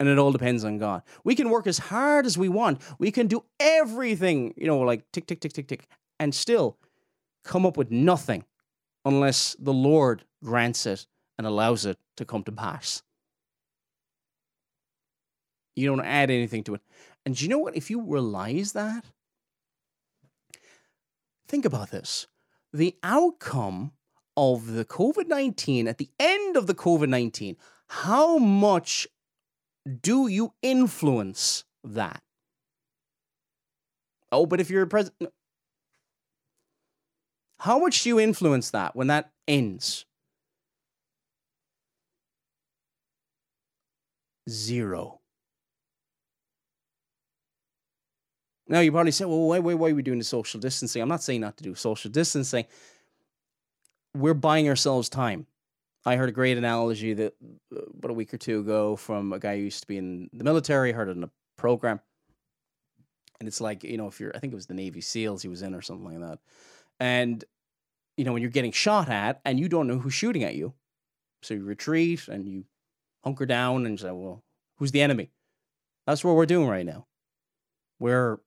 And 0.00 0.08
it 0.08 0.18
all 0.18 0.32
depends 0.32 0.64
on 0.64 0.78
God. 0.78 1.02
We 1.22 1.34
can 1.34 1.50
work 1.50 1.66
as 1.66 1.78
hard 1.78 2.26
as 2.26 2.36
we 2.36 2.48
want. 2.48 2.80
We 2.98 3.12
can 3.12 3.28
do 3.28 3.44
everything, 3.60 4.52
you 4.56 4.66
know, 4.66 4.80
like 4.80 5.04
tick, 5.12 5.26
tick, 5.26 5.40
tick, 5.40 5.52
tick, 5.52 5.68
tick, 5.68 5.86
and 6.18 6.34
still 6.34 6.76
come 7.44 7.64
up 7.64 7.76
with 7.76 7.90
nothing 7.90 8.44
unless 9.04 9.54
the 9.58 9.72
Lord 9.72 10.24
grants 10.42 10.86
it 10.86 11.06
and 11.38 11.46
allows 11.46 11.86
it 11.86 11.98
to 12.16 12.24
come 12.24 12.42
to 12.44 12.52
pass. 12.52 13.02
You 15.74 15.88
don't 15.88 16.04
add 16.04 16.30
anything 16.30 16.64
to 16.64 16.74
it. 16.74 16.82
And 17.24 17.40
you 17.40 17.48
know 17.48 17.58
what? 17.58 17.76
If 17.76 17.90
you 17.90 18.00
realize 18.00 18.72
that, 18.72 19.04
think 21.46 21.64
about 21.64 21.90
this. 21.90 22.26
The 22.72 22.96
outcome 23.02 23.92
of 24.36 24.72
the 24.72 24.84
COVID 24.84 25.28
19, 25.28 25.88
at 25.88 25.98
the 25.98 26.10
end 26.18 26.56
of 26.56 26.66
the 26.66 26.74
COVID 26.74 27.08
19, 27.08 27.56
how 27.88 28.38
much 28.38 29.06
do 30.00 30.28
you 30.28 30.52
influence 30.62 31.64
that? 31.84 32.22
Oh, 34.30 34.46
but 34.46 34.60
if 34.60 34.70
you're 34.70 34.82
a 34.82 34.86
president, 34.86 35.32
how 37.58 37.78
much 37.78 38.02
do 38.02 38.08
you 38.08 38.18
influence 38.18 38.70
that 38.70 38.96
when 38.96 39.08
that 39.08 39.30
ends? 39.46 40.06
Zero. 44.48 45.20
Now 48.68 48.80
you 48.80 48.90
probably 48.90 49.12
say, 49.12 49.24
well, 49.24 49.48
why, 49.48 49.58
why, 49.58 49.74
why 49.74 49.90
are 49.90 49.94
we 49.94 50.02
doing 50.02 50.18
the 50.18 50.24
social 50.24 50.58
distancing? 50.58 51.02
I'm 51.02 51.08
not 51.08 51.22
saying 51.22 51.40
not 51.40 51.56
to 51.58 51.64
do 51.64 51.74
social 51.74 52.10
distancing. 52.10 52.64
We're 54.14 54.34
buying 54.34 54.68
ourselves 54.68 55.08
time. 55.08 55.46
I 56.04 56.16
heard 56.16 56.28
a 56.28 56.32
great 56.32 56.58
analogy 56.58 57.14
that 57.14 57.34
uh, 57.74 57.80
about 57.96 58.10
a 58.10 58.14
week 58.14 58.34
or 58.34 58.38
two 58.38 58.60
ago 58.60 58.96
from 58.96 59.32
a 59.32 59.38
guy 59.38 59.56
who 59.56 59.62
used 59.62 59.82
to 59.82 59.86
be 59.86 59.98
in 59.98 60.28
the 60.32 60.44
military. 60.44 60.92
Heard 60.92 61.08
it 61.08 61.16
in 61.16 61.24
a 61.24 61.30
program, 61.56 62.00
and 63.38 63.48
it's 63.48 63.60
like 63.60 63.84
you 63.84 63.96
know, 63.96 64.08
if 64.08 64.20
you're, 64.20 64.32
I 64.34 64.38
think 64.38 64.52
it 64.52 64.56
was 64.56 64.66
the 64.66 64.74
Navy 64.74 65.00
SEALs 65.00 65.42
he 65.42 65.48
was 65.48 65.62
in 65.62 65.74
or 65.74 65.82
something 65.82 66.20
like 66.20 66.28
that, 66.28 66.38
and 66.98 67.44
you 68.16 68.24
know, 68.24 68.32
when 68.32 68.42
you're 68.42 68.50
getting 68.50 68.72
shot 68.72 69.08
at 69.08 69.40
and 69.44 69.58
you 69.58 69.68
don't 69.68 69.86
know 69.86 69.98
who's 69.98 70.14
shooting 70.14 70.44
at 70.44 70.54
you, 70.54 70.74
so 71.42 71.54
you 71.54 71.64
retreat 71.64 72.28
and 72.28 72.46
you 72.46 72.64
hunker 73.24 73.46
down 73.46 73.86
and 73.86 73.98
say, 73.98 74.10
well, 74.10 74.42
who's 74.76 74.92
the 74.92 75.02
enemy? 75.02 75.30
That's 76.06 76.24
what 76.24 76.34
we're 76.34 76.46
doing 76.46 76.68
right 76.68 76.86
now. 76.86 77.06
We're 77.98 78.40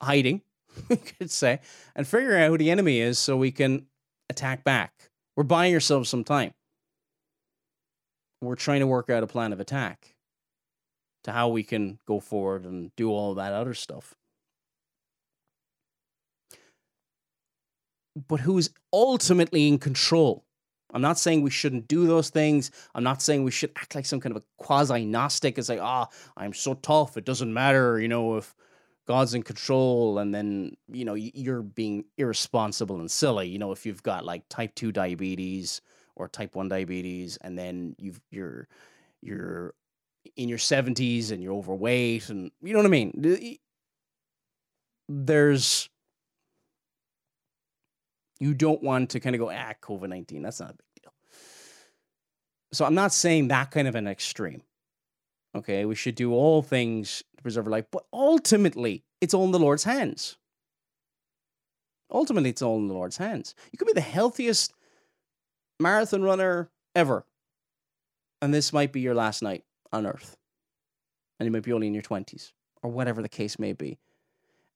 hiding, 0.00 0.42
we 0.88 0.96
could 0.96 1.30
say, 1.30 1.60
and 1.96 2.06
figuring 2.06 2.42
out 2.42 2.50
who 2.50 2.58
the 2.58 2.70
enemy 2.70 3.00
is 3.00 3.18
so 3.18 3.36
we 3.36 3.50
can 3.50 3.86
attack 4.28 4.64
back. 4.64 5.07
We're 5.38 5.44
buying 5.44 5.72
ourselves 5.72 6.10
some 6.10 6.24
time. 6.24 6.52
We're 8.40 8.56
trying 8.56 8.80
to 8.80 8.88
work 8.88 9.08
out 9.08 9.22
a 9.22 9.28
plan 9.28 9.52
of 9.52 9.60
attack 9.60 10.16
to 11.22 11.30
how 11.30 11.50
we 11.50 11.62
can 11.62 12.00
go 12.08 12.18
forward 12.18 12.64
and 12.64 12.90
do 12.96 13.12
all 13.12 13.34
that 13.34 13.52
other 13.52 13.72
stuff. 13.72 14.16
But 18.26 18.40
who's 18.40 18.70
ultimately 18.92 19.68
in 19.68 19.78
control 19.78 20.44
I'm 20.92 21.02
not 21.02 21.18
saying 21.18 21.42
we 21.42 21.50
shouldn't 21.50 21.86
do 21.86 22.08
those 22.08 22.30
things. 22.30 22.72
I'm 22.94 23.04
not 23.04 23.22
saying 23.22 23.44
we 23.44 23.52
should 23.52 23.70
act 23.76 23.94
like 23.94 24.06
some 24.06 24.20
kind 24.20 24.34
of 24.34 24.42
a 24.42 24.46
quasi 24.56 25.04
Gnostic. 25.04 25.58
It's 25.58 25.68
like, 25.68 25.80
ah, 25.80 26.08
oh, 26.10 26.32
I'm 26.36 26.54
so 26.54 26.74
tough. 26.74 27.16
It 27.16 27.26
doesn't 27.26 27.52
matter, 27.52 28.00
you 28.00 28.08
know, 28.08 28.38
if 28.38 28.56
God's 29.08 29.32
in 29.32 29.42
control, 29.42 30.18
and 30.18 30.34
then 30.34 30.76
you 30.92 31.06
know 31.06 31.14
you're 31.14 31.62
being 31.62 32.04
irresponsible 32.18 33.00
and 33.00 33.10
silly. 33.10 33.48
You 33.48 33.58
know, 33.58 33.72
if 33.72 33.86
you've 33.86 34.02
got 34.02 34.26
like 34.26 34.46
type 34.50 34.74
two 34.74 34.92
diabetes 34.92 35.80
or 36.14 36.28
type 36.28 36.54
one 36.54 36.68
diabetes, 36.68 37.38
and 37.38 37.58
then 37.58 37.96
you've 37.98 38.20
you're 38.30 38.68
you're 39.22 39.72
in 40.36 40.50
your 40.50 40.58
seventies 40.58 41.30
and 41.30 41.42
you're 41.42 41.54
overweight, 41.54 42.28
and 42.28 42.50
you 42.60 42.74
know 42.74 42.80
what 42.80 42.86
I 42.86 42.90
mean. 42.90 43.58
There's 45.08 45.88
you 48.38 48.52
don't 48.52 48.82
want 48.82 49.08
to 49.10 49.20
kind 49.20 49.34
of 49.34 49.40
go 49.40 49.50
ah 49.50 49.72
COVID 49.80 50.10
nineteen. 50.10 50.42
That's 50.42 50.60
not 50.60 50.72
a 50.72 50.74
big 50.74 51.02
deal. 51.02 51.12
So 52.72 52.84
I'm 52.84 52.94
not 52.94 53.14
saying 53.14 53.48
that 53.48 53.70
kind 53.70 53.88
of 53.88 53.94
an 53.94 54.06
extreme. 54.06 54.60
Okay, 55.56 55.84
we 55.84 55.94
should 55.94 56.14
do 56.14 56.32
all 56.32 56.62
things 56.62 57.22
to 57.36 57.42
preserve 57.42 57.66
our 57.66 57.72
life, 57.72 57.86
but 57.90 58.04
ultimately, 58.12 59.04
it's 59.20 59.34
all 59.34 59.44
in 59.44 59.50
the 59.50 59.58
Lord's 59.58 59.84
hands. 59.84 60.36
Ultimately, 62.10 62.50
it's 62.50 62.62
all 62.62 62.78
in 62.78 62.88
the 62.88 62.94
Lord's 62.94 63.16
hands. 63.16 63.54
You 63.72 63.78
could 63.78 63.86
be 63.86 63.92
the 63.92 64.00
healthiest 64.00 64.72
marathon 65.80 66.22
runner 66.22 66.70
ever, 66.94 67.24
and 68.40 68.52
this 68.52 68.72
might 68.72 68.92
be 68.92 69.00
your 69.00 69.14
last 69.14 69.42
night 69.42 69.64
on 69.92 70.06
earth. 70.06 70.36
And 71.38 71.46
you 71.46 71.50
might 71.50 71.62
be 71.62 71.72
only 71.72 71.86
in 71.86 71.94
your 71.94 72.02
20s, 72.02 72.52
or 72.82 72.90
whatever 72.90 73.22
the 73.22 73.28
case 73.28 73.58
may 73.58 73.72
be. 73.72 73.98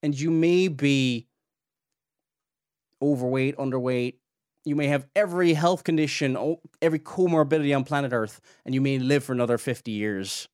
And 0.03 0.19
you 0.19 0.31
may 0.31 0.69
be 0.69 1.27
overweight, 3.01 3.57
underweight. 3.57 4.15
You 4.65 4.77
may 4.77 4.87
have 4.87 5.07
every 5.17 5.55
health 5.55 5.85
condition, 5.85 6.57
every 6.81 7.01
comorbidity 7.01 7.75
on 7.75 7.85
planet 7.85 8.13
Earth, 8.13 8.41
and 8.65 8.75
you 8.75 8.81
may 8.81 8.99
live 8.99 9.25
for 9.25 9.33
another 9.33 9.59
50 9.59 9.91
years 9.91 10.49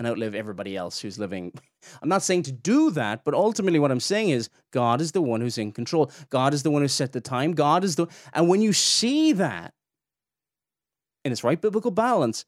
and 0.00 0.08
outlive 0.08 0.34
everybody 0.34 0.78
else 0.78 0.98
who's 0.98 1.18
living. 1.18 1.52
I'm 2.02 2.08
not 2.08 2.22
saying 2.22 2.44
to 2.44 2.52
do 2.52 2.90
that, 2.92 3.22
but 3.22 3.34
ultimately 3.34 3.78
what 3.78 3.92
I'm 3.92 4.00
saying 4.00 4.30
is 4.30 4.48
God 4.70 5.02
is 5.02 5.12
the 5.12 5.20
one 5.20 5.42
who's 5.42 5.58
in 5.58 5.72
control. 5.72 6.10
God 6.30 6.54
is 6.54 6.62
the 6.62 6.70
one 6.70 6.80
who 6.80 6.88
set 6.88 7.12
the 7.12 7.20
time. 7.20 7.52
God 7.52 7.84
is 7.84 7.96
the 7.96 8.06
and 8.32 8.48
when 8.48 8.62
you 8.62 8.72
see 8.72 9.32
that 9.32 9.74
in 11.22 11.32
its 11.32 11.44
right 11.44 11.60
biblical 11.60 11.90
balance, 11.90 12.46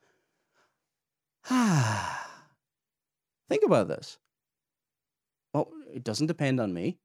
ah, 1.51 2.27
think 3.51 3.65
about 3.65 3.87
this. 3.87 4.19
Well, 5.53 5.69
it 5.93 6.03
doesn't 6.03 6.29
depend 6.29 6.59
on 6.59 6.73
me. 6.73 6.97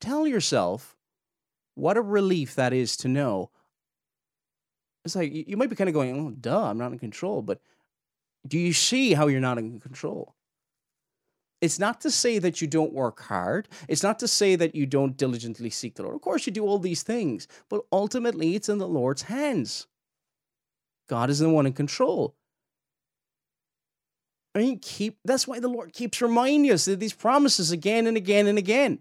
Tell 0.00 0.24
yourself 0.24 0.96
what 1.74 1.96
a 1.96 2.02
relief 2.02 2.54
that 2.54 2.72
is 2.72 2.96
to 2.98 3.08
know. 3.08 3.50
It's 5.04 5.16
like 5.16 5.32
you 5.34 5.56
might 5.56 5.68
be 5.68 5.74
kind 5.74 5.88
of 5.88 5.94
going, 5.94 6.16
oh, 6.16 6.30
duh, 6.30 6.66
I'm 6.66 6.78
not 6.78 6.92
in 6.92 7.00
control, 7.00 7.42
but 7.42 7.60
do 8.46 8.58
you 8.58 8.72
see 8.72 9.14
how 9.14 9.28
you're 9.28 9.40
not 9.40 9.58
in 9.58 9.80
control? 9.80 10.34
It's 11.60 11.78
not 11.78 12.00
to 12.00 12.10
say 12.10 12.40
that 12.40 12.60
you 12.60 12.66
don't 12.66 12.92
work 12.92 13.20
hard. 13.20 13.68
It's 13.88 14.02
not 14.02 14.18
to 14.18 14.28
say 14.28 14.56
that 14.56 14.74
you 14.74 14.84
don't 14.84 15.16
diligently 15.16 15.70
seek 15.70 15.94
the 15.94 16.02
Lord. 16.02 16.16
Of 16.16 16.20
course, 16.20 16.44
you 16.44 16.52
do 16.52 16.64
all 16.64 16.80
these 16.80 17.04
things, 17.04 17.46
but 17.68 17.82
ultimately, 17.92 18.56
it's 18.56 18.68
in 18.68 18.78
the 18.78 18.88
Lord's 18.88 19.22
hands. 19.22 19.86
God 21.08 21.30
is 21.30 21.38
the 21.38 21.48
one 21.48 21.66
in 21.66 21.72
control. 21.72 22.34
I 24.54 24.58
mean, 24.58 24.80
keep 24.80 25.18
that's 25.24 25.46
why 25.46 25.60
the 25.60 25.68
Lord 25.68 25.92
keeps 25.92 26.20
reminding 26.20 26.70
us 26.72 26.88
of 26.88 27.00
these 27.00 27.14
promises 27.14 27.70
again 27.70 28.06
and 28.06 28.16
again 28.16 28.46
and 28.48 28.58
again. 28.58 28.98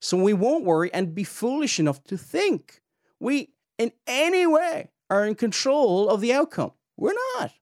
So 0.00 0.16
we 0.16 0.32
won't 0.32 0.64
worry 0.64 0.92
and 0.92 1.14
be 1.14 1.24
foolish 1.24 1.80
enough 1.80 2.02
to 2.04 2.18
think 2.18 2.82
we 3.18 3.50
in 3.78 3.92
any 4.06 4.46
way 4.46 4.90
are 5.08 5.26
in 5.26 5.36
control 5.36 6.08
of 6.08 6.20
the 6.20 6.32
outcome. 6.32 6.72
We're 6.96 7.14
not. 7.38 7.52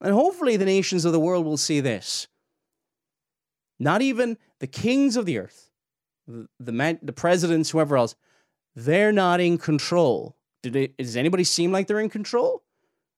And 0.00 0.14
hopefully, 0.14 0.56
the 0.56 0.64
nations 0.64 1.04
of 1.04 1.12
the 1.12 1.20
world 1.20 1.44
will 1.44 1.56
see 1.56 1.80
this. 1.80 2.28
Not 3.78 4.02
even 4.02 4.38
the 4.60 4.66
kings 4.66 5.16
of 5.16 5.26
the 5.26 5.38
earth, 5.38 5.70
the, 6.26 6.48
the, 6.58 6.98
the 7.02 7.12
presidents, 7.12 7.70
whoever 7.70 7.96
else, 7.96 8.14
they're 8.74 9.12
not 9.12 9.40
in 9.40 9.58
control. 9.58 10.36
It, 10.62 10.96
does 10.96 11.16
anybody 11.16 11.44
seem 11.44 11.72
like 11.72 11.86
they're 11.86 12.00
in 12.00 12.10
control? 12.10 12.62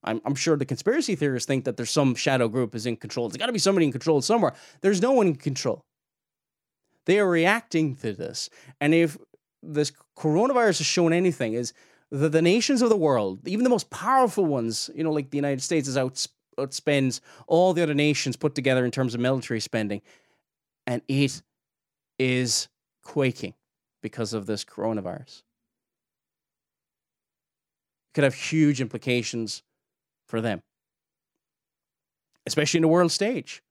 I'm, 0.03 0.20
I'm, 0.24 0.35
sure 0.35 0.57
the 0.57 0.64
conspiracy 0.64 1.14
theorists 1.14 1.47
think 1.47 1.64
that 1.64 1.76
there's 1.76 1.91
some 1.91 2.14
shadow 2.14 2.49
group 2.49 2.74
is 2.74 2.87
in 2.87 2.97
control. 2.97 3.28
There's 3.28 3.37
got 3.37 3.47
to 3.47 3.53
be 3.53 3.59
somebody 3.59 3.87
in 3.87 3.93
control 3.93 4.22
somewhere. 4.22 4.55
There's 4.81 5.03
no 5.03 5.12
one 5.12 5.26
in 5.28 5.37
control. 5.37 5.85
They 7.07 7.18
are 7.18 7.28
reacting 7.28 7.97
to 7.97 8.12
this. 8.12 8.49
And 8.81 8.95
if 8.95 9.18
this 9.62 9.93
coronavirus 10.16 10.78
has 10.78 10.87
shown 10.87 11.12
anything, 11.12 11.55
is 11.55 11.72
that 12.11 12.33
the 12.33 12.43
nations 12.43 12.83
of 12.83 12.89
the 12.89 12.97
world, 12.97 13.47
even 13.47 13.64
the 13.64 13.70
most 13.70 13.91
powerful 13.91 14.45
ones, 14.45 14.91
you 14.95 15.05
know, 15.05 15.12
like 15.12 15.31
the 15.31 15.39
United 15.39 15.62
States, 15.62 15.87
is 15.89 15.97
out 15.97 16.26
outspends 16.61 17.20
all 17.46 17.72
the 17.72 17.82
other 17.82 17.94
nations 17.94 18.36
put 18.36 18.54
together 18.54 18.84
in 18.84 18.90
terms 18.90 19.14
of 19.14 19.20
military 19.20 19.61
spending. 19.61 20.02
And 20.86 21.02
it 21.08 21.42
is 22.18 22.68
quaking 23.02 23.54
because 24.02 24.32
of 24.32 24.46
this 24.46 24.64
coronavirus. 24.64 25.42
It 28.08 28.14
could 28.14 28.24
have 28.24 28.34
huge 28.34 28.80
implications 28.80 29.62
for 30.26 30.40
them, 30.40 30.62
especially 32.46 32.78
in 32.78 32.82
the 32.82 32.88
world 32.88 33.12
stage. 33.12 33.62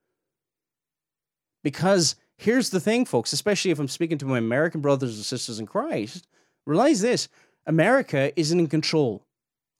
Because 1.63 2.15
here's 2.37 2.69
the 2.69 2.79
thing, 2.79 3.05
folks, 3.05 3.33
especially 3.33 3.71
if 3.71 3.79
I'm 3.79 3.87
speaking 3.87 4.17
to 4.19 4.25
my 4.25 4.37
American 4.37 4.81
brothers 4.81 5.15
and 5.15 5.25
sisters 5.25 5.59
in 5.59 5.65
Christ, 5.65 6.27
realize 6.65 7.01
this 7.01 7.27
America 7.65 8.31
isn't 8.39 8.59
in 8.59 8.67
control 8.67 9.25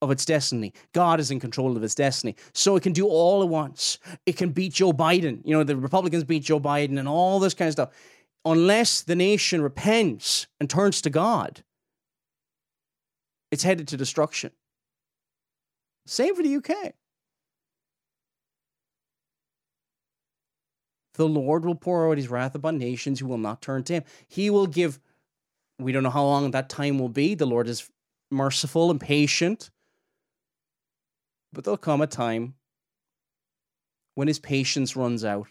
of 0.02 0.12
its 0.12 0.26
destiny. 0.26 0.74
God 0.94 1.20
is 1.20 1.32
in 1.32 1.40
control 1.40 1.76
of 1.76 1.84
its 1.84 1.96
destiny. 1.96 2.36
So 2.54 2.76
it 2.76 2.84
can 2.84 2.94
do 2.94 3.08
all 3.08 3.44
at 3.44 3.50
once. 3.50 4.00
It 4.26 4.38
can 4.38 4.50
beat 4.52 4.74
Joe 4.74 4.94
Biden. 4.94 5.42
You 5.44 5.58
know, 5.58 5.64
the 5.64 5.76
Republicans 5.76 6.24
beat 6.24 6.44
Joe 6.44 6.60
Biden 6.60 6.98
and 6.98 7.08
all 7.08 7.40
this 7.40 7.54
kind 7.54 7.68
of 7.68 7.74
stuff. 7.74 7.90
Unless 8.46 9.04
the 9.04 9.16
nation 9.16 9.62
repents 9.62 10.48
and 10.60 10.70
turns 10.70 11.02
to 11.02 11.10
God, 11.10 11.64
it's 13.52 13.64
headed 13.64 13.88
to 13.90 13.98
destruction. 13.98 14.52
Same 16.06 16.36
for 16.36 16.44
the 16.44 16.56
UK. 16.56 16.94
The 21.16 21.28
Lord 21.28 21.66
will 21.66 21.76
pour 21.76 22.10
out 22.10 22.18
his 22.18 22.30
wrath 22.30 22.56
upon 22.56 22.78
nations 22.78 23.20
who 23.20 23.28
will 23.28 23.38
not 23.38 23.62
turn 23.62 23.84
to 23.84 23.94
him. 23.94 24.04
He 24.30 24.50
will 24.50 24.68
give, 24.68 25.02
we 25.78 25.92
don't 25.92 26.04
know 26.04 26.10
how 26.10 26.24
long 26.24 26.50
that 26.52 26.70
time 26.70 26.98
will 26.98 27.10
be. 27.10 27.36
The 27.36 27.46
Lord 27.46 27.68
is 27.68 27.90
merciful 28.32 28.90
and 28.90 29.02
patient. 29.02 29.70
But 31.52 31.64
there'll 31.64 31.78
come 31.78 32.02
a 32.02 32.08
time 32.08 32.56
when 34.16 34.28
his 34.28 34.40
patience 34.40 34.96
runs 34.96 35.24
out 35.24 35.48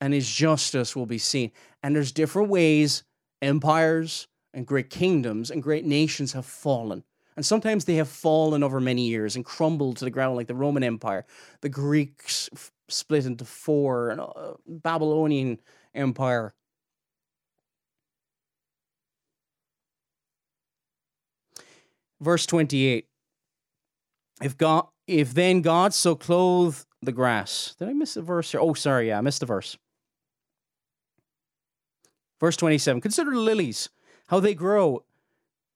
and 0.00 0.12
his 0.12 0.30
justice 0.30 0.94
will 0.94 1.06
be 1.06 1.18
seen. 1.18 1.50
And 1.82 1.96
there's 1.96 2.12
different 2.12 2.50
ways 2.50 3.04
empires 3.42 4.28
and 4.52 4.66
great 4.66 4.90
kingdoms 4.90 5.50
and 5.50 5.62
great 5.62 5.84
nations 5.84 6.32
have 6.32 6.46
fallen. 6.46 7.04
And 7.36 7.44
sometimes 7.44 7.84
they 7.84 7.96
have 7.96 8.08
fallen 8.08 8.62
over 8.62 8.80
many 8.80 9.08
years 9.08 9.34
and 9.34 9.44
crumbled 9.44 9.96
to 9.96 10.04
the 10.04 10.10
ground, 10.10 10.36
like 10.36 10.46
the 10.46 10.54
Roman 10.54 10.84
Empire. 10.84 11.24
The 11.62 11.68
Greeks 11.68 12.48
split 12.88 13.26
into 13.26 13.44
four, 13.44 14.10
and 14.10 14.20
uh, 14.20 14.54
Babylonian 14.66 15.58
Empire. 15.94 16.54
Verse 22.20 22.46
28 22.46 23.08
if 24.42 24.56
God, 24.56 24.86
if 25.06 25.34
then 25.34 25.60
God 25.60 25.94
so 25.94 26.14
clothe 26.14 26.78
the 27.02 27.12
grass. 27.12 27.74
Did 27.78 27.88
I 27.88 27.92
miss 27.92 28.14
the 28.14 28.22
verse 28.22 28.50
here? 28.50 28.60
Oh, 28.60 28.74
sorry, 28.74 29.08
yeah, 29.08 29.18
I 29.18 29.20
missed 29.20 29.40
the 29.40 29.46
verse. 29.46 29.76
Verse 32.40 32.56
27 32.56 33.00
Consider 33.00 33.30
the 33.30 33.38
lilies, 33.38 33.88
how 34.28 34.40
they 34.40 34.54
grow. 34.54 35.04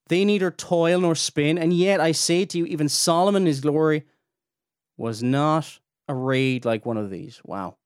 They 0.07 0.25
neither 0.25 0.49
toil 0.49 1.01
nor 1.01 1.13
spin, 1.13 1.59
and 1.59 1.71
yet 1.71 1.99
I 1.99 2.13
say 2.13 2.43
to 2.45 2.57
you, 2.57 2.65
even 2.65 2.89
Solomon 2.89 3.43
in 3.43 3.47
his 3.47 3.61
glory 3.61 4.05
was 4.97 5.21
not 5.21 5.79
arrayed 6.07 6.65
like 6.65 6.85
one 6.85 6.97
of 6.97 7.11
these. 7.11 7.39
Wow. 7.45 7.77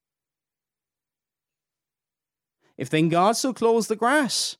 If 2.77 2.89
then 2.89 3.09
God 3.09 3.35
so 3.35 3.53
clothes 3.53 3.87
the 3.87 3.97
grass, 3.97 4.57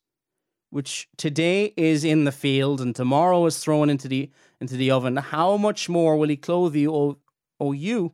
which 0.74 1.08
today 1.18 1.72
is 1.78 2.04
in 2.04 2.24
the 2.24 2.32
field 2.32 2.82
and 2.82 2.96
tomorrow 2.96 3.46
is 3.46 3.60
thrown 3.60 3.92
into 3.92 4.08
the 4.08 4.32
into 4.60 4.76
the 4.76 4.90
oven, 4.90 5.16
how 5.18 5.56
much 5.56 5.88
more 5.88 6.18
will 6.18 6.30
he 6.30 6.36
clothe 6.36 6.76
you, 6.76 6.92
O, 6.92 7.18
o 7.60 7.74
you 7.74 8.14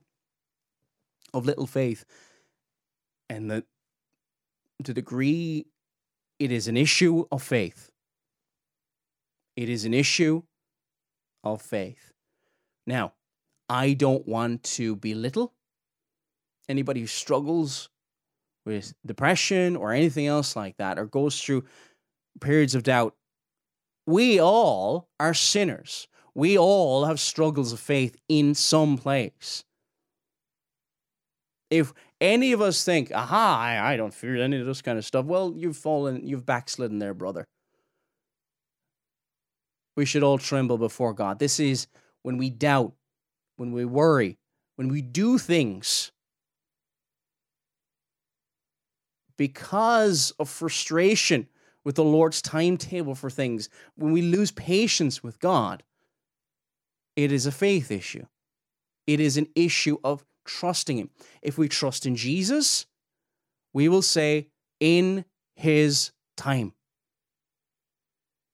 of 1.33 1.45
little 1.45 1.67
faith? 1.67 2.03
And 3.29 3.49
the, 3.49 3.63
to 4.83 4.93
degree 4.93 5.67
it 6.37 6.51
is 6.51 6.67
an 6.67 6.75
issue 6.75 7.25
of 7.31 7.41
faith. 7.41 7.91
It 9.55 9.69
is 9.69 9.85
an 9.85 9.93
issue 9.93 10.43
of 11.45 11.61
faith. 11.61 12.11
Now, 12.85 13.13
I 13.69 13.93
don't 13.93 14.27
want 14.27 14.63
to 14.75 14.97
belittle 14.97 15.53
anybody 16.67 16.99
who 16.99 17.07
struggles 17.07 17.89
with 18.65 18.93
depression 19.05 19.75
or 19.75 19.93
anything 19.93 20.27
else 20.27 20.55
like 20.55 20.75
that 20.77 20.99
or 20.99 21.05
goes 21.05 21.41
through 21.41 21.63
periods 22.39 22.75
of 22.75 22.83
doubt. 22.83 23.15
We 24.05 24.39
all 24.39 25.09
are 25.19 25.33
sinners. 25.33 26.07
We 26.33 26.57
all 26.57 27.05
have 27.05 27.19
struggles 27.19 27.73
of 27.73 27.79
faith 27.79 28.15
in 28.27 28.55
some 28.55 28.97
place. 28.97 29.63
If 31.69 31.93
any 32.19 32.51
of 32.51 32.61
us 32.61 32.83
think, 32.83 33.11
aha, 33.13 33.59
I, 33.59 33.93
I 33.93 33.97
don't 33.97 34.13
fear 34.13 34.37
any 34.37 34.59
of 34.59 34.65
this 34.65 34.81
kind 34.81 34.97
of 34.97 35.05
stuff, 35.05 35.25
well, 35.25 35.53
you've 35.55 35.77
fallen, 35.77 36.25
you've 36.25 36.45
backslidden 36.45 36.99
there, 36.99 37.13
brother. 37.13 37.47
We 39.95 40.05
should 40.05 40.23
all 40.23 40.37
tremble 40.37 40.77
before 40.77 41.13
God. 41.13 41.39
This 41.39 41.59
is 41.59 41.87
when 42.23 42.37
we 42.37 42.49
doubt, 42.49 42.93
when 43.57 43.71
we 43.71 43.85
worry, 43.85 44.37
when 44.75 44.87
we 44.87 45.01
do 45.01 45.37
things 45.37 46.11
because 49.37 50.31
of 50.39 50.49
frustration 50.49 51.47
with 51.89 51.95
the 51.95 52.03
Lord's 52.03 52.39
timetable 52.39 53.15
for 53.15 53.31
things, 53.31 53.67
when 53.95 54.11
we 54.11 54.21
lose 54.21 54.51
patience 54.51 55.23
with 55.23 55.39
God, 55.39 55.81
it 57.15 57.31
is 57.31 57.47
a 57.47 57.51
faith 57.51 57.89
issue. 57.89 58.27
It 59.07 59.19
is 59.19 59.37
an 59.37 59.47
issue 59.55 59.97
of 60.03 60.23
trusting 60.45 60.99
Him. 60.99 61.09
If 61.41 61.57
we 61.57 61.67
trust 61.67 62.05
in 62.05 62.15
Jesus, 62.15 62.85
we 63.73 63.89
will 63.89 64.03
say, 64.03 64.49
in 64.79 65.25
His 65.55 66.11
time. 66.37 66.73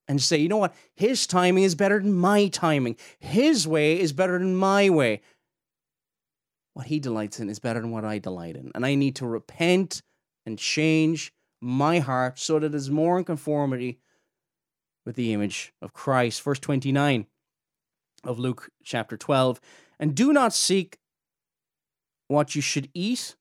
And 0.08 0.22
say, 0.22 0.38
you 0.38 0.48
know 0.48 0.56
what? 0.56 0.74
His 0.96 1.28
timing 1.28 1.66
is 1.66 1.76
better 1.76 2.00
than 2.00 2.14
my 2.14 2.48
timing. 2.48 2.96
His 3.20 3.68
way 3.68 4.00
is 4.00 4.14
better 4.14 4.40
than 4.40 4.56
my 4.56 4.90
way. 4.90 5.20
What 6.74 6.86
He 6.86 7.02
delights 7.02 7.42
in 7.42 7.50
is 7.50 7.60
better 7.60 7.82
than 7.82 7.92
what 7.92 8.06
I 8.06 8.18
delight 8.18 8.56
in. 8.56 8.72
And 8.74 8.86
I 8.86 8.96
need 8.96 9.18
to 9.18 9.28
repent 9.28 10.04
and 10.46 10.58
change 10.58 11.34
my 11.62 12.00
heart 12.00 12.40
so 12.40 12.60
that 12.60 12.68
it 12.68 12.76
is 12.76 12.90
more 12.90 13.18
in 13.18 13.24
conformity 13.24 14.00
with 15.06 15.16
the 15.16 15.34
image 15.34 15.74
of 15.82 15.94
Christ. 15.94 16.42
Verse 16.42 16.60
29 16.60 17.28
of 18.24 18.40
Luke 18.40 18.70
chapter 18.84 19.18
12. 19.18 19.60
And 20.00 20.16
do 20.16 20.34
not 20.34 20.54
seek 20.54 20.98
what 22.28 22.56
you 22.56 22.62
should 22.62 22.90
eat, 22.94 23.36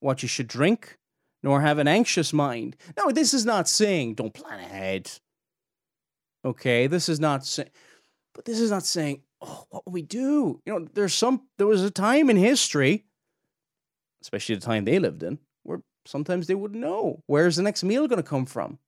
what 0.00 0.22
you 0.22 0.28
should 0.28 0.46
drink, 0.46 0.98
nor 1.42 1.60
have 1.60 1.78
an 1.78 1.88
anxious 1.88 2.32
mind. 2.32 2.76
No, 2.96 3.10
this 3.10 3.32
is 3.32 3.46
not 3.46 3.68
saying 3.68 4.14
don't 4.14 4.34
plan 4.34 4.60
ahead. 4.60 5.10
Okay, 6.44 6.86
this 6.86 7.08
is 7.08 7.18
not 7.18 7.44
saying, 7.44 7.70
but 8.34 8.44
this 8.44 8.60
is 8.60 8.70
not 8.70 8.84
saying, 8.84 9.22
oh, 9.40 9.64
what 9.70 9.84
will 9.84 9.92
we 9.92 10.02
do? 10.02 10.60
You 10.64 10.72
know, 10.72 10.88
there's 10.94 11.14
some, 11.14 11.42
there 11.58 11.66
was 11.66 11.82
a 11.82 11.90
time 11.90 12.30
in 12.30 12.36
history, 12.36 13.04
especially 14.22 14.54
the 14.54 14.60
time 14.60 14.84
they 14.84 14.98
lived 14.98 15.22
in, 15.22 15.38
sometimes 16.06 16.46
they 16.46 16.54
wouldn't 16.54 16.80
know 16.80 17.22
where's 17.26 17.56
the 17.56 17.62
next 17.62 17.84
meal 17.84 18.08
going 18.08 18.22
to 18.22 18.28
come 18.28 18.46
from. 18.46 18.78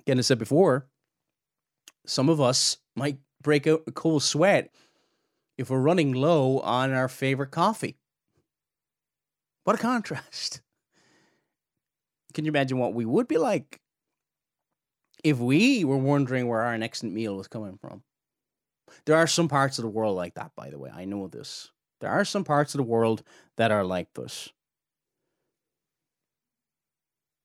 Again, 0.00 0.18
I 0.18 0.22
said 0.22 0.38
before, 0.38 0.86
some 2.06 2.28
of 2.28 2.40
us 2.40 2.76
might 2.94 3.18
break 3.42 3.66
out 3.66 3.84
a 3.86 3.92
cold 3.92 4.22
sweat 4.22 4.70
if 5.56 5.70
we're 5.70 5.78
running 5.78 6.12
low 6.12 6.58
on 6.60 6.92
our 6.92 7.08
favorite 7.08 7.50
coffee. 7.50 7.96
What 9.64 9.76
a 9.76 9.82
contrast. 9.82 10.60
Can 12.34 12.44
you 12.44 12.50
imagine 12.50 12.78
what 12.78 12.94
we 12.94 13.06
would 13.06 13.28
be 13.28 13.38
like 13.38 13.80
if 15.22 15.38
we 15.38 15.84
were 15.84 15.96
wondering 15.96 16.48
where 16.48 16.60
our 16.60 16.76
next 16.76 17.02
meal 17.02 17.36
was 17.36 17.48
coming 17.48 17.78
from? 17.80 18.02
There 19.06 19.16
are 19.16 19.26
some 19.26 19.48
parts 19.48 19.78
of 19.78 19.84
the 19.84 19.90
world 19.90 20.16
like 20.16 20.34
that, 20.34 20.52
by 20.54 20.68
the 20.68 20.78
way. 20.78 20.90
I 20.92 21.04
know 21.06 21.28
this. 21.28 21.70
There 22.04 22.12
are 22.12 22.26
some 22.26 22.44
parts 22.44 22.74
of 22.74 22.78
the 22.78 22.82
world 22.82 23.22
that 23.56 23.72
are 23.72 23.82
like 23.82 24.12
this. 24.12 24.50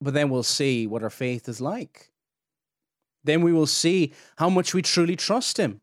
But 0.02 0.14
then 0.14 0.30
we'll 0.30 0.44
see 0.44 0.86
what 0.86 1.02
our 1.02 1.10
faith 1.10 1.48
is 1.48 1.62
like. 1.62 2.12
Then 3.24 3.42
we 3.42 3.54
will 3.54 3.66
see 3.66 4.12
how 4.38 4.50
much 4.50 4.74
we 4.74 4.82
truly 4.82 5.16
trust 5.16 5.56
Him. 5.56 5.80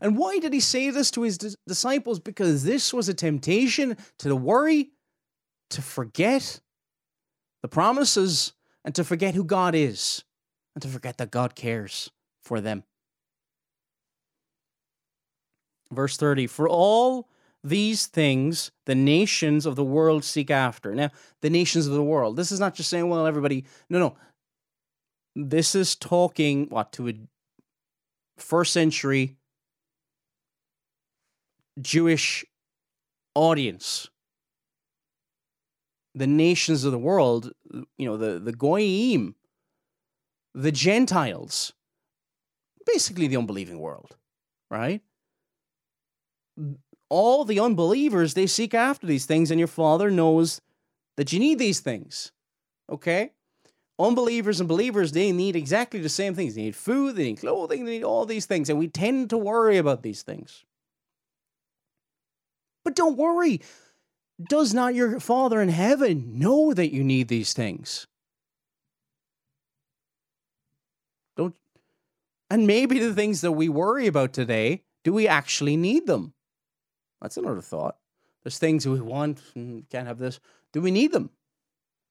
And 0.00 0.16
why 0.16 0.38
did 0.38 0.52
He 0.52 0.60
say 0.60 0.90
this 0.90 1.10
to 1.10 1.22
His 1.22 1.38
disciples? 1.66 2.20
Because 2.20 2.62
this 2.62 2.94
was 2.94 3.08
a 3.08 3.14
temptation 3.14 3.96
to 4.20 4.36
worry, 4.36 4.90
to 5.70 5.82
forget 5.82 6.60
the 7.62 7.68
promises, 7.68 8.52
and 8.84 8.94
to 8.94 9.02
forget 9.02 9.34
who 9.34 9.42
God 9.42 9.74
is, 9.74 10.22
and 10.76 10.82
to 10.82 10.88
forget 10.88 11.18
that 11.18 11.32
God 11.32 11.56
cares 11.56 12.12
for 12.44 12.60
them. 12.60 12.84
Verse 15.92 16.16
30 16.16 16.46
For 16.46 16.68
all 16.68 17.28
these 17.64 18.06
things 18.06 18.70
the 18.86 18.94
nations 18.94 19.66
of 19.66 19.76
the 19.76 19.84
world 19.84 20.24
seek 20.24 20.50
after. 20.50 20.94
Now, 20.94 21.10
the 21.40 21.50
nations 21.50 21.86
of 21.86 21.92
the 21.92 22.02
world, 22.02 22.36
this 22.36 22.52
is 22.52 22.60
not 22.60 22.74
just 22.74 22.90
saying, 22.90 23.08
well, 23.08 23.26
everybody, 23.26 23.64
no, 23.88 23.98
no. 23.98 24.16
This 25.34 25.74
is 25.74 25.94
talking, 25.94 26.66
what, 26.68 26.92
to 26.92 27.08
a 27.08 27.14
first 28.36 28.72
century 28.72 29.36
Jewish 31.80 32.44
audience. 33.34 34.08
The 36.14 36.26
nations 36.26 36.84
of 36.84 36.90
the 36.90 36.98
world, 36.98 37.52
you 37.96 38.08
know, 38.08 38.16
the, 38.16 38.40
the 38.40 38.52
Goyim, 38.52 39.36
the 40.54 40.72
Gentiles, 40.72 41.72
basically 42.84 43.28
the 43.28 43.36
unbelieving 43.36 43.78
world, 43.78 44.16
right? 44.70 45.02
All 47.10 47.44
the 47.44 47.60
unbelievers, 47.60 48.34
they 48.34 48.46
seek 48.46 48.74
after 48.74 49.06
these 49.06 49.26
things, 49.26 49.50
and 49.50 49.58
your 49.58 49.68
Father 49.68 50.10
knows 50.10 50.60
that 51.16 51.32
you 51.32 51.38
need 51.38 51.58
these 51.58 51.80
things. 51.80 52.32
Okay? 52.90 53.32
Unbelievers 53.98 54.60
and 54.60 54.68
believers, 54.68 55.12
they 55.12 55.32
need 55.32 55.56
exactly 55.56 56.00
the 56.00 56.08
same 56.08 56.34
things. 56.34 56.54
They 56.54 56.62
need 56.62 56.76
food, 56.76 57.16
they 57.16 57.24
need 57.24 57.40
clothing, 57.40 57.84
they 57.84 57.98
need 57.98 58.04
all 58.04 58.26
these 58.26 58.46
things. 58.46 58.70
And 58.70 58.78
we 58.78 58.88
tend 58.88 59.30
to 59.30 59.38
worry 59.38 59.76
about 59.76 60.02
these 60.02 60.22
things. 60.22 60.64
But 62.84 62.94
don't 62.94 63.16
worry. 63.16 63.60
Does 64.48 64.72
not 64.72 64.94
your 64.94 65.18
Father 65.18 65.60
in 65.60 65.68
heaven 65.68 66.38
know 66.38 66.72
that 66.72 66.92
you 66.92 67.02
need 67.02 67.26
these 67.26 67.52
things? 67.52 68.06
Don't. 71.36 71.56
And 72.48 72.66
maybe 72.66 73.00
the 73.00 73.14
things 73.14 73.40
that 73.40 73.52
we 73.52 73.68
worry 73.68 74.06
about 74.06 74.32
today, 74.32 74.84
do 75.02 75.12
we 75.12 75.26
actually 75.26 75.76
need 75.76 76.06
them? 76.06 76.34
That's 77.20 77.36
another 77.36 77.60
thought. 77.60 77.96
There's 78.42 78.58
things 78.58 78.86
we 78.86 79.00
want 79.00 79.42
and 79.54 79.88
can't 79.90 80.06
have 80.06 80.18
this. 80.18 80.40
Do 80.72 80.80
we 80.80 80.90
need 80.90 81.12
them? 81.12 81.30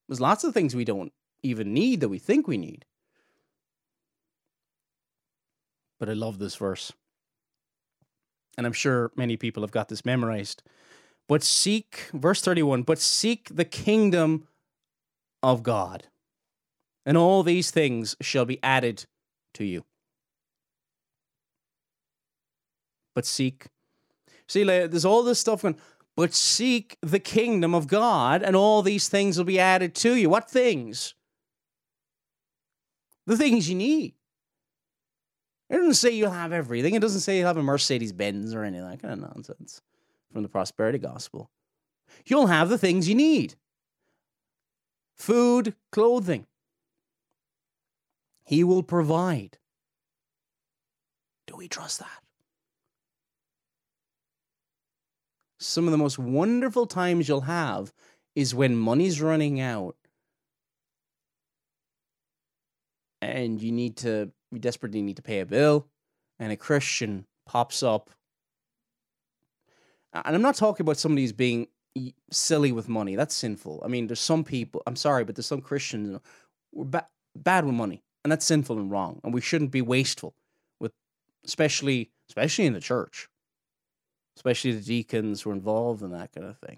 There's 0.08 0.22
lots 0.22 0.43
of 0.43 0.53
things 0.53 0.76
we 0.76 0.86
don't 0.86 1.14
even 1.43 1.74
need 1.74 2.01
that 2.01 2.10
we 2.10 2.20
think 2.20 2.47
we 2.47 2.58
need. 2.58 2.86
But 5.99 6.10
I 6.10 6.14
love 6.14 6.39
this 6.39 6.55
verse. 6.55 6.91
And 8.58 8.66
I'm 8.66 8.74
sure 8.74 9.12
many 9.16 9.38
people 9.38 9.64
have 9.64 9.72
got 9.72 9.89
this 9.89 10.05
memorized. 10.05 10.64
But 11.28 11.43
seek, 11.43 12.10
verse 12.14 12.41
31, 12.41 12.84
but 12.84 12.99
seek 12.99 13.49
the 13.53 13.66
kingdom 13.66 14.47
of 15.43 15.62
God, 15.62 16.08
and 17.05 17.18
all 17.18 17.43
these 17.43 17.70
things 17.70 18.16
shall 18.22 18.45
be 18.45 18.62
added 18.64 19.05
to 19.53 19.66
you. 19.66 19.84
But 23.14 23.26
seek 23.26 23.68
See, 24.48 24.64
there's 24.64 25.06
all 25.06 25.24
this 25.24 25.39
stuff 25.39 25.62
going, 25.62 25.78
but 26.16 26.34
seek 26.34 26.98
the 27.02 27.20
kingdom 27.20 27.76
of 27.76 27.88
God, 27.88 28.41
and 28.41 28.56
all 28.56 28.82
these 28.82 29.08
things 29.10 29.38
will 29.38 29.45
be 29.45 29.60
added 29.60 29.93
to 29.95 30.16
you. 30.16 30.30
What 30.30 30.50
things? 30.50 31.14
The 33.26 33.38
things 33.38 33.70
you 33.70 33.76
need. 33.76 34.14
It 35.70 35.76
doesn't 35.76 35.95
say 35.95 36.12
you'll 36.12 36.32
have 36.32 36.54
everything. 36.54 36.95
It 36.95 37.02
doesn't 37.02 37.20
say 37.20 37.38
you'll 37.38 37.48
have 37.48 37.58
a 37.58 37.64
Mercedes 37.64 38.14
Benz 38.14 38.54
or 38.54 38.64
any 38.64 38.78
of 38.78 38.89
that 38.89 39.02
kind 39.02 39.14
of 39.14 39.20
nonsense 39.20 39.82
from 40.32 40.43
the 40.43 40.50
prosperity 40.50 40.98
gospel. 40.98 41.52
You'll 42.26 42.48
have 42.48 42.70
the 42.70 42.78
things 42.78 43.10
you 43.10 43.16
need 43.16 43.56
food, 45.14 45.76
clothing. 45.91 46.45
He 48.45 48.64
will 48.64 48.84
provide. 48.84 49.58
Do 51.48 51.58
we 51.58 51.68
trust 51.68 52.00
that? 52.00 52.24
Some 55.60 55.86
of 55.86 55.91
the 55.91 55.97
most 55.97 56.20
wonderful 56.20 56.86
times 56.86 57.28
you'll 57.28 57.41
have 57.41 57.93
is 58.36 58.53
when 58.53 58.76
money's 58.76 59.22
running 59.22 59.60
out 59.60 59.95
and 63.22 63.62
you 63.62 63.72
need 63.72 63.97
to 63.97 64.32
you 64.51 64.60
desperately 64.60 65.01
need 65.01 65.16
to 65.16 65.22
pay 65.22 65.39
a 65.39 65.45
bill 65.45 65.88
and 66.39 66.51
a 66.51 66.58
christian 66.58 67.26
pops 67.45 67.82
up. 67.82 68.12
And 70.14 70.36
i'm 70.36 70.41
not 70.41 70.55
talking 70.55 70.84
about 70.84 70.97
somebody 70.97 71.24
who's 71.24 71.34
being 71.34 71.68
silly 72.32 72.72
with 72.72 72.88
money. 72.88 73.16
That's 73.16 73.36
sinful. 73.36 73.82
I 73.84 73.88
mean 73.88 74.05
there's 74.08 74.20
some 74.20 74.43
people 74.43 74.84
i'm 74.86 74.95
sorry 74.95 75.24
but 75.24 75.36
there's 75.36 75.47
some 75.47 75.62
christians 75.62 76.20
we're 76.72 76.86
ba- 76.86 77.08
bad 77.36 77.66
with 77.66 77.74
money 77.74 78.03
and 78.24 78.32
that's 78.32 78.45
sinful 78.45 78.78
and 78.78 78.91
wrong 78.91 79.20
and 79.24 79.34
we 79.34 79.41
shouldn't 79.41 79.72
be 79.72 79.82
wasteful 79.82 80.36
with 80.80 80.91
especially 81.45 82.12
especially 82.30 82.66
in 82.66 82.74
the 82.74 82.80
church 82.80 83.28
especially 84.38 84.71
the 84.71 84.81
deacons 84.81 85.45
were 85.45 85.51
involved 85.51 86.03
in 86.03 86.11
that 86.11 86.31
kind 86.31 86.47
of 86.47 86.57
thing. 86.59 86.77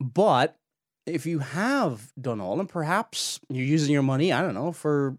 But 0.00 0.56
if 1.04 1.26
you 1.26 1.40
have 1.40 2.12
done 2.18 2.40
all, 2.40 2.58
and 2.58 2.68
perhaps 2.68 3.38
you're 3.50 3.64
using 3.64 3.92
your 3.92 4.02
money, 4.02 4.32
I 4.32 4.40
don't 4.40 4.54
know, 4.54 4.72
for 4.72 5.18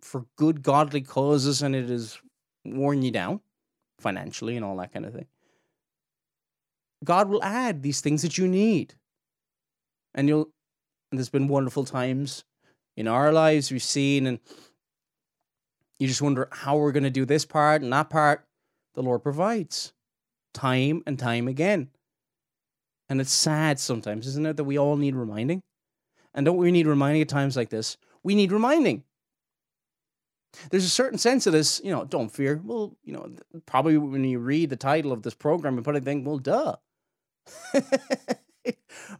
for 0.00 0.24
good 0.36 0.62
godly 0.62 1.02
causes, 1.02 1.62
and 1.62 1.76
it 1.76 1.90
has 1.90 2.18
worn 2.64 3.02
you 3.02 3.10
down, 3.10 3.40
financially 3.98 4.56
and 4.56 4.64
all 4.64 4.76
that 4.78 4.92
kind 4.92 5.04
of 5.04 5.12
thing. 5.12 5.26
God 7.04 7.28
will 7.28 7.42
add 7.42 7.82
these 7.82 8.00
things 8.00 8.22
that 8.22 8.38
you 8.38 8.48
need. 8.48 8.94
And 10.14 10.28
you'll 10.28 10.48
and 11.10 11.18
there's 11.18 11.28
been 11.28 11.48
wonderful 11.48 11.84
times 11.84 12.44
in 12.96 13.06
our 13.06 13.32
lives 13.32 13.70
we've 13.70 13.82
seen 13.82 14.26
and 14.26 14.40
you 15.98 16.08
just 16.08 16.22
wonder 16.22 16.48
how 16.50 16.76
we're 16.76 16.92
going 16.92 17.04
to 17.04 17.10
do 17.10 17.24
this 17.24 17.44
part 17.44 17.82
and 17.82 17.92
that 17.92 18.10
part. 18.10 18.46
The 18.94 19.02
Lord 19.02 19.22
provides 19.22 19.92
time 20.52 21.02
and 21.06 21.18
time 21.18 21.48
again. 21.48 21.88
And 23.08 23.20
it's 23.20 23.32
sad 23.32 23.78
sometimes, 23.78 24.26
isn't 24.26 24.46
it, 24.46 24.56
that 24.56 24.64
we 24.64 24.78
all 24.78 24.96
need 24.96 25.14
reminding? 25.14 25.62
And 26.32 26.46
don't 26.46 26.56
we 26.56 26.72
need 26.72 26.86
reminding 26.86 27.22
at 27.22 27.28
times 27.28 27.56
like 27.56 27.68
this? 27.68 27.96
We 28.22 28.34
need 28.34 28.50
reminding. 28.50 29.04
There's 30.70 30.84
a 30.84 30.90
certain 30.90 31.18
sense 31.18 31.46
of 31.46 31.52
this, 31.52 31.80
you 31.84 31.90
know, 31.90 32.04
don't 32.04 32.30
fear. 32.30 32.60
Well, 32.64 32.96
you 33.02 33.12
know, 33.12 33.28
probably 33.66 33.98
when 33.98 34.24
you 34.24 34.38
read 34.38 34.70
the 34.70 34.76
title 34.76 35.12
of 35.12 35.22
this 35.22 35.34
program 35.34 35.74
and 35.74 35.84
probably 35.84 36.00
think, 36.00 36.26
well, 36.26 36.38
duh. 36.38 36.76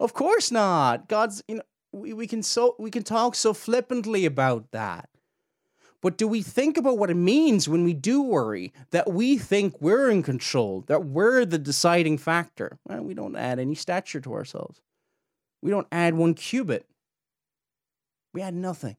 of 0.01 0.15
course 0.15 0.51
not. 0.51 1.09
God's, 1.09 1.43
you 1.49 1.57
know, 1.57 1.63
we, 1.93 2.13
we 2.13 2.27
can 2.27 2.43
so 2.43 2.75
we 2.79 2.91
can 2.91 3.03
talk 3.03 3.35
so 3.35 3.53
flippantly 3.53 4.25
about 4.25 4.71
that. 4.73 5.09
But 6.05 6.19
do 6.19 6.29
we 6.29 6.43
think 6.43 6.77
about 6.77 6.99
what 6.99 7.09
it 7.09 7.15
means 7.15 7.67
when 7.67 7.83
we 7.83 7.95
do 7.95 8.21
worry 8.21 8.75
that 8.91 9.11
we 9.11 9.39
think 9.39 9.81
we're 9.81 10.11
in 10.11 10.23
control, 10.23 10.85
that 10.87 11.07
we're 11.07 11.47
the 11.47 11.59
deciding 11.59 12.19
factor? 12.19 12.79
Well, 12.85 13.01
we 13.01 13.15
don't 13.15 13.35
add 13.37 13.59
any 13.59 13.75
stature 13.75 14.21
to 14.21 14.35
ourselves. 14.35 14.83
We 15.63 15.71
don't 15.71 15.87
add 15.91 16.13
one 16.13 16.35
cubit. 16.35 16.85
We 18.35 18.43
add 18.43 18.53
nothing. 18.53 18.99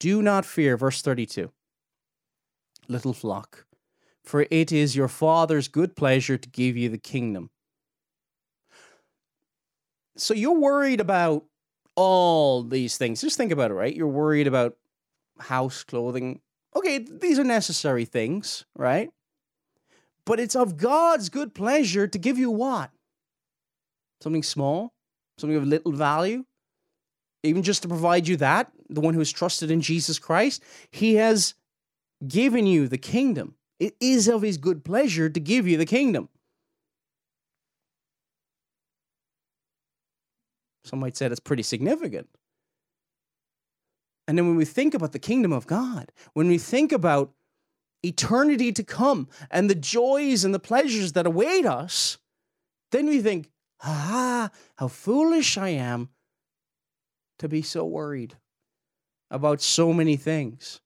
Do 0.00 0.20
not 0.20 0.44
fear, 0.44 0.76
verse 0.76 1.00
32. 1.00 1.52
Little 2.88 3.14
flock, 3.14 3.66
for 4.24 4.48
it 4.50 4.72
is 4.72 4.96
your 4.96 5.06
Father's 5.06 5.68
good 5.68 5.94
pleasure 5.94 6.36
to 6.36 6.48
give 6.48 6.76
you 6.76 6.88
the 6.88 6.98
kingdom. 6.98 7.50
So 10.16 10.34
you're 10.34 10.58
worried 10.58 11.00
about 11.00 11.44
all 11.96 12.62
these 12.62 12.96
things. 12.96 13.20
Just 13.20 13.36
think 13.36 13.52
about 13.52 13.70
it, 13.70 13.74
right? 13.74 13.94
You're 13.94 14.08
worried 14.08 14.46
about 14.46 14.76
house, 15.38 15.84
clothing. 15.84 16.40
Okay, 16.74 16.98
these 16.98 17.38
are 17.38 17.44
necessary 17.44 18.04
things, 18.04 18.64
right? 18.76 19.10
But 20.26 20.40
it's 20.40 20.56
of 20.56 20.76
God's 20.76 21.28
good 21.28 21.54
pleasure 21.54 22.06
to 22.06 22.18
give 22.18 22.38
you 22.38 22.50
what? 22.50 22.90
Something 24.22 24.42
small, 24.42 24.94
something 25.38 25.56
of 25.56 25.66
little 25.66 25.92
value, 25.92 26.44
even 27.42 27.62
just 27.62 27.82
to 27.82 27.88
provide 27.88 28.26
you 28.26 28.36
that, 28.38 28.72
the 28.88 29.00
one 29.00 29.14
who 29.14 29.20
is 29.20 29.32
trusted 29.32 29.70
in 29.70 29.80
Jesus 29.80 30.18
Christ. 30.18 30.62
He 30.90 31.16
has 31.16 31.54
given 32.26 32.66
you 32.66 32.88
the 32.88 32.98
kingdom. 32.98 33.56
It 33.78 33.96
is 34.00 34.28
of 34.28 34.42
his 34.42 34.56
good 34.56 34.84
pleasure 34.84 35.28
to 35.28 35.40
give 35.40 35.68
you 35.68 35.76
the 35.76 35.86
kingdom. 35.86 36.28
Some 40.84 41.00
might 41.00 41.16
say 41.16 41.28
that's 41.28 41.40
pretty 41.40 41.62
significant. 41.62 42.28
And 44.26 44.38
then 44.38 44.46
when 44.46 44.56
we 44.56 44.64
think 44.64 44.94
about 44.94 45.12
the 45.12 45.18
kingdom 45.18 45.52
of 45.52 45.66
God, 45.66 46.12
when 46.32 46.48
we 46.48 46.58
think 46.58 46.92
about 46.92 47.32
eternity 48.02 48.72
to 48.72 48.84
come 48.84 49.28
and 49.50 49.68
the 49.68 49.74
joys 49.74 50.44
and 50.44 50.54
the 50.54 50.58
pleasures 50.58 51.12
that 51.12 51.26
await 51.26 51.66
us, 51.66 52.18
then 52.90 53.06
we 53.06 53.20
think, 53.20 53.50
ah, 53.82 54.50
how 54.76 54.88
foolish 54.88 55.58
I 55.58 55.70
am 55.70 56.10
to 57.38 57.48
be 57.48 57.62
so 57.62 57.84
worried 57.84 58.36
about 59.30 59.60
so 59.60 59.92
many 59.92 60.16
things. 60.16 60.80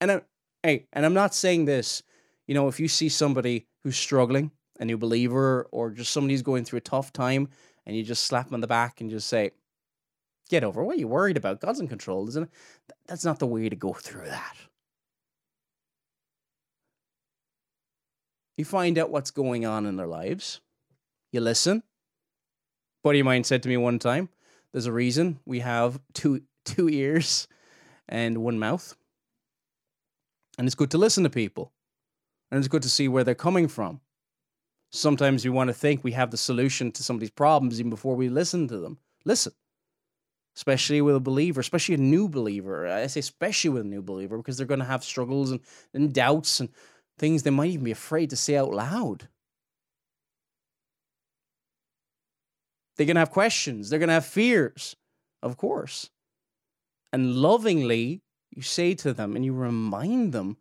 And 0.00 0.12
I, 0.12 0.22
hey, 0.62 0.86
and 0.92 1.04
I'm 1.04 1.14
not 1.14 1.34
saying 1.34 1.64
this, 1.64 2.02
you 2.46 2.54
know, 2.54 2.68
if 2.68 2.78
you 2.78 2.88
see 2.88 3.08
somebody 3.08 3.66
who's 3.82 3.96
struggling, 3.96 4.50
a 4.78 4.84
new 4.84 4.98
believer, 4.98 5.66
or 5.72 5.90
just 5.90 6.12
somebody 6.12 6.34
who's 6.34 6.42
going 6.42 6.64
through 6.64 6.78
a 6.78 6.82
tough 6.82 7.12
time, 7.12 7.48
and 7.86 7.96
you 7.96 8.02
just 8.02 8.26
slap 8.26 8.46
them 8.46 8.54
on 8.54 8.60
the 8.60 8.66
back 8.66 9.00
and 9.00 9.10
just 9.10 9.28
say, 9.28 9.52
Get 10.50 10.62
over. 10.62 10.82
It. 10.82 10.84
What 10.84 10.96
are 10.96 11.00
you 11.00 11.08
worried 11.08 11.38
about? 11.38 11.60
God's 11.60 11.80
in 11.80 11.88
control, 11.88 12.28
isn't 12.28 12.44
it? 12.44 12.50
That's 13.06 13.24
not 13.24 13.38
the 13.38 13.46
way 13.46 13.68
to 13.68 13.76
go 13.76 13.94
through 13.94 14.26
that. 14.26 14.56
You 18.58 18.64
find 18.64 18.98
out 18.98 19.10
what's 19.10 19.30
going 19.30 19.64
on 19.64 19.86
in 19.86 19.96
their 19.96 20.06
lives. 20.06 20.60
You 21.32 21.40
listen. 21.40 21.82
buddy 23.02 23.20
of 23.20 23.24
mine 23.24 23.44
said 23.44 23.62
to 23.62 23.68
me 23.68 23.76
one 23.76 23.98
time, 23.98 24.28
there's 24.72 24.86
a 24.86 24.92
reason 24.92 25.40
we 25.46 25.60
have 25.60 25.98
two 26.12 26.42
two 26.64 26.88
ears 26.88 27.48
and 28.08 28.38
one 28.38 28.58
mouth. 28.58 28.96
And 30.58 30.66
it's 30.66 30.74
good 30.74 30.90
to 30.92 30.98
listen 30.98 31.24
to 31.24 31.30
people. 31.30 31.72
And 32.50 32.58
it's 32.58 32.68
good 32.68 32.82
to 32.82 32.90
see 32.90 33.08
where 33.08 33.24
they're 33.24 33.34
coming 33.34 33.66
from 33.66 34.00
sometimes 34.94 35.44
we 35.44 35.50
want 35.50 35.68
to 35.68 35.74
think 35.74 36.02
we 36.02 36.12
have 36.12 36.30
the 36.30 36.36
solution 36.36 36.92
to 36.92 37.02
somebody's 37.02 37.30
problems 37.30 37.80
even 37.80 37.90
before 37.90 38.14
we 38.14 38.28
listen 38.28 38.68
to 38.68 38.78
them. 38.78 38.98
Listen, 39.24 39.52
especially 40.56 41.00
with 41.00 41.16
a 41.16 41.20
believer, 41.20 41.60
especially 41.60 41.96
a 41.96 41.98
new 41.98 42.28
believer. 42.28 42.86
I 42.86 43.06
say 43.08 43.20
especially 43.20 43.70
with 43.70 43.82
a 43.82 43.88
new 43.88 44.02
believer 44.02 44.36
because 44.36 44.56
they're 44.56 44.66
going 44.66 44.80
to 44.80 44.86
have 44.86 45.04
struggles 45.04 45.50
and, 45.50 45.60
and 45.92 46.12
doubts 46.12 46.60
and 46.60 46.68
things 47.18 47.42
they 47.42 47.50
might 47.50 47.70
even 47.70 47.84
be 47.84 47.90
afraid 47.90 48.30
to 48.30 48.36
say 48.36 48.56
out 48.56 48.72
loud. 48.72 49.28
They're 52.96 53.06
going 53.06 53.16
to 53.16 53.20
have 53.20 53.30
questions, 53.30 53.90
they're 53.90 53.98
going 53.98 54.08
to 54.08 54.14
have 54.14 54.26
fears, 54.26 54.94
of 55.42 55.56
course. 55.56 56.10
And 57.12 57.34
lovingly, 57.34 58.22
you 58.50 58.62
say 58.62 58.94
to 58.94 59.12
them 59.12 59.34
and 59.34 59.44
you 59.44 59.52
remind 59.52 60.32
them 60.32 60.56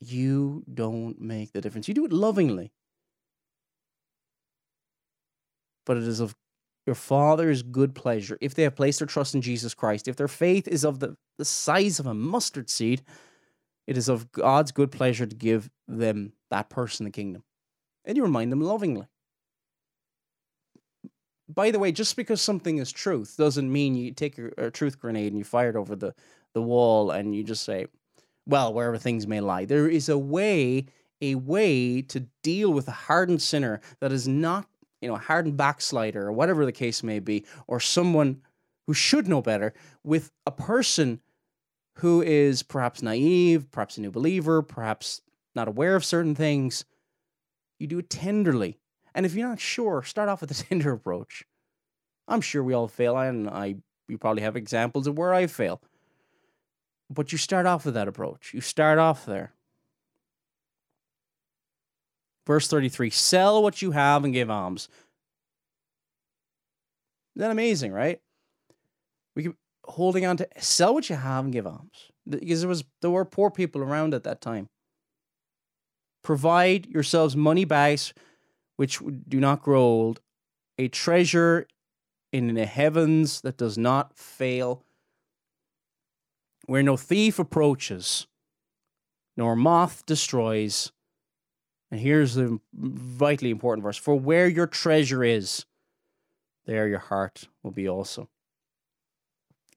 you 0.00 0.64
don't 0.72 1.20
make 1.20 1.52
the 1.52 1.60
difference. 1.60 1.88
You 1.88 1.94
do 1.94 2.06
it 2.06 2.12
lovingly. 2.12 2.72
But 5.84 5.98
it 5.98 6.04
is 6.04 6.20
of 6.20 6.34
your 6.86 6.94
Father's 6.94 7.62
good 7.62 7.94
pleasure. 7.94 8.38
If 8.40 8.54
they 8.54 8.62
have 8.62 8.76
placed 8.76 9.00
their 9.00 9.06
trust 9.06 9.34
in 9.34 9.42
Jesus 9.42 9.74
Christ, 9.74 10.08
if 10.08 10.16
their 10.16 10.28
faith 10.28 10.66
is 10.66 10.84
of 10.84 11.00
the, 11.00 11.16
the 11.38 11.44
size 11.44 12.00
of 12.00 12.06
a 12.06 12.14
mustard 12.14 12.70
seed, 12.70 13.02
it 13.86 13.96
is 13.96 14.08
of 14.08 14.32
God's 14.32 14.72
good 14.72 14.90
pleasure 14.90 15.26
to 15.26 15.36
give 15.36 15.70
them, 15.86 16.32
that 16.50 16.70
person, 16.70 17.04
the 17.04 17.10
kingdom. 17.10 17.44
And 18.04 18.16
you 18.16 18.22
remind 18.22 18.50
them 18.50 18.60
lovingly. 18.60 19.06
By 21.48 21.70
the 21.70 21.78
way, 21.78 21.92
just 21.92 22.16
because 22.16 22.40
something 22.40 22.78
is 22.78 22.92
truth 22.92 23.34
doesn't 23.36 23.70
mean 23.70 23.96
you 23.96 24.12
take 24.12 24.38
a, 24.38 24.66
a 24.66 24.70
truth 24.70 24.98
grenade 24.98 25.32
and 25.32 25.38
you 25.38 25.44
fire 25.44 25.70
it 25.70 25.76
over 25.76 25.96
the, 25.96 26.14
the 26.54 26.62
wall 26.62 27.10
and 27.10 27.34
you 27.34 27.42
just 27.42 27.64
say, 27.64 27.86
well, 28.50 28.72
wherever 28.72 28.98
things 28.98 29.26
may 29.26 29.40
lie. 29.40 29.64
There 29.64 29.88
is 29.88 30.08
a 30.08 30.18
way, 30.18 30.86
a 31.20 31.36
way 31.36 32.02
to 32.02 32.26
deal 32.42 32.72
with 32.72 32.88
a 32.88 32.92
hardened 32.92 33.42
sinner 33.42 33.80
that 34.00 34.12
is 34.12 34.26
not, 34.28 34.66
you 35.00 35.08
know, 35.08 35.14
a 35.14 35.18
hardened 35.18 35.56
backslider 35.56 36.26
or 36.26 36.32
whatever 36.32 36.64
the 36.64 36.72
case 36.72 37.02
may 37.02 37.18
be, 37.18 37.44
or 37.66 37.80
someone 37.80 38.42
who 38.86 38.94
should 38.94 39.28
know 39.28 39.40
better, 39.40 39.72
with 40.02 40.30
a 40.46 40.50
person 40.50 41.20
who 41.96 42.22
is 42.22 42.62
perhaps 42.62 43.02
naive, 43.02 43.70
perhaps 43.70 43.98
a 43.98 44.00
new 44.00 44.10
believer, 44.10 44.62
perhaps 44.62 45.20
not 45.54 45.68
aware 45.68 45.96
of 45.96 46.04
certain 46.04 46.34
things. 46.34 46.84
You 47.78 47.86
do 47.86 47.98
it 47.98 48.10
tenderly. 48.10 48.78
And 49.14 49.26
if 49.26 49.34
you're 49.34 49.48
not 49.48 49.60
sure, 49.60 50.02
start 50.02 50.28
off 50.28 50.40
with 50.40 50.50
a 50.50 50.54
tender 50.68 50.92
approach. 50.92 51.44
I'm 52.26 52.40
sure 52.40 52.62
we 52.62 52.74
all 52.74 52.88
fail, 52.88 53.16
and 53.18 53.48
I 53.48 53.76
you 54.08 54.18
probably 54.18 54.42
have 54.42 54.56
examples 54.56 55.06
of 55.06 55.16
where 55.16 55.32
I 55.32 55.46
fail. 55.46 55.80
But 57.10 57.32
you 57.32 57.38
start 57.38 57.66
off 57.66 57.84
with 57.84 57.94
that 57.94 58.08
approach. 58.08 58.54
You 58.54 58.60
start 58.60 58.98
off 58.98 59.26
there. 59.26 59.52
Verse 62.46 62.68
33 62.68 63.10
sell 63.10 63.62
what 63.62 63.82
you 63.82 63.90
have 63.90 64.24
and 64.24 64.32
give 64.32 64.50
alms. 64.50 64.88
Isn't 67.34 67.48
that 67.48 67.50
amazing, 67.50 67.92
right? 67.92 68.20
We 69.34 69.44
keep 69.44 69.56
holding 69.84 70.24
on 70.26 70.36
to 70.36 70.48
sell 70.58 70.94
what 70.94 71.10
you 71.10 71.16
have 71.16 71.44
and 71.44 71.52
give 71.52 71.66
alms. 71.66 72.10
Because 72.28 72.60
there 72.60 72.68
was 72.68 72.84
there 73.02 73.10
were 73.10 73.24
poor 73.24 73.50
people 73.50 73.82
around 73.82 74.14
at 74.14 74.24
that 74.24 74.40
time. 74.40 74.68
Provide 76.22 76.86
yourselves 76.86 77.36
money 77.36 77.64
bags 77.64 78.12
which 78.76 79.00
do 79.28 79.40
not 79.40 79.62
grow 79.62 79.80
old, 79.80 80.20
a 80.78 80.88
treasure 80.88 81.66
in 82.32 82.54
the 82.54 82.66
heavens 82.66 83.40
that 83.42 83.56
does 83.56 83.76
not 83.76 84.16
fail, 84.16 84.82
where 86.70 86.84
no 86.84 86.96
thief 86.96 87.40
approaches, 87.40 88.28
nor 89.36 89.56
moth 89.56 90.06
destroys. 90.06 90.92
And 91.90 91.98
here's 91.98 92.36
the 92.36 92.60
vitally 92.72 93.50
important 93.50 93.82
verse 93.82 93.96
For 93.96 94.14
where 94.14 94.46
your 94.46 94.68
treasure 94.68 95.24
is, 95.24 95.66
there 96.66 96.86
your 96.86 97.00
heart 97.00 97.48
will 97.64 97.72
be 97.72 97.88
also. 97.88 98.28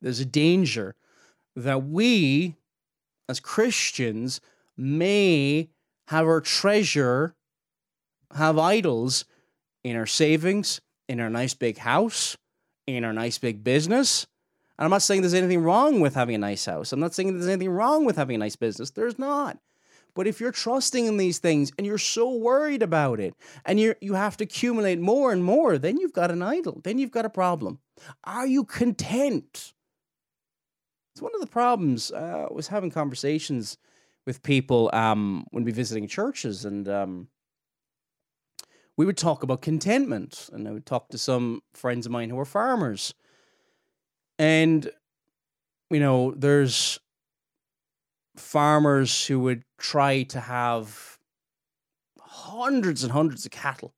There's 0.01 0.19
a 0.19 0.25
danger 0.25 0.93
that 1.55 1.83
we, 1.83 2.57
as 3.27 3.39
Christians, 3.39 4.39
may 4.77 5.69
have 6.09 6.27
our 6.27 6.41
treasure, 6.41 7.33
have 8.35 8.59
idols 8.59 9.25
in 9.83 9.95
our 9.95 10.05
savings, 10.05 10.79
in 11.09 11.19
our 11.19 11.31
nice 11.31 11.55
big 11.55 11.79
house, 11.79 12.37
in 12.85 13.03
our 13.03 13.13
nice 13.13 13.39
big 13.39 13.63
business, 13.63 14.27
And 14.77 14.85
I'm 14.85 14.91
not 14.91 15.01
saying 15.01 15.21
there's 15.21 15.33
anything 15.33 15.61
wrong 15.61 15.99
with 15.99 16.15
having 16.15 16.35
a 16.35 16.39
nice 16.39 16.65
house. 16.65 16.91
I'm 16.91 16.99
not 16.99 17.13
saying 17.13 17.33
there's 17.33 17.47
anything 17.47 17.69
wrong 17.69 18.05
with 18.05 18.15
having 18.15 18.35
a 18.35 18.39
nice 18.39 18.55
business. 18.55 18.91
There's 18.91 19.19
not. 19.19 19.59
But 20.15 20.27
if 20.27 20.39
you're 20.39 20.51
trusting 20.51 21.05
in 21.05 21.17
these 21.17 21.39
things 21.39 21.71
and 21.77 21.87
you're 21.87 21.97
so 21.97 22.35
worried 22.35 22.83
about 22.83 23.19
it 23.19 23.35
and 23.65 23.79
you 23.79 23.95
you 23.99 24.13
have 24.13 24.37
to 24.37 24.43
accumulate 24.43 24.99
more 24.99 25.31
and 25.31 25.43
more, 25.43 25.77
then 25.77 25.97
you've 25.97 26.13
got 26.13 26.31
an 26.31 26.41
idol. 26.41 26.81
Then 26.83 26.97
you've 26.97 27.11
got 27.11 27.25
a 27.25 27.29
problem. 27.29 27.79
Are 28.23 28.45
you 28.45 28.63
content? 28.63 29.73
It's 31.13 31.21
one 31.21 31.33
of 31.35 31.41
the 31.41 31.47
problems. 31.47 32.11
Uh, 32.11 32.47
I 32.49 32.53
was 32.53 32.67
having 32.67 32.89
conversations 32.91 33.77
with 34.25 34.41
people 34.41 34.89
um, 34.93 35.45
when 35.51 35.63
we 35.63 35.71
were 35.71 35.75
visiting 35.75 36.07
churches, 36.07 36.65
and 36.65 36.87
um, 36.87 37.27
we 38.97 39.05
would 39.05 39.17
talk 39.17 39.43
about 39.43 39.61
contentment. 39.61 40.49
And 40.51 40.67
I 40.67 40.71
would 40.71 40.85
talk 40.85 41.09
to 41.09 41.17
some 41.17 41.61
friends 41.73 42.05
of 42.05 42.11
mine 42.11 42.29
who 42.29 42.39
are 42.39 42.45
farmers, 42.45 43.13
and 44.37 44.89
you 45.89 45.99
know, 45.99 46.33
there's 46.35 46.99
farmers 48.35 49.27
who 49.27 49.39
would 49.41 49.63
try 49.77 50.23
to 50.23 50.39
have 50.39 51.19
hundreds 52.19 53.03
and 53.03 53.11
hundreds 53.11 53.45
of 53.45 53.51
cattle. 53.51 53.93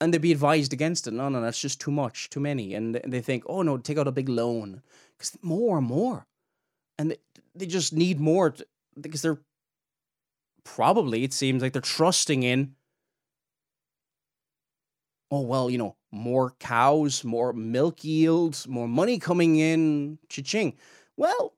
And 0.00 0.12
they'd 0.12 0.20
be 0.20 0.32
advised 0.32 0.72
against 0.72 1.06
it. 1.06 1.12
No, 1.12 1.28
no, 1.28 1.40
that's 1.40 1.60
just 1.60 1.80
too 1.80 1.90
much, 1.90 2.30
too 2.30 2.40
many. 2.40 2.74
And 2.74 2.96
they 3.06 3.20
think, 3.20 3.44
oh 3.46 3.62
no, 3.62 3.78
take 3.78 3.98
out 3.98 4.08
a 4.08 4.12
big 4.12 4.28
loan. 4.28 4.82
Because 5.16 5.36
more 5.42 5.78
and 5.78 5.86
more. 5.86 6.26
And 6.98 7.12
they, 7.12 7.18
they 7.54 7.66
just 7.66 7.92
need 7.92 8.20
more 8.20 8.50
to, 8.50 8.66
because 9.00 9.22
they're 9.22 9.40
probably, 10.64 11.24
it 11.24 11.32
seems 11.32 11.62
like 11.62 11.72
they're 11.72 11.82
trusting 11.82 12.42
in, 12.42 12.74
oh, 15.30 15.42
well, 15.42 15.70
you 15.70 15.78
know, 15.78 15.96
more 16.10 16.54
cows, 16.58 17.24
more 17.24 17.52
milk 17.52 18.02
yields, 18.02 18.66
more 18.66 18.88
money 18.88 19.18
coming 19.18 19.56
in, 19.56 20.18
cha-ching. 20.28 20.74
Well, 21.16 21.54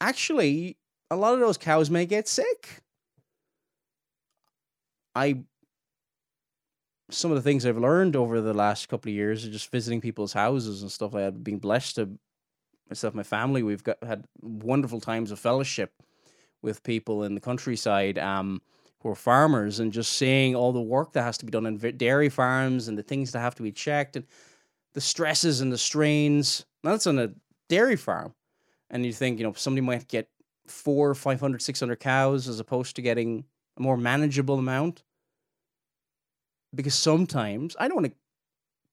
actually, 0.00 0.76
a 1.10 1.16
lot 1.16 1.34
of 1.34 1.40
those 1.40 1.58
cows 1.58 1.90
may 1.90 2.06
get 2.06 2.28
sick. 2.28 2.82
I 5.14 5.44
some 7.10 7.30
of 7.30 7.36
the 7.36 7.42
things 7.42 7.64
I've 7.64 7.78
learned 7.78 8.16
over 8.16 8.40
the 8.40 8.52
last 8.52 8.88
couple 8.88 9.10
of 9.10 9.14
years 9.14 9.46
are 9.46 9.50
just 9.50 9.70
visiting 9.70 10.00
people's 10.00 10.32
houses 10.32 10.82
and 10.82 10.90
stuff 10.90 11.14
like 11.14 11.24
that. 11.24 11.44
Being 11.44 11.60
blessed 11.60 11.96
to 11.96 12.18
myself, 12.90 13.14
my 13.14 13.22
family, 13.22 13.62
we've 13.62 13.84
got 13.84 14.02
had 14.02 14.24
wonderful 14.40 15.00
times 15.00 15.30
of 15.30 15.38
fellowship 15.38 15.92
with 16.62 16.82
people 16.82 17.22
in 17.22 17.34
the 17.34 17.40
countryside 17.40 18.18
um, 18.18 18.60
who 19.06 19.12
are 19.12 19.14
farmers, 19.14 19.78
and 19.78 19.92
just 19.92 20.14
seeing 20.14 20.56
all 20.56 20.72
the 20.72 20.80
work 20.80 21.12
that 21.12 21.22
has 21.22 21.38
to 21.38 21.44
be 21.44 21.52
done 21.52 21.64
in 21.64 21.78
dairy 21.96 22.28
farms 22.28 22.88
and 22.88 22.98
the 22.98 23.02
things 23.02 23.30
that 23.30 23.38
have 23.38 23.54
to 23.54 23.62
be 23.62 23.70
checked 23.70 24.16
and 24.16 24.26
the 24.94 25.00
stresses 25.00 25.60
and 25.60 25.72
the 25.72 25.78
strains. 25.78 26.66
Now 26.82 26.90
that's 26.90 27.06
on 27.06 27.18
a 27.18 27.30
dairy 27.68 27.96
farm, 27.96 28.34
and 28.90 29.06
you 29.06 29.12
think, 29.12 29.38
you 29.38 29.44
know, 29.44 29.52
somebody 29.52 29.82
might 29.82 30.08
get 30.08 30.28
four, 30.66 31.14
500, 31.14 31.62
600 31.62 32.00
cows 32.00 32.48
as 32.48 32.58
opposed 32.58 32.96
to 32.96 33.02
getting 33.02 33.44
a 33.76 33.82
more 33.82 33.96
manageable 33.96 34.58
amount. 34.58 35.04
Because 36.74 36.94
sometimes, 36.94 37.76
I 37.78 37.86
don't 37.86 38.02
want 38.02 38.06
to, 38.08 38.12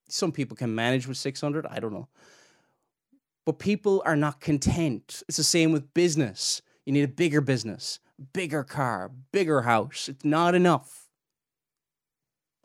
some 0.09 0.32
people 0.32 0.55
can 0.55 0.76
manage 0.76 1.07
with 1.07 1.18
600, 1.18 1.66
I 1.66 1.80
don't 1.80 1.91
know. 1.91 2.07
But 3.45 3.57
people 3.57 4.03
are 4.05 4.16
not 4.16 4.39
content. 4.39 5.24
It's 5.28 5.38
the 5.38 5.43
same 5.43 5.72
with 5.72 5.91
business. 5.95 6.61
You 6.86 6.93
need 6.93 7.03
a 7.03 7.07
bigger 7.07 7.41
business, 7.41 7.99
bigger 8.34 8.64
car, 8.64 9.11
bigger 9.32 9.61
house. 9.61 10.09
It's 10.09 10.26
not 10.26 10.55
enough. 10.55 11.07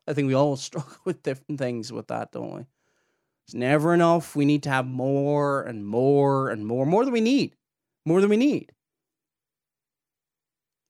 I 0.07 0.15
think 0.15 0.29
we 0.29 0.35
all 0.35 0.57
struggle 0.57 0.97
with 1.05 1.23
different 1.23 1.59
things 1.59 1.93
with 1.93 2.09
that, 2.09 2.33
don't 2.33 2.55
we? 2.55 2.67
It's 3.47 3.55
never 3.55 3.95
enough. 3.95 4.37
We 4.37 4.45
need 4.45 4.63
to 4.65 4.71
have 4.71 4.87
more 4.87 5.63
and 5.63 5.87
more 5.87 6.51
and 6.51 6.67
more, 6.67 6.85
more 6.85 7.05
than 7.05 7.15
we 7.15 7.21
need, 7.21 7.57
more 8.05 8.21
than 8.21 8.31
we 8.31 8.37
need. 8.37 8.73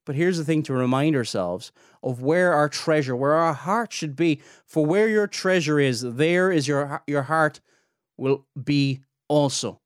But 0.05 0.17
here's 0.17 0.39
the 0.39 0.45
thing 0.45 0.63
to 0.63 0.73
remind 0.73 1.15
ourselves 1.15 1.71
of 2.03 2.23
where 2.23 2.55
our 2.55 2.69
treasure, 2.69 3.15
where 3.15 3.35
our 3.35 3.53
heart 3.53 3.93
should 3.93 4.17
be. 4.17 4.41
For 4.65 4.85
where 4.85 5.07
your 5.07 5.27
treasure 5.27 5.79
is, 5.79 6.01
there 6.01 6.51
is 6.51 6.67
your, 6.67 7.03
your 7.07 7.25
heart 7.25 7.61
will 8.17 8.47
be 8.65 9.03
also. 9.29 9.81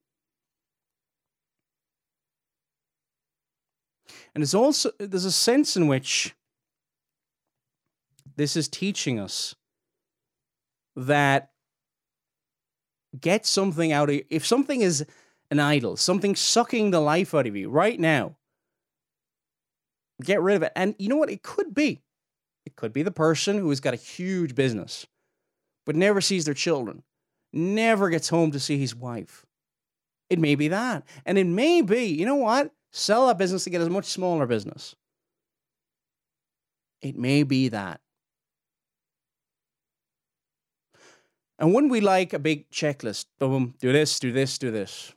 And 4.35 4.43
it's 4.43 4.55
also, 4.55 4.91
there's 4.99 5.24
a 5.24 5.33
sense 5.33 5.76
in 5.76 5.89
which 5.89 6.35
this 8.37 8.57
is 8.57 8.68
teaching 8.68 9.20
us 9.20 9.55
that 10.97 11.51
get 13.18 13.47
something 13.47 13.93
out 13.93 14.09
of 14.09 14.14
you. 14.14 14.24
If 14.30 14.47
something 14.47 14.80
is 14.80 15.05
an 15.51 15.61
idol, 15.61 15.97
something 15.97 16.35
sucking 16.35 16.91
the 16.91 17.01
life 17.01 17.35
out 17.35 17.47
of 17.47 17.57
you 17.57 17.68
right 17.68 18.01
now, 18.01 18.37
get 20.22 20.41
rid 20.41 20.57
of 20.57 20.62
it. 20.62 20.72
And 20.74 20.95
you 20.99 21.09
know 21.09 21.16
what? 21.16 21.30
It 21.30 21.43
could 21.43 21.74
be. 21.74 22.01
It 22.64 22.76
could 22.76 22.93
be 22.93 23.03
the 23.03 23.11
person 23.11 23.59
who 23.59 23.68
has 23.68 23.80
got 23.80 23.93
a 23.93 23.99
huge 23.99 24.55
business, 24.55 25.07
but 25.85 25.97
never 25.97 26.20
sees 26.20 26.45
their 26.45 26.55
children, 26.55 27.03
never 27.53 28.09
gets 28.09 28.28
home 28.28 28.53
to 28.53 28.61
see 28.61 28.78
his 28.78 28.95
wife. 28.95 29.45
It 30.30 30.39
may 30.39 30.55
be 30.55 30.68
that. 30.68 31.03
And 31.26 31.37
it 31.37 31.47
may 31.47 31.83
be, 31.83 32.05
you 32.07 32.24
know 32.24 32.37
what? 32.37 32.72
Sell 32.93 33.26
that 33.26 33.38
business 33.38 33.64
to 33.64 33.70
get 33.70 33.80
a 33.80 33.88
much 33.88 34.05
smaller 34.05 34.47
business. 34.47 34.95
It 37.01 37.16
may 37.16 37.43
be 37.43 37.68
that. 37.68 38.01
And 41.59 41.74
wouldn't 41.74 41.93
we 41.93 42.01
like 42.01 42.32
a 42.32 42.38
big 42.38 42.68
checklist? 42.70 43.26
Boom, 43.38 43.74
do 43.80 43.93
this, 43.93 44.18
do 44.18 44.32
this, 44.32 44.59
do 44.59 44.70
this. 44.70 45.14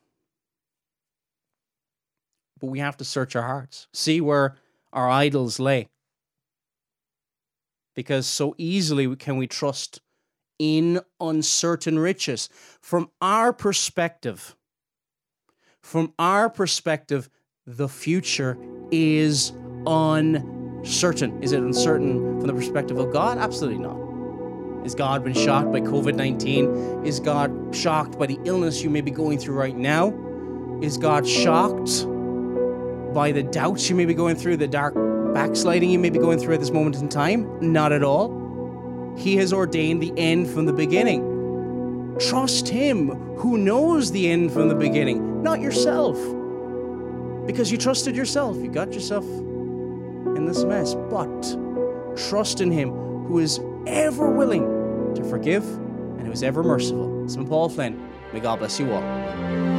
But 2.59 2.67
we 2.67 2.79
have 2.79 2.97
to 2.97 3.05
search 3.05 3.35
our 3.35 3.43
hearts, 3.43 3.87
see 3.93 4.21
where 4.21 4.55
our 4.93 5.09
idols 5.09 5.59
lay. 5.59 5.89
Because 7.95 8.25
so 8.25 8.55
easily 8.57 9.13
can 9.15 9.37
we 9.37 9.47
trust 9.47 10.01
in 10.59 11.01
uncertain 11.19 11.99
riches. 11.99 12.49
From 12.81 13.09
our 13.21 13.51
perspective, 13.51 14.55
from 15.81 16.13
our 16.17 16.49
perspective, 16.49 17.29
the 17.67 17.89
future 17.89 18.59
is 18.91 19.51
uncertain. 19.87 21.41
Is 21.41 21.51
it 21.51 21.61
uncertain 21.61 22.39
from 22.39 22.45
the 22.45 22.53
perspective 22.53 22.99
of 22.99 23.11
God? 23.11 23.39
Absolutely 23.39 23.79
not. 23.79 24.85
Is 24.85 24.93
God 24.93 25.23
been 25.23 25.33
shocked 25.33 25.71
by 25.71 25.81
COVID 25.81 26.13
19? 26.13 27.03
Is 27.05 27.19
God 27.19 27.75
shocked 27.75 28.19
by 28.19 28.27
the 28.27 28.37
illness 28.45 28.83
you 28.83 28.91
may 28.91 29.01
be 29.01 29.09
going 29.09 29.39
through 29.39 29.55
right 29.55 29.75
now? 29.75 30.13
Is 30.83 30.95
God 30.97 31.27
shocked 31.27 32.05
by 33.15 33.31
the 33.31 33.41
doubts 33.41 33.89
you 33.89 33.95
may 33.95 34.05
be 34.05 34.13
going 34.13 34.35
through, 34.35 34.57
the 34.57 34.67
dark 34.67 34.93
backsliding 35.33 35.89
you 35.89 35.97
may 35.97 36.11
be 36.11 36.19
going 36.19 36.37
through 36.37 36.53
at 36.53 36.59
this 36.59 36.71
moment 36.71 36.97
in 36.97 37.09
time? 37.09 37.73
Not 37.73 37.91
at 37.91 38.03
all. 38.03 39.15
He 39.17 39.37
has 39.37 39.51
ordained 39.51 40.03
the 40.03 40.13
end 40.17 40.47
from 40.47 40.67
the 40.67 40.73
beginning. 40.73 42.15
Trust 42.19 42.67
Him 42.67 43.09
who 43.37 43.57
knows 43.57 44.11
the 44.11 44.29
end 44.29 44.53
from 44.53 44.69
the 44.69 44.75
beginning, 44.75 45.41
not 45.41 45.61
yourself. 45.61 46.15
Because 47.45 47.71
you 47.71 47.77
trusted 47.77 48.15
yourself, 48.15 48.57
you 48.57 48.69
got 48.69 48.93
yourself 48.93 49.25
in 49.25 50.45
this 50.45 50.63
mess. 50.63 50.95
But 50.95 51.57
trust 52.15 52.61
in 52.61 52.71
Him 52.71 52.89
who 53.25 53.39
is 53.39 53.59
ever 53.87 54.31
willing 54.31 55.13
to 55.15 55.23
forgive 55.23 55.63
and 55.63 56.25
who 56.25 56.31
is 56.31 56.43
ever 56.43 56.63
merciful. 56.63 57.23
It's 57.23 57.35
been 57.35 57.47
Paul 57.47 57.69
Flynn. 57.69 58.09
May 58.33 58.39
God 58.39 58.59
bless 58.59 58.79
you 58.79 58.91
all. 58.91 59.74